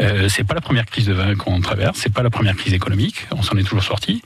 Euh, 0.00 0.28
c'est 0.28 0.44
pas 0.44 0.54
la 0.54 0.60
première 0.60 0.84
crise 0.84 1.06
de 1.06 1.14
vin 1.14 1.34
qu'on 1.36 1.60
traverse, 1.62 1.98
c'est 1.98 2.12
pas 2.12 2.22
la 2.22 2.28
première 2.30 2.54
crise 2.56 2.74
économique, 2.74 3.26
on 3.30 3.42
s'en 3.42 3.56
est 3.56 3.62
toujours 3.62 3.82
sorti, 3.82 4.22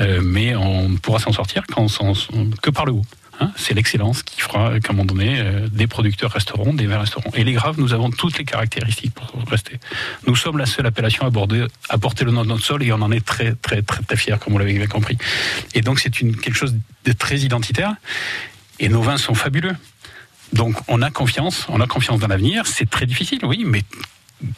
euh, 0.00 0.20
mais 0.22 0.54
on 0.54 0.96
pourra 0.96 1.18
s'en 1.18 1.32
sortir 1.32 1.62
qu'en 1.66 1.88
s'en- 1.88 2.12
que 2.62 2.70
par 2.70 2.84
le 2.84 2.92
haut. 2.92 3.04
Hein. 3.40 3.52
c'est 3.56 3.74
l'excellence 3.74 4.22
qui 4.22 4.40
fera 4.40 4.80
qu'à 4.80 4.92
un 4.92 4.96
moment 4.96 5.04
donné, 5.04 5.40
euh, 5.40 5.68
des 5.68 5.86
producteurs 5.86 6.32
resteront, 6.32 6.74
des 6.74 6.86
vins 6.86 7.00
resteront. 7.00 7.30
Et 7.34 7.44
les 7.44 7.52
graves, 7.52 7.78
nous 7.78 7.92
avons 7.92 8.10
toutes 8.10 8.38
les 8.38 8.44
caractéristiques 8.44 9.14
pour 9.14 9.32
rester. 9.48 9.78
Nous 10.26 10.36
sommes 10.36 10.58
la 10.58 10.66
seule 10.66 10.86
appellation 10.86 11.24
à, 11.24 11.30
à 11.88 11.98
porter 11.98 12.24
le 12.24 12.32
nom 12.32 12.42
de 12.42 12.48
notre 12.48 12.64
sol 12.64 12.82
et 12.82 12.92
on 12.92 13.02
en 13.02 13.12
est 13.12 13.24
très, 13.24 13.54
très, 13.54 13.82
très, 13.82 14.02
très 14.02 14.16
fiers, 14.16 14.36
comme 14.40 14.52
vous 14.52 14.58
l'avez 14.58 14.74
bien 14.74 14.86
compris. 14.86 15.18
Et 15.74 15.80
donc, 15.80 16.00
c'est 16.00 16.10
quelque 16.10 16.54
chose 16.54 16.74
de 17.04 17.12
très 17.12 17.38
identitaire. 17.38 17.94
Et 18.80 18.88
nos 18.88 19.02
vins 19.02 19.18
sont 19.18 19.34
fabuleux. 19.34 19.74
Donc, 20.52 20.76
on 20.88 21.02
a 21.02 21.10
confiance, 21.10 21.66
on 21.68 21.80
a 21.80 21.86
confiance 21.86 22.20
dans 22.20 22.28
l'avenir. 22.28 22.66
C'est 22.66 22.88
très 22.88 23.06
difficile, 23.06 23.40
oui, 23.44 23.64
mais 23.66 23.82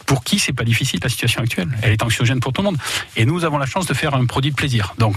pour 0.06 0.24
qui 0.24 0.38
c'est 0.38 0.52
pas 0.52 0.64
difficile 0.64 1.00
la 1.02 1.08
situation 1.08 1.40
actuelle 1.42 1.68
Elle 1.82 1.92
est 1.92 2.02
anxiogène 2.02 2.40
pour 2.40 2.52
tout 2.52 2.60
le 2.62 2.66
monde. 2.66 2.78
Et 3.16 3.24
nous 3.24 3.44
avons 3.44 3.58
la 3.58 3.66
chance 3.66 3.86
de 3.86 3.94
faire 3.94 4.14
un 4.14 4.24
produit 4.26 4.50
de 4.50 4.56
plaisir. 4.56 4.94
Donc. 4.98 5.16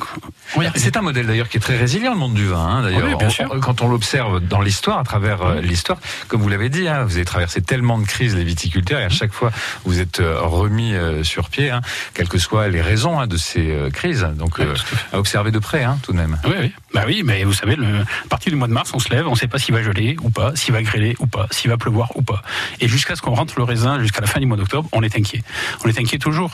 C'est 0.75 0.97
un 0.97 1.01
modèle 1.01 1.25
d'ailleurs 1.27 1.49
qui 1.49 1.57
est 1.57 1.59
très 1.61 1.77
résilient, 1.77 2.13
le 2.13 2.19
monde 2.19 2.33
du 2.33 2.45
vin. 2.47 2.57
hein, 2.59 2.81
d'ailleurs, 2.83 3.03
Oui, 3.07 3.15
bien 3.17 3.29
sûr. 3.29 3.49
on- 3.51 3.59
quand 3.59 3.81
on 3.81 3.87
l'observe 3.87 4.39
dans 4.39 4.61
l'histoire, 4.61 4.99
à 4.99 5.03
travers 5.03 5.41
euh, 5.41 5.61
l'histoire, 5.61 5.97
comme 6.27 6.41
vous 6.41 6.49
l'avez 6.49 6.69
dit, 6.69 6.87
hein, 6.87 7.03
vous 7.03 7.15
avez 7.15 7.25
traversé 7.25 7.61
tellement 7.61 7.97
de 7.99 8.05
crises, 8.05 8.35
les 8.35 8.43
viticulteurs, 8.43 8.99
et 8.99 9.03
à 9.05 9.09
chaque 9.09 9.33
fois 9.33 9.51
vous 9.85 9.99
êtes 9.99 10.19
euh, 10.19 10.41
remis 10.41 10.93
euh, 10.93 11.23
sur 11.23 11.49
pied, 11.49 11.69
hein, 11.69 11.81
quelles 12.13 12.29
que 12.29 12.37
soient 12.37 12.67
les 12.67 12.81
raisons 12.81 13.25
de 13.25 13.37
ces 13.37 13.71
euh, 13.71 13.89
crises. 13.89 14.27
Donc, 14.35 14.59
euh, 14.59 14.73
à 15.11 15.19
observer 15.19 15.51
de 15.51 15.59
près, 15.59 15.85
tout 16.03 16.11
de 16.13 16.17
même. 16.17 16.37
Oui, 16.45 16.53
oui. 16.59 16.71
Bah 16.93 17.03
oui, 17.07 17.23
mais 17.25 17.43
vous 17.43 17.53
savez, 17.53 17.75
le, 17.75 18.01
à 18.01 18.27
partir 18.29 18.51
du 18.51 18.55
mois 18.57 18.67
de 18.67 18.73
mars, 18.73 18.91
on 18.93 18.99
se 18.99 19.09
lève, 19.09 19.27
on 19.27 19.31
ne 19.31 19.35
sait 19.35 19.47
pas 19.47 19.57
s'il 19.59 19.73
va 19.73 19.81
geler 19.81 20.15
ou 20.21 20.29
pas, 20.29 20.55
s'il 20.55 20.73
va 20.73 20.83
grêler 20.83 21.15
ou 21.19 21.25
pas, 21.27 21.47
s'il 21.51 21.69
va 21.71 21.77
pleuvoir 21.77 22.15
ou 22.15 22.21
pas. 22.21 22.43
Et 22.79 22.87
jusqu'à 22.87 23.15
ce 23.15 23.21
qu'on 23.21 23.33
rentre 23.33 23.55
le 23.57 23.63
raisin, 23.63 23.99
jusqu'à 23.99 24.21
la 24.21 24.27
fin 24.27 24.39
du 24.39 24.45
mois 24.45 24.52
d'octobre, 24.57 24.89
on 24.91 25.01
est 25.03 25.15
inquiet. 25.17 25.43
On 25.85 25.89
est 25.89 25.99
inquiet 25.99 26.17
toujours. 26.19 26.51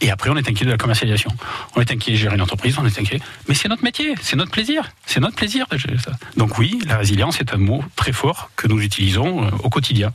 Et 0.00 0.10
après, 0.10 0.30
on 0.30 0.36
est 0.36 0.48
inquiet 0.48 0.64
de 0.64 0.70
la 0.70 0.76
commercialisation. 0.78 1.30
On 1.76 1.80
est 1.80 1.90
inquiet 1.90 2.12
de 2.12 2.16
gérer 2.16 2.34
une 2.34 2.42
entreprise, 2.42 2.76
on 2.78 2.86
est 2.86 2.98
inquiet. 2.98 3.20
Mais 3.48 3.54
c'est 3.54 3.68
notre 3.68 3.84
métier, 3.84 4.14
c'est 4.22 4.36
notre 4.36 4.50
plaisir. 4.52 4.90
C'est 5.06 5.20
notre 5.20 5.36
plaisir 5.36 5.66
de 5.70 5.76
gérer 5.78 5.98
ça. 5.98 6.12
Donc 6.36 6.58
oui, 6.58 6.78
la 6.86 6.96
résilience 6.98 7.40
est 7.40 7.52
un 7.52 7.58
mot 7.58 7.82
très 7.96 8.12
fort 8.12 8.50
que 8.56 8.66
nous 8.68 8.80
utilisons 8.80 9.44
euh, 9.44 9.50
au 9.62 9.70
quotidien. 9.70 10.12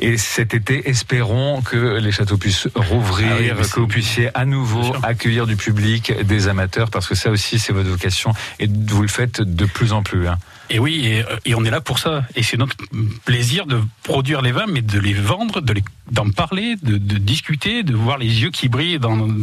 Et 0.00 0.18
cet 0.18 0.52
été, 0.52 0.90
espérons 0.90 1.62
que 1.62 1.98
les 1.98 2.12
châteaux 2.12 2.36
puissent 2.36 2.68
rouvrir, 2.74 3.28
Ah 3.32 3.36
oui, 3.40 3.68
que 3.70 3.80
vous 3.80 3.86
puissiez 3.86 4.28
à 4.34 4.44
nouveau 4.44 4.94
accueillir 5.02 5.46
du 5.46 5.56
public, 5.56 6.12
des 6.24 6.48
amateurs, 6.48 6.90
parce 6.90 7.06
que 7.08 7.14
ça 7.14 7.30
aussi, 7.30 7.58
c'est 7.58 7.72
votre 7.72 7.88
vocation, 7.88 8.32
et 8.58 8.66
vous 8.68 9.00
le 9.02 9.08
faites 9.08 9.40
de 9.40 9.64
plus 9.64 9.92
en 9.94 10.02
plus. 10.02 10.28
hein. 10.28 10.38
Et 10.70 10.78
oui, 10.78 11.20
et, 11.44 11.54
on 11.54 11.64
est 11.64 11.70
là 11.70 11.80
pour 11.80 11.98
ça. 11.98 12.24
Et 12.36 12.44
c'est 12.44 12.56
notre 12.56 12.76
plaisir 13.24 13.66
de 13.66 13.80
produire 14.04 14.40
les 14.40 14.52
vins, 14.52 14.66
mais 14.68 14.82
de 14.82 15.00
les 15.00 15.14
vendre, 15.14 15.60
de 15.60 15.74
d'en 16.10 16.28
parler, 16.30 16.76
de, 16.82 16.96
discuter, 17.18 17.82
de 17.82 17.94
voir 17.94 18.18
les 18.18 18.42
yeux 18.42 18.50
qui 18.50 18.68
brillent 18.68 18.98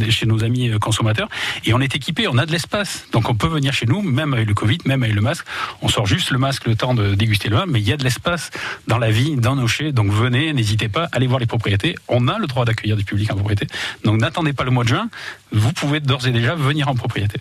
chez 0.10 0.26
nos 0.26 0.44
amis 0.44 0.70
euh, 0.70 0.80
consommateurs. 0.80 1.30
Et 1.66 1.74
on 1.74 1.80
est 1.80 1.96
équipé, 1.96 2.28
on 2.28 2.38
a 2.38 2.46
de 2.46 2.52
l'espace. 2.52 3.06
Donc 3.12 3.30
on 3.30 3.36
peut 3.36 3.48
venir 3.48 3.74
chez 3.74 3.86
nous, 3.86 4.02
même 4.02 4.34
avec 4.34 4.48
le 4.48 4.54
Covid, 4.54 4.80
même 4.86 5.04
avec 5.04 5.16
le 5.16 5.22
masque. 5.22 5.46
On 5.82 5.88
sort 5.88 6.06
juste 6.06 6.32
le 6.32 6.38
masque 6.38 6.66
le 6.66 6.76
temps 6.76 6.94
de 6.94 7.16
déguster 7.16 7.50
le 7.50 7.58
vin, 7.58 7.66
mais 7.68 7.80
il 7.80 7.88
y 7.88 7.94
a 7.94 7.98
de 7.98 8.04
l'espace 8.04 8.52
dans 8.88 8.98
la 8.98 9.12
vie, 9.12 9.36
dans 9.38 9.56
nos 9.56 9.68
chais. 9.68 9.92
Donc 9.92 10.12
venez, 10.12 10.54
n'hésitez 10.54 10.90
pas, 10.90 11.08
allez 11.14 11.28
voir 11.28 11.40
les 11.40 11.46
propriétés. 11.46 11.96
On 12.08 12.28
a 12.28 12.38
le 12.38 12.48
droit 12.48 12.66
d'accueillir 12.66 12.98
du 12.98 13.06
public 13.06 13.32
en 13.32 13.36
propriété. 13.36 13.68
Donc 14.04 14.20
n'attendez 14.20 14.54
pas 14.54 14.66
le 14.66 14.72
mois 14.72 14.84
de 14.84 14.90
juin. 14.90 15.10
Vous 15.54 15.72
pouvez 15.72 16.02
d'ores 16.02 16.28
et 16.28 16.32
déjà 16.32 16.56
venir 16.56 16.90
en 16.90 16.96
propriété. 16.96 17.40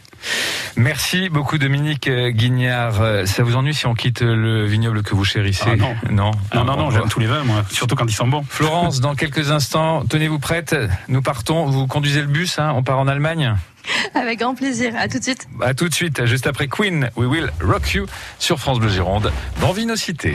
Merci 0.77 1.29
beaucoup 1.29 1.59
Dominique 1.59 2.09
Guignard. 2.09 3.27
Ça 3.27 3.43
vous 3.43 3.57
ennuie 3.57 3.75
si 3.77 3.87
on 3.87 3.95
quitte 3.95 4.23
le 4.23 4.65
vignoble 4.67 5.03
que 5.03 5.15
vous 5.15 5.25
chérissez 5.25 5.65
Ah 5.73 5.77
non. 5.77 5.95
non, 6.11 6.31
Non, 6.55 6.65
non, 6.65 6.77
non, 6.77 6.87
On 6.87 6.91
j'aime 6.91 7.09
tous 7.09 7.21
les 7.21 7.27
vins, 7.27 7.45
moi. 7.45 7.63
Surtout 7.71 7.95
quand 7.95 8.07
ils 8.11 8.15
sont 8.15 8.27
bons. 8.27 8.45
Florence, 8.49 9.01
dans 9.01 9.15
quelques 9.15 9.51
instants, 9.53 10.05
tenez-vous 10.09 10.39
prête. 10.39 10.75
Nous 11.09 11.23
partons. 11.23 11.67
Vous 11.67 11.87
conduisez 11.87 12.21
le 12.23 12.27
bus. 12.27 12.59
hein, 12.59 12.73
on 12.75 12.83
part 12.83 12.99
en 12.99 13.07
Allemagne. 13.07 13.55
Avec 14.15 14.41
grand 14.41 14.55
plaisir. 14.57 14.95
À 14.99 15.07
tout 15.09 15.19
de 15.19 15.23
suite. 15.23 15.47
À 15.61 15.73
tout 15.75 15.89
de 15.89 15.95
suite, 15.95 16.25
juste 16.27 16.47
après 16.49 16.67
Queen, 16.67 17.11
We 17.17 17.29
Will 17.29 17.53
Rock 17.63 17.93
You 17.95 18.07
sur 18.41 18.59
France 18.59 18.81
Bleu 18.81 18.89
Gironde 18.89 19.31
dans 19.61 19.73
Vinocité. 19.73 20.35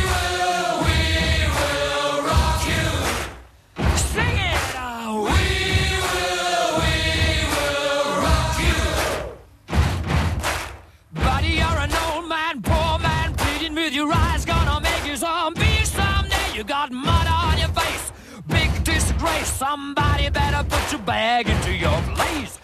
Somebody 19.61 20.27
better 20.31 20.67
put 20.67 20.91
your 20.91 21.01
bag 21.01 21.47
into 21.47 21.71
your 21.71 22.01
place. 22.15 22.60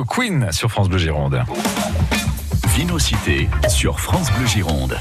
Queen 0.00 0.50
sur 0.52 0.70
France 0.70 0.88
Bleu 0.88 0.98
Gironde. 0.98 1.44
Vinocité 2.68 3.48
sur 3.68 4.00
France 4.00 4.30
Bleu 4.32 4.46
Gironde. 4.46 4.98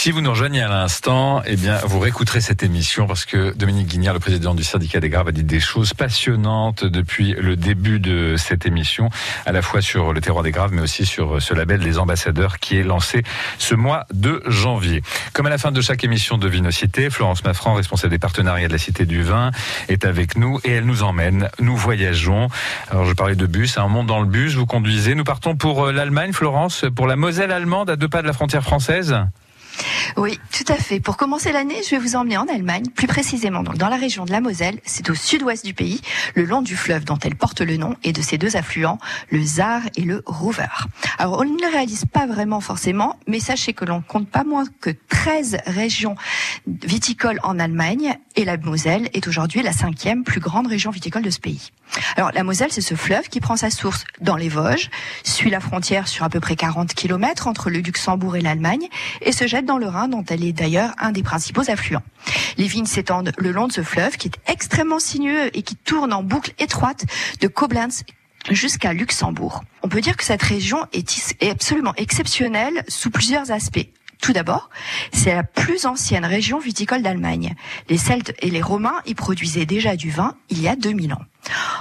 Si 0.00 0.12
vous 0.12 0.22
nous 0.22 0.30
rejoignez 0.30 0.62
à 0.62 0.68
l'instant, 0.68 1.42
eh 1.44 1.56
bien, 1.56 1.76
vous 1.84 1.98
réécouterez 1.98 2.40
cette 2.40 2.62
émission 2.62 3.06
parce 3.06 3.26
que 3.26 3.52
Dominique 3.54 3.86
Guignard, 3.86 4.14
le 4.14 4.18
président 4.18 4.54
du 4.54 4.64
syndicat 4.64 4.98
des 4.98 5.10
Graves, 5.10 5.28
a 5.28 5.32
dit 5.32 5.44
des 5.44 5.60
choses 5.60 5.92
passionnantes 5.92 6.86
depuis 6.86 7.34
le 7.34 7.54
début 7.54 8.00
de 8.00 8.36
cette 8.38 8.64
émission, 8.64 9.10
à 9.44 9.52
la 9.52 9.60
fois 9.60 9.82
sur 9.82 10.14
le 10.14 10.22
terroir 10.22 10.42
des 10.42 10.52
Graves, 10.52 10.72
mais 10.72 10.80
aussi 10.80 11.04
sur 11.04 11.42
ce 11.42 11.52
label 11.52 11.80
des 11.80 11.98
ambassadeurs 11.98 12.60
qui 12.60 12.78
est 12.78 12.82
lancé 12.82 13.24
ce 13.58 13.74
mois 13.74 14.06
de 14.14 14.42
janvier. 14.46 15.02
Comme 15.34 15.44
à 15.44 15.50
la 15.50 15.58
fin 15.58 15.70
de 15.70 15.82
chaque 15.82 16.02
émission 16.02 16.38
de 16.38 16.48
Vinocité, 16.48 17.10
Florence 17.10 17.44
Maffran, 17.44 17.74
responsable 17.74 18.12
des 18.12 18.18
partenariats 18.18 18.68
de 18.68 18.72
la 18.72 18.78
Cité 18.78 19.04
du 19.04 19.22
Vin, 19.22 19.50
est 19.90 20.06
avec 20.06 20.34
nous 20.34 20.60
et 20.64 20.70
elle 20.70 20.86
nous 20.86 21.02
emmène. 21.02 21.50
Nous 21.58 21.76
voyageons. 21.76 22.48
Alors, 22.90 23.04
je 23.04 23.12
parlais 23.12 23.36
de 23.36 23.44
bus, 23.44 23.76
hein, 23.76 23.86
on 23.94 24.04
dans 24.04 24.20
le 24.20 24.26
bus, 24.26 24.54
vous 24.54 24.64
conduisez. 24.64 25.14
Nous 25.14 25.24
partons 25.24 25.56
pour 25.56 25.88
euh, 25.88 25.92
l'Allemagne, 25.92 26.32
Florence, 26.32 26.86
pour 26.96 27.06
la 27.06 27.16
Moselle 27.16 27.52
allemande, 27.52 27.90
à 27.90 27.96
deux 27.96 28.08
pas 28.08 28.22
de 28.22 28.26
la 28.26 28.32
frontière 28.32 28.62
française. 28.62 29.14
Oui, 30.16 30.38
tout 30.52 30.70
à 30.72 30.76
fait. 30.76 31.00
Pour 31.00 31.16
commencer 31.16 31.52
l'année, 31.52 31.82
je 31.84 31.90
vais 31.90 31.98
vous 31.98 32.16
emmener 32.16 32.36
en 32.36 32.46
Allemagne, 32.46 32.84
plus 32.94 33.06
précisément 33.06 33.62
donc 33.62 33.76
dans 33.76 33.88
la 33.88 33.96
région 33.96 34.24
de 34.24 34.32
la 34.32 34.40
Moselle. 34.40 34.80
C'est 34.84 35.08
au 35.10 35.14
sud-ouest 35.14 35.64
du 35.64 35.74
pays, 35.74 36.00
le 36.34 36.44
long 36.44 36.62
du 36.62 36.76
fleuve 36.76 37.04
dont 37.04 37.18
elle 37.22 37.36
porte 37.36 37.60
le 37.60 37.76
nom 37.76 37.94
et 38.02 38.12
de 38.12 38.22
ses 38.22 38.38
deux 38.38 38.56
affluents, 38.56 38.98
le 39.30 39.42
Zar 39.42 39.82
et 39.96 40.02
le 40.02 40.22
Ruwer. 40.26 40.66
Alors, 41.18 41.40
on 41.40 41.44
ne 41.44 41.60
le 41.60 41.70
réalise 41.70 42.04
pas 42.04 42.26
vraiment 42.26 42.60
forcément, 42.60 43.16
mais 43.26 43.40
sachez 43.40 43.72
que 43.72 43.84
l'on 43.84 44.00
compte 44.00 44.28
pas 44.28 44.44
moins 44.44 44.64
que 44.80 44.90
13 45.08 45.58
régions 45.66 46.16
viticoles 46.66 47.40
en 47.42 47.58
Allemagne 47.58 48.16
et 48.36 48.44
la 48.44 48.56
Moselle 48.56 49.08
est 49.12 49.26
aujourd'hui 49.28 49.62
la 49.62 49.72
cinquième 49.72 50.24
plus 50.24 50.40
grande 50.40 50.66
région 50.66 50.90
viticole 50.90 51.22
de 51.22 51.30
ce 51.30 51.40
pays. 51.40 51.70
Alors, 52.16 52.30
la 52.32 52.42
Moselle, 52.42 52.72
c'est 52.72 52.80
ce 52.80 52.94
fleuve 52.94 53.28
qui 53.28 53.40
prend 53.40 53.56
sa 53.56 53.70
source 53.70 54.04
dans 54.20 54.36
les 54.36 54.48
Vosges, 54.48 54.90
suit 55.24 55.50
la 55.50 55.60
frontière 55.60 56.08
sur 56.08 56.24
à 56.24 56.28
peu 56.28 56.40
près 56.40 56.56
40 56.56 56.94
km 56.94 57.46
entre 57.46 57.70
le 57.70 57.78
Luxembourg 57.78 58.36
et 58.36 58.40
l'Allemagne 58.40 58.88
et 59.20 59.32
se 59.32 59.46
jette 59.46 59.64
dans 59.64 59.78
le 59.78 59.86
Rhin, 59.86 60.08
dont 60.08 60.24
elle 60.28 60.44
est 60.44 60.52
d'ailleurs 60.52 60.92
un 60.98 61.12
des 61.12 61.22
principaux 61.22 61.68
affluents. 61.68 62.02
Les 62.56 62.66
vignes 62.66 62.86
s'étendent 62.86 63.32
le 63.38 63.52
long 63.52 63.66
de 63.66 63.72
ce 63.72 63.82
fleuve 63.82 64.16
qui 64.16 64.28
est 64.28 64.52
extrêmement 64.52 64.98
sinueux 64.98 65.56
et 65.56 65.62
qui 65.62 65.76
tourne 65.76 66.12
en 66.12 66.22
boucle 66.22 66.52
étroite 66.58 67.04
de 67.40 67.48
Koblenz 67.48 68.04
jusqu'à 68.50 68.92
Luxembourg. 68.92 69.62
On 69.82 69.88
peut 69.88 70.00
dire 70.00 70.16
que 70.16 70.24
cette 70.24 70.42
région 70.42 70.86
est 70.92 71.50
absolument 71.50 71.94
exceptionnelle 71.96 72.84
sous 72.88 73.10
plusieurs 73.10 73.50
aspects. 73.50 73.86
Tout 74.20 74.32
d'abord, 74.32 74.68
c'est 75.12 75.34
la 75.34 75.42
plus 75.42 75.86
ancienne 75.86 76.26
région 76.26 76.58
viticole 76.58 77.02
d'Allemagne. 77.02 77.54
Les 77.88 77.96
Celtes 77.96 78.34
et 78.40 78.50
les 78.50 78.60
Romains 78.60 79.00
y 79.06 79.14
produisaient 79.14 79.66
déjà 79.66 79.96
du 79.96 80.10
vin 80.10 80.36
il 80.50 80.60
y 80.60 80.68
a 80.68 80.76
2000 80.76 81.14
ans. 81.14 81.22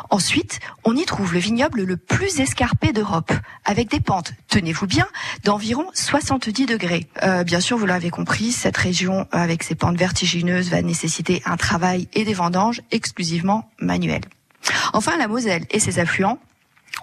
Ensuite, 0.09 0.59
on 0.83 0.95
y 0.95 1.05
trouve 1.05 1.33
le 1.33 1.39
vignoble 1.39 1.83
le 1.83 1.97
plus 1.97 2.39
escarpé 2.39 2.93
d'Europe, 2.93 3.31
avec 3.65 3.89
des 3.89 3.99
pentes, 3.99 4.33
tenez-vous 4.47 4.87
bien, 4.87 5.07
d'environ 5.43 5.85
70 5.93 6.65
degrés. 6.65 7.07
Euh, 7.23 7.43
bien 7.43 7.59
sûr, 7.59 7.77
vous 7.77 7.85
l'avez 7.85 8.09
compris, 8.09 8.51
cette 8.51 8.77
région, 8.77 9.27
avec 9.31 9.63
ses 9.63 9.75
pentes 9.75 9.97
vertigineuses, 9.97 10.69
va 10.69 10.81
nécessiter 10.81 11.41
un 11.45 11.57
travail 11.57 12.07
et 12.13 12.23
des 12.23 12.33
vendanges 12.33 12.81
exclusivement 12.91 13.69
manuels. 13.79 14.25
Enfin, 14.93 15.17
la 15.17 15.27
Moselle 15.27 15.65
et 15.71 15.79
ses 15.79 15.99
affluents 15.99 16.39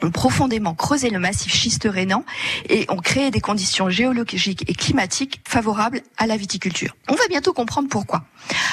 ont 0.03 0.11
profondément 0.11 0.75
creusé 0.75 1.11
le 1.11 1.19
massif 1.19 1.55
schiste 1.55 1.89
rhénan 1.91 2.25
et 2.69 2.87
ont 2.89 2.97
créé 2.97 3.31
des 3.31 3.41
conditions 3.41 3.89
géologiques 3.89 4.65
et 4.69 4.75
climatiques 4.75 5.41
favorables 5.47 6.03
à 6.17 6.27
la 6.27 6.37
viticulture. 6.37 6.95
On 7.09 7.15
va 7.15 7.27
bientôt 7.29 7.53
comprendre 7.53 7.89
pourquoi. 7.89 8.25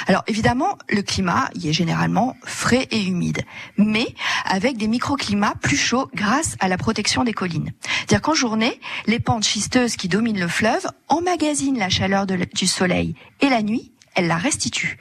Alors 0.07 0.23
évidemment, 0.27 0.77
le 0.89 1.01
climat 1.01 1.49
y 1.55 1.69
est 1.69 1.73
généralement 1.73 2.35
frais 2.45 2.87
et 2.91 3.01
humide, 3.01 3.41
mais 3.77 4.07
avec 4.45 4.77
des 4.77 4.87
microclimats 4.87 5.55
plus 5.61 5.77
chauds 5.77 6.09
grâce 6.13 6.55
à 6.59 6.67
la 6.67 6.77
protection 6.77 7.23
des 7.23 7.33
collines. 7.33 7.71
C'est-à-dire 7.81 8.21
qu'en 8.21 8.33
journée, 8.33 8.79
les 9.07 9.19
pentes 9.19 9.45
schisteuses 9.45 9.95
qui 9.95 10.07
dominent 10.09 10.39
le 10.39 10.47
fleuve 10.47 10.85
emmagasinent 11.07 11.79
la 11.79 11.89
chaleur 11.89 12.25
du 12.25 12.67
soleil 12.67 13.15
et 13.41 13.49
la 13.49 13.61
nuit, 13.61 13.92
elle 14.15 14.27
la 14.27 14.37
restitue. 14.37 14.97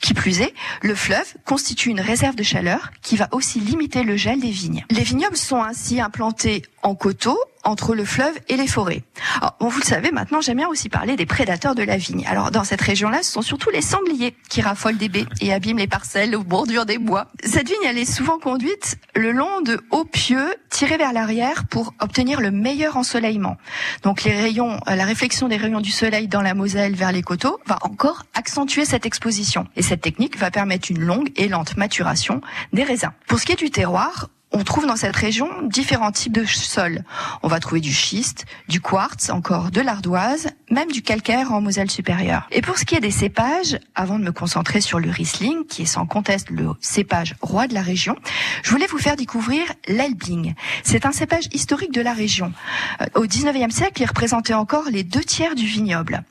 Qui 0.00 0.14
plus 0.14 0.40
est, 0.40 0.54
le 0.82 0.94
fleuve 0.94 1.34
constitue 1.44 1.90
une 1.90 2.00
réserve 2.00 2.36
de 2.36 2.42
chaleur 2.42 2.90
qui 3.02 3.16
va 3.16 3.28
aussi 3.32 3.60
limiter 3.60 4.02
le 4.02 4.16
gel 4.16 4.40
des 4.40 4.50
vignes. 4.50 4.84
Les 4.90 5.02
vignobles 5.02 5.36
sont 5.36 5.62
ainsi 5.62 6.00
implantés 6.00 6.62
en 6.82 6.94
coteaux 6.94 7.38
entre 7.64 7.94
le 7.94 8.04
fleuve 8.04 8.34
et 8.48 8.56
les 8.56 8.66
forêts. 8.66 9.02
Alors, 9.40 9.56
bon, 9.60 9.68
vous 9.68 9.80
le 9.80 9.84
savez, 9.84 10.10
maintenant 10.10 10.40
j'aime 10.40 10.58
bien 10.58 10.68
aussi 10.68 10.88
parler 10.88 11.16
des 11.16 11.26
prédateurs 11.26 11.74
de 11.74 11.82
la 11.82 11.96
vigne. 11.96 12.24
Alors 12.26 12.50
dans 12.50 12.64
cette 12.64 12.80
région-là, 12.80 13.22
ce 13.22 13.32
sont 13.32 13.42
surtout 13.42 13.70
les 13.70 13.80
sangliers 13.82 14.34
qui 14.48 14.60
raffolent 14.60 14.96
des 14.96 15.08
baies 15.08 15.26
et 15.40 15.52
abîment 15.52 15.78
les 15.78 15.86
parcelles 15.86 16.36
aux 16.36 16.44
bordures 16.44 16.86
des 16.86 16.98
bois. 16.98 17.28
Cette 17.44 17.68
vigne, 17.68 17.76
elle 17.86 17.98
est 17.98 18.10
souvent 18.10 18.38
conduite 18.38 18.96
le 19.14 19.32
long 19.32 19.60
de 19.60 19.80
hauts 19.90 20.04
pieux 20.04 20.54
tirés 20.70 20.96
vers 20.96 21.12
l'arrière 21.12 21.64
pour 21.70 21.94
obtenir 22.00 22.40
le 22.40 22.50
meilleur 22.50 22.96
ensoleillement. 22.96 23.56
Donc 24.02 24.24
les 24.24 24.32
rayons, 24.32 24.80
euh, 24.88 24.94
la 24.94 25.04
réflexion 25.04 25.48
des 25.48 25.56
rayons 25.56 25.80
du 25.80 25.90
soleil 25.90 26.28
dans 26.28 26.42
la 26.42 26.54
Moselle 26.54 26.94
vers 26.94 27.12
les 27.12 27.22
coteaux 27.22 27.60
va 27.66 27.78
encore 27.82 28.24
accentuer 28.34 28.84
cette 28.84 29.06
exposition. 29.06 29.66
Et 29.76 29.82
cette 29.82 30.00
technique 30.00 30.38
va 30.38 30.50
permettre 30.50 30.90
une 30.90 31.00
longue 31.00 31.30
et 31.36 31.48
lente 31.48 31.76
maturation 31.76 32.40
des 32.72 32.84
raisins. 32.84 33.12
Pour 33.26 33.38
ce 33.38 33.46
qui 33.46 33.52
est 33.52 33.56
du 33.56 33.70
terroir, 33.70 34.28
on 34.54 34.62
trouve 34.62 34.86
dans 34.86 34.96
cette 34.96 35.16
région 35.16 35.48
différents 35.64 36.12
types 36.12 36.32
de 36.32 36.44
sols. 36.44 37.02
On 37.42 37.48
va 37.48 37.58
trouver 37.58 37.80
du 37.80 37.92
schiste, 37.92 38.46
du 38.68 38.80
quartz, 38.80 39.30
encore 39.30 39.70
de 39.72 39.80
l'ardoise, 39.80 40.48
même 40.70 40.90
du 40.90 41.02
calcaire 41.02 41.52
en 41.52 41.60
Moselle 41.60 41.90
supérieure. 41.90 42.46
Et 42.52 42.62
pour 42.62 42.78
ce 42.78 42.84
qui 42.84 42.94
est 42.94 43.00
des 43.00 43.10
cépages, 43.10 43.78
avant 43.96 44.18
de 44.18 44.24
me 44.24 44.30
concentrer 44.30 44.80
sur 44.80 45.00
le 45.00 45.10
Riesling, 45.10 45.66
qui 45.66 45.82
est 45.82 45.86
sans 45.86 46.06
conteste 46.06 46.50
le 46.50 46.70
cépage 46.80 47.34
roi 47.42 47.66
de 47.66 47.74
la 47.74 47.82
région, 47.82 48.16
je 48.62 48.70
voulais 48.70 48.86
vous 48.86 48.98
faire 48.98 49.16
découvrir 49.16 49.64
l'Elbling. 49.88 50.54
C'est 50.84 51.04
un 51.04 51.12
cépage 51.12 51.48
historique 51.52 51.92
de 51.92 52.00
la 52.00 52.12
région. 52.12 52.52
Euh, 53.00 53.06
Au 53.16 53.26
19e 53.26 53.70
siècle, 53.70 54.02
il 54.02 54.06
représentait 54.06 54.54
encore 54.54 54.84
les 54.90 55.02
deux 55.02 55.24
tiers 55.24 55.56
du 55.56 55.66
vignoble. 55.66 56.22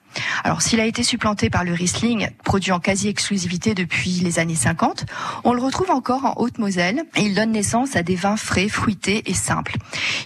Alors, 0.43 0.61
s'il 0.61 0.79
a 0.79 0.85
été 0.85 1.01
supplanté 1.01 1.49
par 1.49 1.63
le 1.63 1.73
Riesling, 1.73 2.29
produit 2.43 2.71
en 2.71 2.79
quasi-exclusivité 2.79 3.73
depuis 3.73 4.11
les 4.19 4.37
années 4.37 4.53
50, 4.53 5.05
on 5.43 5.53
le 5.53 5.61
retrouve 5.61 5.89
encore 5.89 6.25
en 6.25 6.33
Haute-Moselle 6.37 7.03
il 7.23 7.33
donne 7.33 7.51
naissance 7.51 7.95
à 7.95 8.03
des 8.03 8.12
vins 8.15 8.37
frais, 8.37 8.69
fruités 8.69 9.23
et 9.29 9.33
simples. 9.33 9.77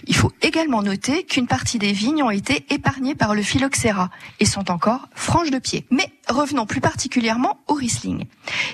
Il 0.06 0.14
faut 0.14 0.32
également 0.42 0.82
noter 0.82 1.24
qu'une 1.24 1.46
partie 1.46 1.78
des 1.78 1.92
vignes 1.92 2.22
ont 2.22 2.30
été 2.30 2.64
épargnées 2.70 3.14
par 3.14 3.34
le 3.34 3.42
phylloxéra 3.42 4.10
et 4.40 4.44
sont 4.44 4.70
encore 4.70 5.08
franches 5.14 5.50
de 5.50 5.58
pied. 5.58 5.84
Mais 5.90 6.10
revenons 6.28 6.66
plus 6.66 6.80
particulièrement 6.80 7.58
au 7.66 7.74
Riesling. 7.74 8.24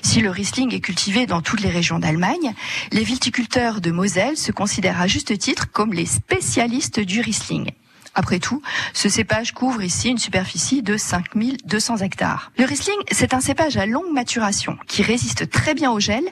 Si 0.02 0.20
le 0.20 0.30
Riesling 0.30 0.74
est 0.74 0.80
cultivé 0.80 1.26
dans 1.26 1.42
toutes 1.42 1.60
les 1.60 1.70
régions 1.70 1.98
d'Allemagne, 1.98 2.54
les 2.92 3.04
viticulteurs 3.04 3.80
de 3.80 3.90
Moselle 3.90 4.36
se 4.36 4.52
considèrent 4.52 5.00
à 5.00 5.06
juste 5.06 5.36
titre 5.38 5.70
comme 5.70 5.92
les 5.92 6.06
spécialistes 6.06 7.00
du 7.00 7.20
Riesling. 7.20 7.70
Après 8.14 8.38
tout, 8.38 8.62
ce 8.92 9.08
cépage 9.08 9.52
couvre 9.52 9.82
ici 9.82 10.08
une 10.10 10.18
superficie 10.18 10.82
de 10.82 10.96
5200 10.96 11.96
hectares. 11.98 12.52
Le 12.58 12.64
Riesling, 12.64 12.96
c'est 13.10 13.34
un 13.34 13.40
cépage 13.40 13.76
à 13.76 13.86
longue 13.86 14.12
maturation 14.12 14.78
qui 14.86 15.02
résiste 15.02 15.50
très 15.50 15.74
bien 15.74 15.90
au 15.90 15.98
gel 16.00 16.22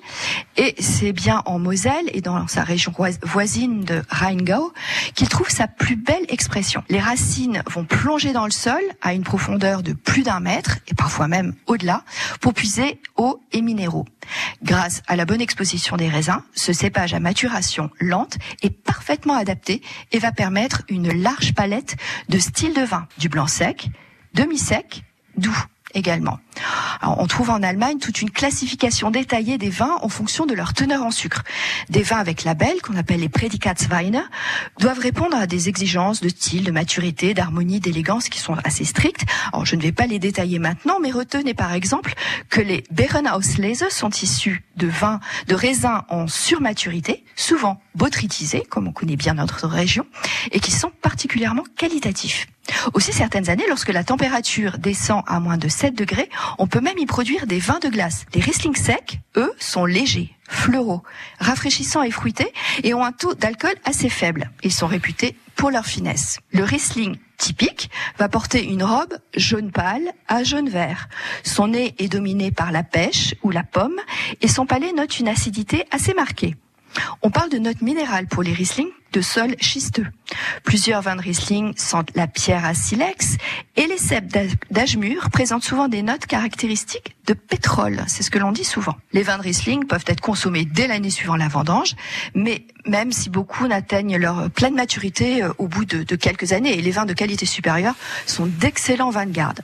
et 0.56 0.74
c'est 0.78 1.12
bien 1.12 1.42
en 1.46 1.58
Moselle 1.58 2.08
et 2.12 2.20
dans 2.20 2.46
sa 2.46 2.62
région 2.62 2.92
vois- 2.96 3.10
voisine 3.22 3.84
de 3.84 4.02
Rheingau 4.10 4.72
qu'il 5.14 5.28
trouve 5.28 5.48
sa 5.50 5.66
plus 5.66 5.96
belle 5.96 6.24
expression. 6.28 6.84
Les 6.88 7.00
racines 7.00 7.62
vont 7.68 7.84
plonger 7.84 8.32
dans 8.32 8.44
le 8.44 8.50
sol 8.52 8.80
à 9.00 9.12
une 9.14 9.24
profondeur 9.24 9.82
de 9.82 9.92
plus 9.92 10.22
d'un 10.22 10.40
mètre 10.40 10.78
et 10.88 10.94
parfois 10.94 11.26
même 11.28 11.54
au-delà 11.66 12.04
pour 12.40 12.54
puiser 12.54 13.00
eau 13.16 13.40
et 13.52 13.60
minéraux. 13.62 14.06
Grâce 14.62 15.02
à 15.08 15.16
la 15.16 15.24
bonne 15.24 15.40
exposition 15.40 15.96
des 15.96 16.08
raisins, 16.08 16.42
ce 16.54 16.72
cépage 16.72 17.12
à 17.12 17.18
maturation 17.20 17.90
lente 18.00 18.38
est 18.62 18.70
parfaitement 18.70 19.34
adapté 19.34 19.82
et 20.12 20.18
va 20.20 20.30
permettre 20.30 20.82
une 20.88 21.12
large 21.12 21.54
palette 21.54 21.71
de 22.28 22.38
styles 22.38 22.74
de 22.74 22.82
vin, 22.82 23.06
du 23.18 23.28
blanc 23.28 23.46
sec, 23.46 23.88
demi-sec, 24.34 25.04
doux 25.36 25.56
également. 25.94 26.38
Alors, 27.00 27.20
on 27.20 27.26
trouve 27.26 27.50
en 27.50 27.62
Allemagne 27.62 27.98
toute 27.98 28.22
une 28.22 28.30
classification 28.30 29.10
détaillée 29.10 29.58
des 29.58 29.70
vins 29.70 29.98
en 30.02 30.08
fonction 30.08 30.46
de 30.46 30.54
leur 30.54 30.74
teneur 30.74 31.02
en 31.02 31.10
sucre. 31.10 31.42
Des 31.88 32.02
vins 32.02 32.18
avec 32.18 32.44
label, 32.44 32.80
qu'on 32.82 32.96
appelle 32.96 33.20
les 33.20 33.28
Prädikatsweine, 33.28 34.22
doivent 34.78 34.98
répondre 34.98 35.36
à 35.36 35.46
des 35.46 35.68
exigences 35.68 36.20
de 36.20 36.28
style, 36.28 36.64
de 36.64 36.70
maturité, 36.70 37.34
d'harmonie, 37.34 37.80
d'élégance 37.80 38.28
qui 38.28 38.38
sont 38.38 38.56
assez 38.64 38.84
strictes. 38.84 39.24
Alors, 39.52 39.66
je 39.66 39.76
ne 39.76 39.82
vais 39.82 39.92
pas 39.92 40.06
les 40.06 40.18
détailler 40.18 40.58
maintenant, 40.58 40.98
mais 41.00 41.10
retenez 41.10 41.54
par 41.54 41.72
exemple 41.72 42.14
que 42.50 42.60
les 42.60 42.84
Beerenauslese 42.90 43.88
sont 43.90 44.10
issus 44.10 44.62
de 44.76 44.86
vins, 44.86 45.20
de 45.48 45.54
raisins 45.54 46.02
en 46.08 46.28
surmaturité, 46.28 47.24
souvent 47.36 47.80
botrytisés, 47.94 48.62
comme 48.68 48.86
on 48.88 48.92
connaît 48.92 49.16
bien 49.16 49.34
notre 49.34 49.66
région, 49.66 50.06
et 50.50 50.60
qui 50.60 50.70
sont 50.70 50.90
particulièrement 51.02 51.64
qualitatifs. 51.76 52.46
Aussi, 52.94 53.12
certaines 53.12 53.50
années, 53.50 53.64
lorsque 53.68 53.88
la 53.88 54.04
température 54.04 54.78
descend 54.78 55.22
à 55.26 55.40
moins 55.40 55.56
de 55.56 55.68
7 55.68 55.81
on 56.58 56.66
peut 56.66 56.80
même 56.80 56.98
y 56.98 57.06
produire 57.06 57.46
des 57.46 57.58
vins 57.58 57.78
de 57.78 57.88
glace. 57.88 58.24
Les 58.34 58.40
Riesling 58.40 58.74
secs, 58.74 59.18
eux, 59.36 59.52
sont 59.58 59.84
légers, 59.84 60.34
fleuraux, 60.48 61.02
rafraîchissants 61.38 62.02
et 62.02 62.10
fruités 62.10 62.52
et 62.82 62.94
ont 62.94 63.04
un 63.04 63.12
taux 63.12 63.34
d'alcool 63.34 63.74
assez 63.84 64.08
faible. 64.08 64.50
Ils 64.62 64.72
sont 64.72 64.86
réputés 64.86 65.36
pour 65.56 65.70
leur 65.70 65.86
finesse. 65.86 66.38
Le 66.52 66.64
Riesling 66.64 67.16
typique 67.38 67.90
va 68.18 68.28
porter 68.28 68.64
une 68.64 68.84
robe 68.84 69.18
jaune 69.34 69.72
pâle 69.72 70.12
à 70.28 70.44
jaune 70.44 70.68
vert. 70.68 71.08
Son 71.42 71.68
nez 71.68 71.94
est 71.98 72.08
dominé 72.08 72.52
par 72.52 72.72
la 72.72 72.82
pêche 72.82 73.34
ou 73.42 73.50
la 73.50 73.64
pomme 73.64 74.00
et 74.40 74.48
son 74.48 74.66
palais 74.66 74.92
note 74.92 75.18
une 75.18 75.28
acidité 75.28 75.84
assez 75.90 76.14
marquée. 76.14 76.54
On 77.22 77.30
parle 77.30 77.50
de 77.50 77.58
notes 77.58 77.80
minérales 77.80 78.26
pour 78.26 78.42
les 78.42 78.52
Riesling 78.52 78.88
de 79.12 79.20
sol 79.20 79.54
schisteux. 79.60 80.06
Plusieurs 80.64 81.02
vins 81.02 81.16
de 81.16 81.20
Riesling 81.22 81.74
sentent 81.76 82.10
la 82.14 82.26
pierre 82.26 82.64
à 82.64 82.74
silex 82.74 83.36
et 83.76 83.86
les 83.86 83.98
cèpes 83.98 84.28
d'A- 84.32 84.42
d'Ashmur 84.70 85.30
présentent 85.30 85.64
souvent 85.64 85.88
des 85.88 86.02
notes 86.02 86.26
caractéristiques 86.26 87.16
de 87.26 87.34
pétrole. 87.34 88.02
C'est 88.08 88.22
ce 88.22 88.30
que 88.30 88.38
l'on 88.38 88.52
dit 88.52 88.64
souvent. 88.64 88.96
Les 89.12 89.22
vins 89.22 89.38
de 89.38 89.42
Riesling 89.42 89.86
peuvent 89.86 90.04
être 90.06 90.20
consommés 90.20 90.64
dès 90.64 90.86
l'année 90.86 91.10
suivant 91.10 91.36
la 91.36 91.48
vendange, 91.48 91.94
mais 92.34 92.66
même 92.86 93.12
si 93.12 93.30
beaucoup 93.30 93.66
n'atteignent 93.66 94.16
leur 94.16 94.50
pleine 94.50 94.74
maturité 94.74 95.42
euh, 95.42 95.52
au 95.58 95.68
bout 95.68 95.84
de, 95.84 96.16
quelques 96.16 96.52
années, 96.52 96.76
et 96.76 96.82
les 96.82 96.90
vins 96.90 97.06
de 97.06 97.12
qualité 97.12 97.46
supérieure 97.46 97.94
sont 98.26 98.46
d'excellents 98.46 99.10
vins 99.10 99.26
de 99.26 99.32
garde. 99.32 99.60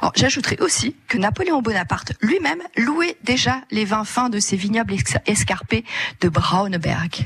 Alors, 0.00 0.12
j'ajouterai 0.16 0.58
aussi 0.60 0.96
que 1.06 1.16
Napoléon 1.16 1.62
Bonaparte 1.62 2.12
lui-même 2.20 2.60
louait 2.76 3.16
déjà 3.22 3.60
les 3.70 3.84
vins 3.84 4.04
fins 4.04 4.28
de 4.28 4.40
ses 4.40 4.56
vignobles 4.56 4.94
escarpés 5.26 5.84
de 6.20 6.28
Braunberg. 6.28 7.24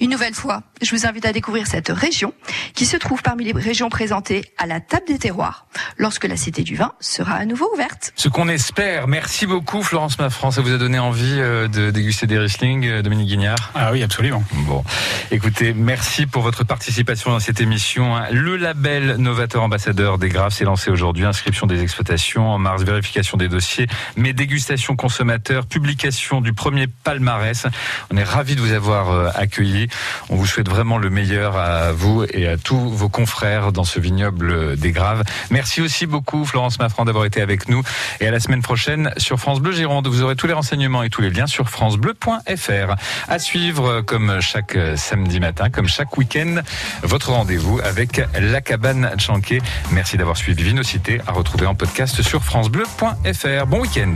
Une 0.00 0.10
nouvelle 0.10 0.34
fois, 0.34 0.62
je 0.80 0.90
vous 0.94 0.95
invite 1.04 1.26
à 1.26 1.32
découvrir 1.32 1.66
cette 1.66 1.88
région 1.88 2.32
qui 2.74 2.86
se 2.86 2.96
trouve 2.96 3.20
parmi 3.22 3.44
les 3.44 3.52
régions 3.52 3.90
présentées 3.90 4.44
à 4.56 4.66
la 4.66 4.80
table 4.80 5.06
des 5.06 5.18
terroirs 5.18 5.66
lorsque 5.98 6.24
la 6.24 6.36
Cité 6.36 6.62
du 6.62 6.76
Vin 6.76 6.92
sera 7.00 7.34
à 7.34 7.44
nouveau 7.44 7.68
ouverte. 7.74 8.12
Ce 8.16 8.28
qu'on 8.28 8.48
espère. 8.48 9.08
Merci 9.08 9.46
beaucoup, 9.46 9.82
Florence 9.82 10.18
Maffran. 10.18 10.50
Ça 10.50 10.62
vous 10.62 10.72
a 10.72 10.78
donné 10.78 10.98
envie 10.98 11.36
euh, 11.38 11.68
de 11.68 11.90
déguster 11.90 12.26
des 12.26 12.38
Riesling, 12.38 12.86
euh, 12.86 13.02
Dominique 13.02 13.28
Guignard? 13.28 13.72
Ah 13.74 13.90
oui, 13.92 14.02
absolument. 14.02 14.42
Bon, 14.66 14.84
écoutez, 15.30 15.74
merci 15.74 16.26
pour 16.26 16.42
votre 16.42 16.64
participation 16.64 17.30
dans 17.30 17.40
cette 17.40 17.60
émission. 17.60 18.14
Le 18.30 18.56
label 18.56 19.16
Novateur 19.16 19.62
Ambassadeur 19.62 20.18
des 20.18 20.28
Graves 20.28 20.52
s'est 20.52 20.64
lancé 20.64 20.90
aujourd'hui. 20.90 21.24
Inscription 21.24 21.66
des 21.66 21.82
exploitations 21.82 22.48
en 22.48 22.58
mars, 22.58 22.82
vérification 22.84 23.36
des 23.36 23.48
dossiers, 23.48 23.88
mais 24.16 24.32
dégustation 24.32 24.94
consommateur, 24.94 25.66
publication 25.66 26.40
du 26.40 26.52
premier 26.52 26.86
palmarès. 26.86 27.66
On 28.12 28.16
est 28.16 28.24
ravis 28.24 28.54
de 28.54 28.60
vous 28.60 28.72
avoir 28.72 29.10
euh, 29.10 29.28
accueilli. 29.34 29.88
On 30.28 30.36
vous 30.36 30.46
souhaite 30.46 30.68
vraiment 30.68 30.85
le 30.96 31.10
meilleur 31.10 31.56
à 31.56 31.90
vous 31.90 32.24
et 32.32 32.46
à 32.46 32.56
tous 32.56 32.78
vos 32.90 33.08
confrères 33.08 33.72
dans 33.72 33.82
ce 33.82 33.98
vignoble 33.98 34.76
des 34.76 34.92
Graves. 34.92 35.24
Merci 35.50 35.80
aussi 35.80 36.06
beaucoup, 36.06 36.44
Florence 36.44 36.78
Maffran, 36.78 37.04
d'avoir 37.04 37.24
été 37.24 37.42
avec 37.42 37.68
nous. 37.68 37.82
Et 38.20 38.28
à 38.28 38.30
la 38.30 38.38
semaine 38.38 38.62
prochaine 38.62 39.10
sur 39.16 39.38
France 39.38 39.60
Bleu 39.60 39.72
Gironde. 39.72 40.06
Vous 40.06 40.22
aurez 40.22 40.36
tous 40.36 40.46
les 40.46 40.52
renseignements 40.52 41.02
et 41.02 41.10
tous 41.10 41.22
les 41.22 41.30
liens 41.30 41.46
sur 41.46 41.68
francebleu.fr. 41.68 42.94
À 43.28 43.38
suivre, 43.38 44.02
comme 44.02 44.40
chaque 44.40 44.76
euh, 44.76 44.96
samedi 44.96 45.40
matin, 45.40 45.70
comme 45.70 45.88
chaque 45.88 46.16
week-end, 46.16 46.62
votre 47.02 47.32
rendez-vous 47.32 47.80
avec 47.82 48.22
la 48.38 48.60
cabane 48.60 49.10
Chanquet. 49.18 49.60
Merci 49.90 50.16
d'avoir 50.16 50.36
suivi 50.36 50.62
Vinocité 50.62 51.20
à 51.26 51.32
retrouver 51.32 51.66
en 51.66 51.74
podcast 51.74 52.22
sur 52.22 52.44
francebleu.fr. 52.44 53.66
Bon 53.66 53.80
week-end. 53.80 54.14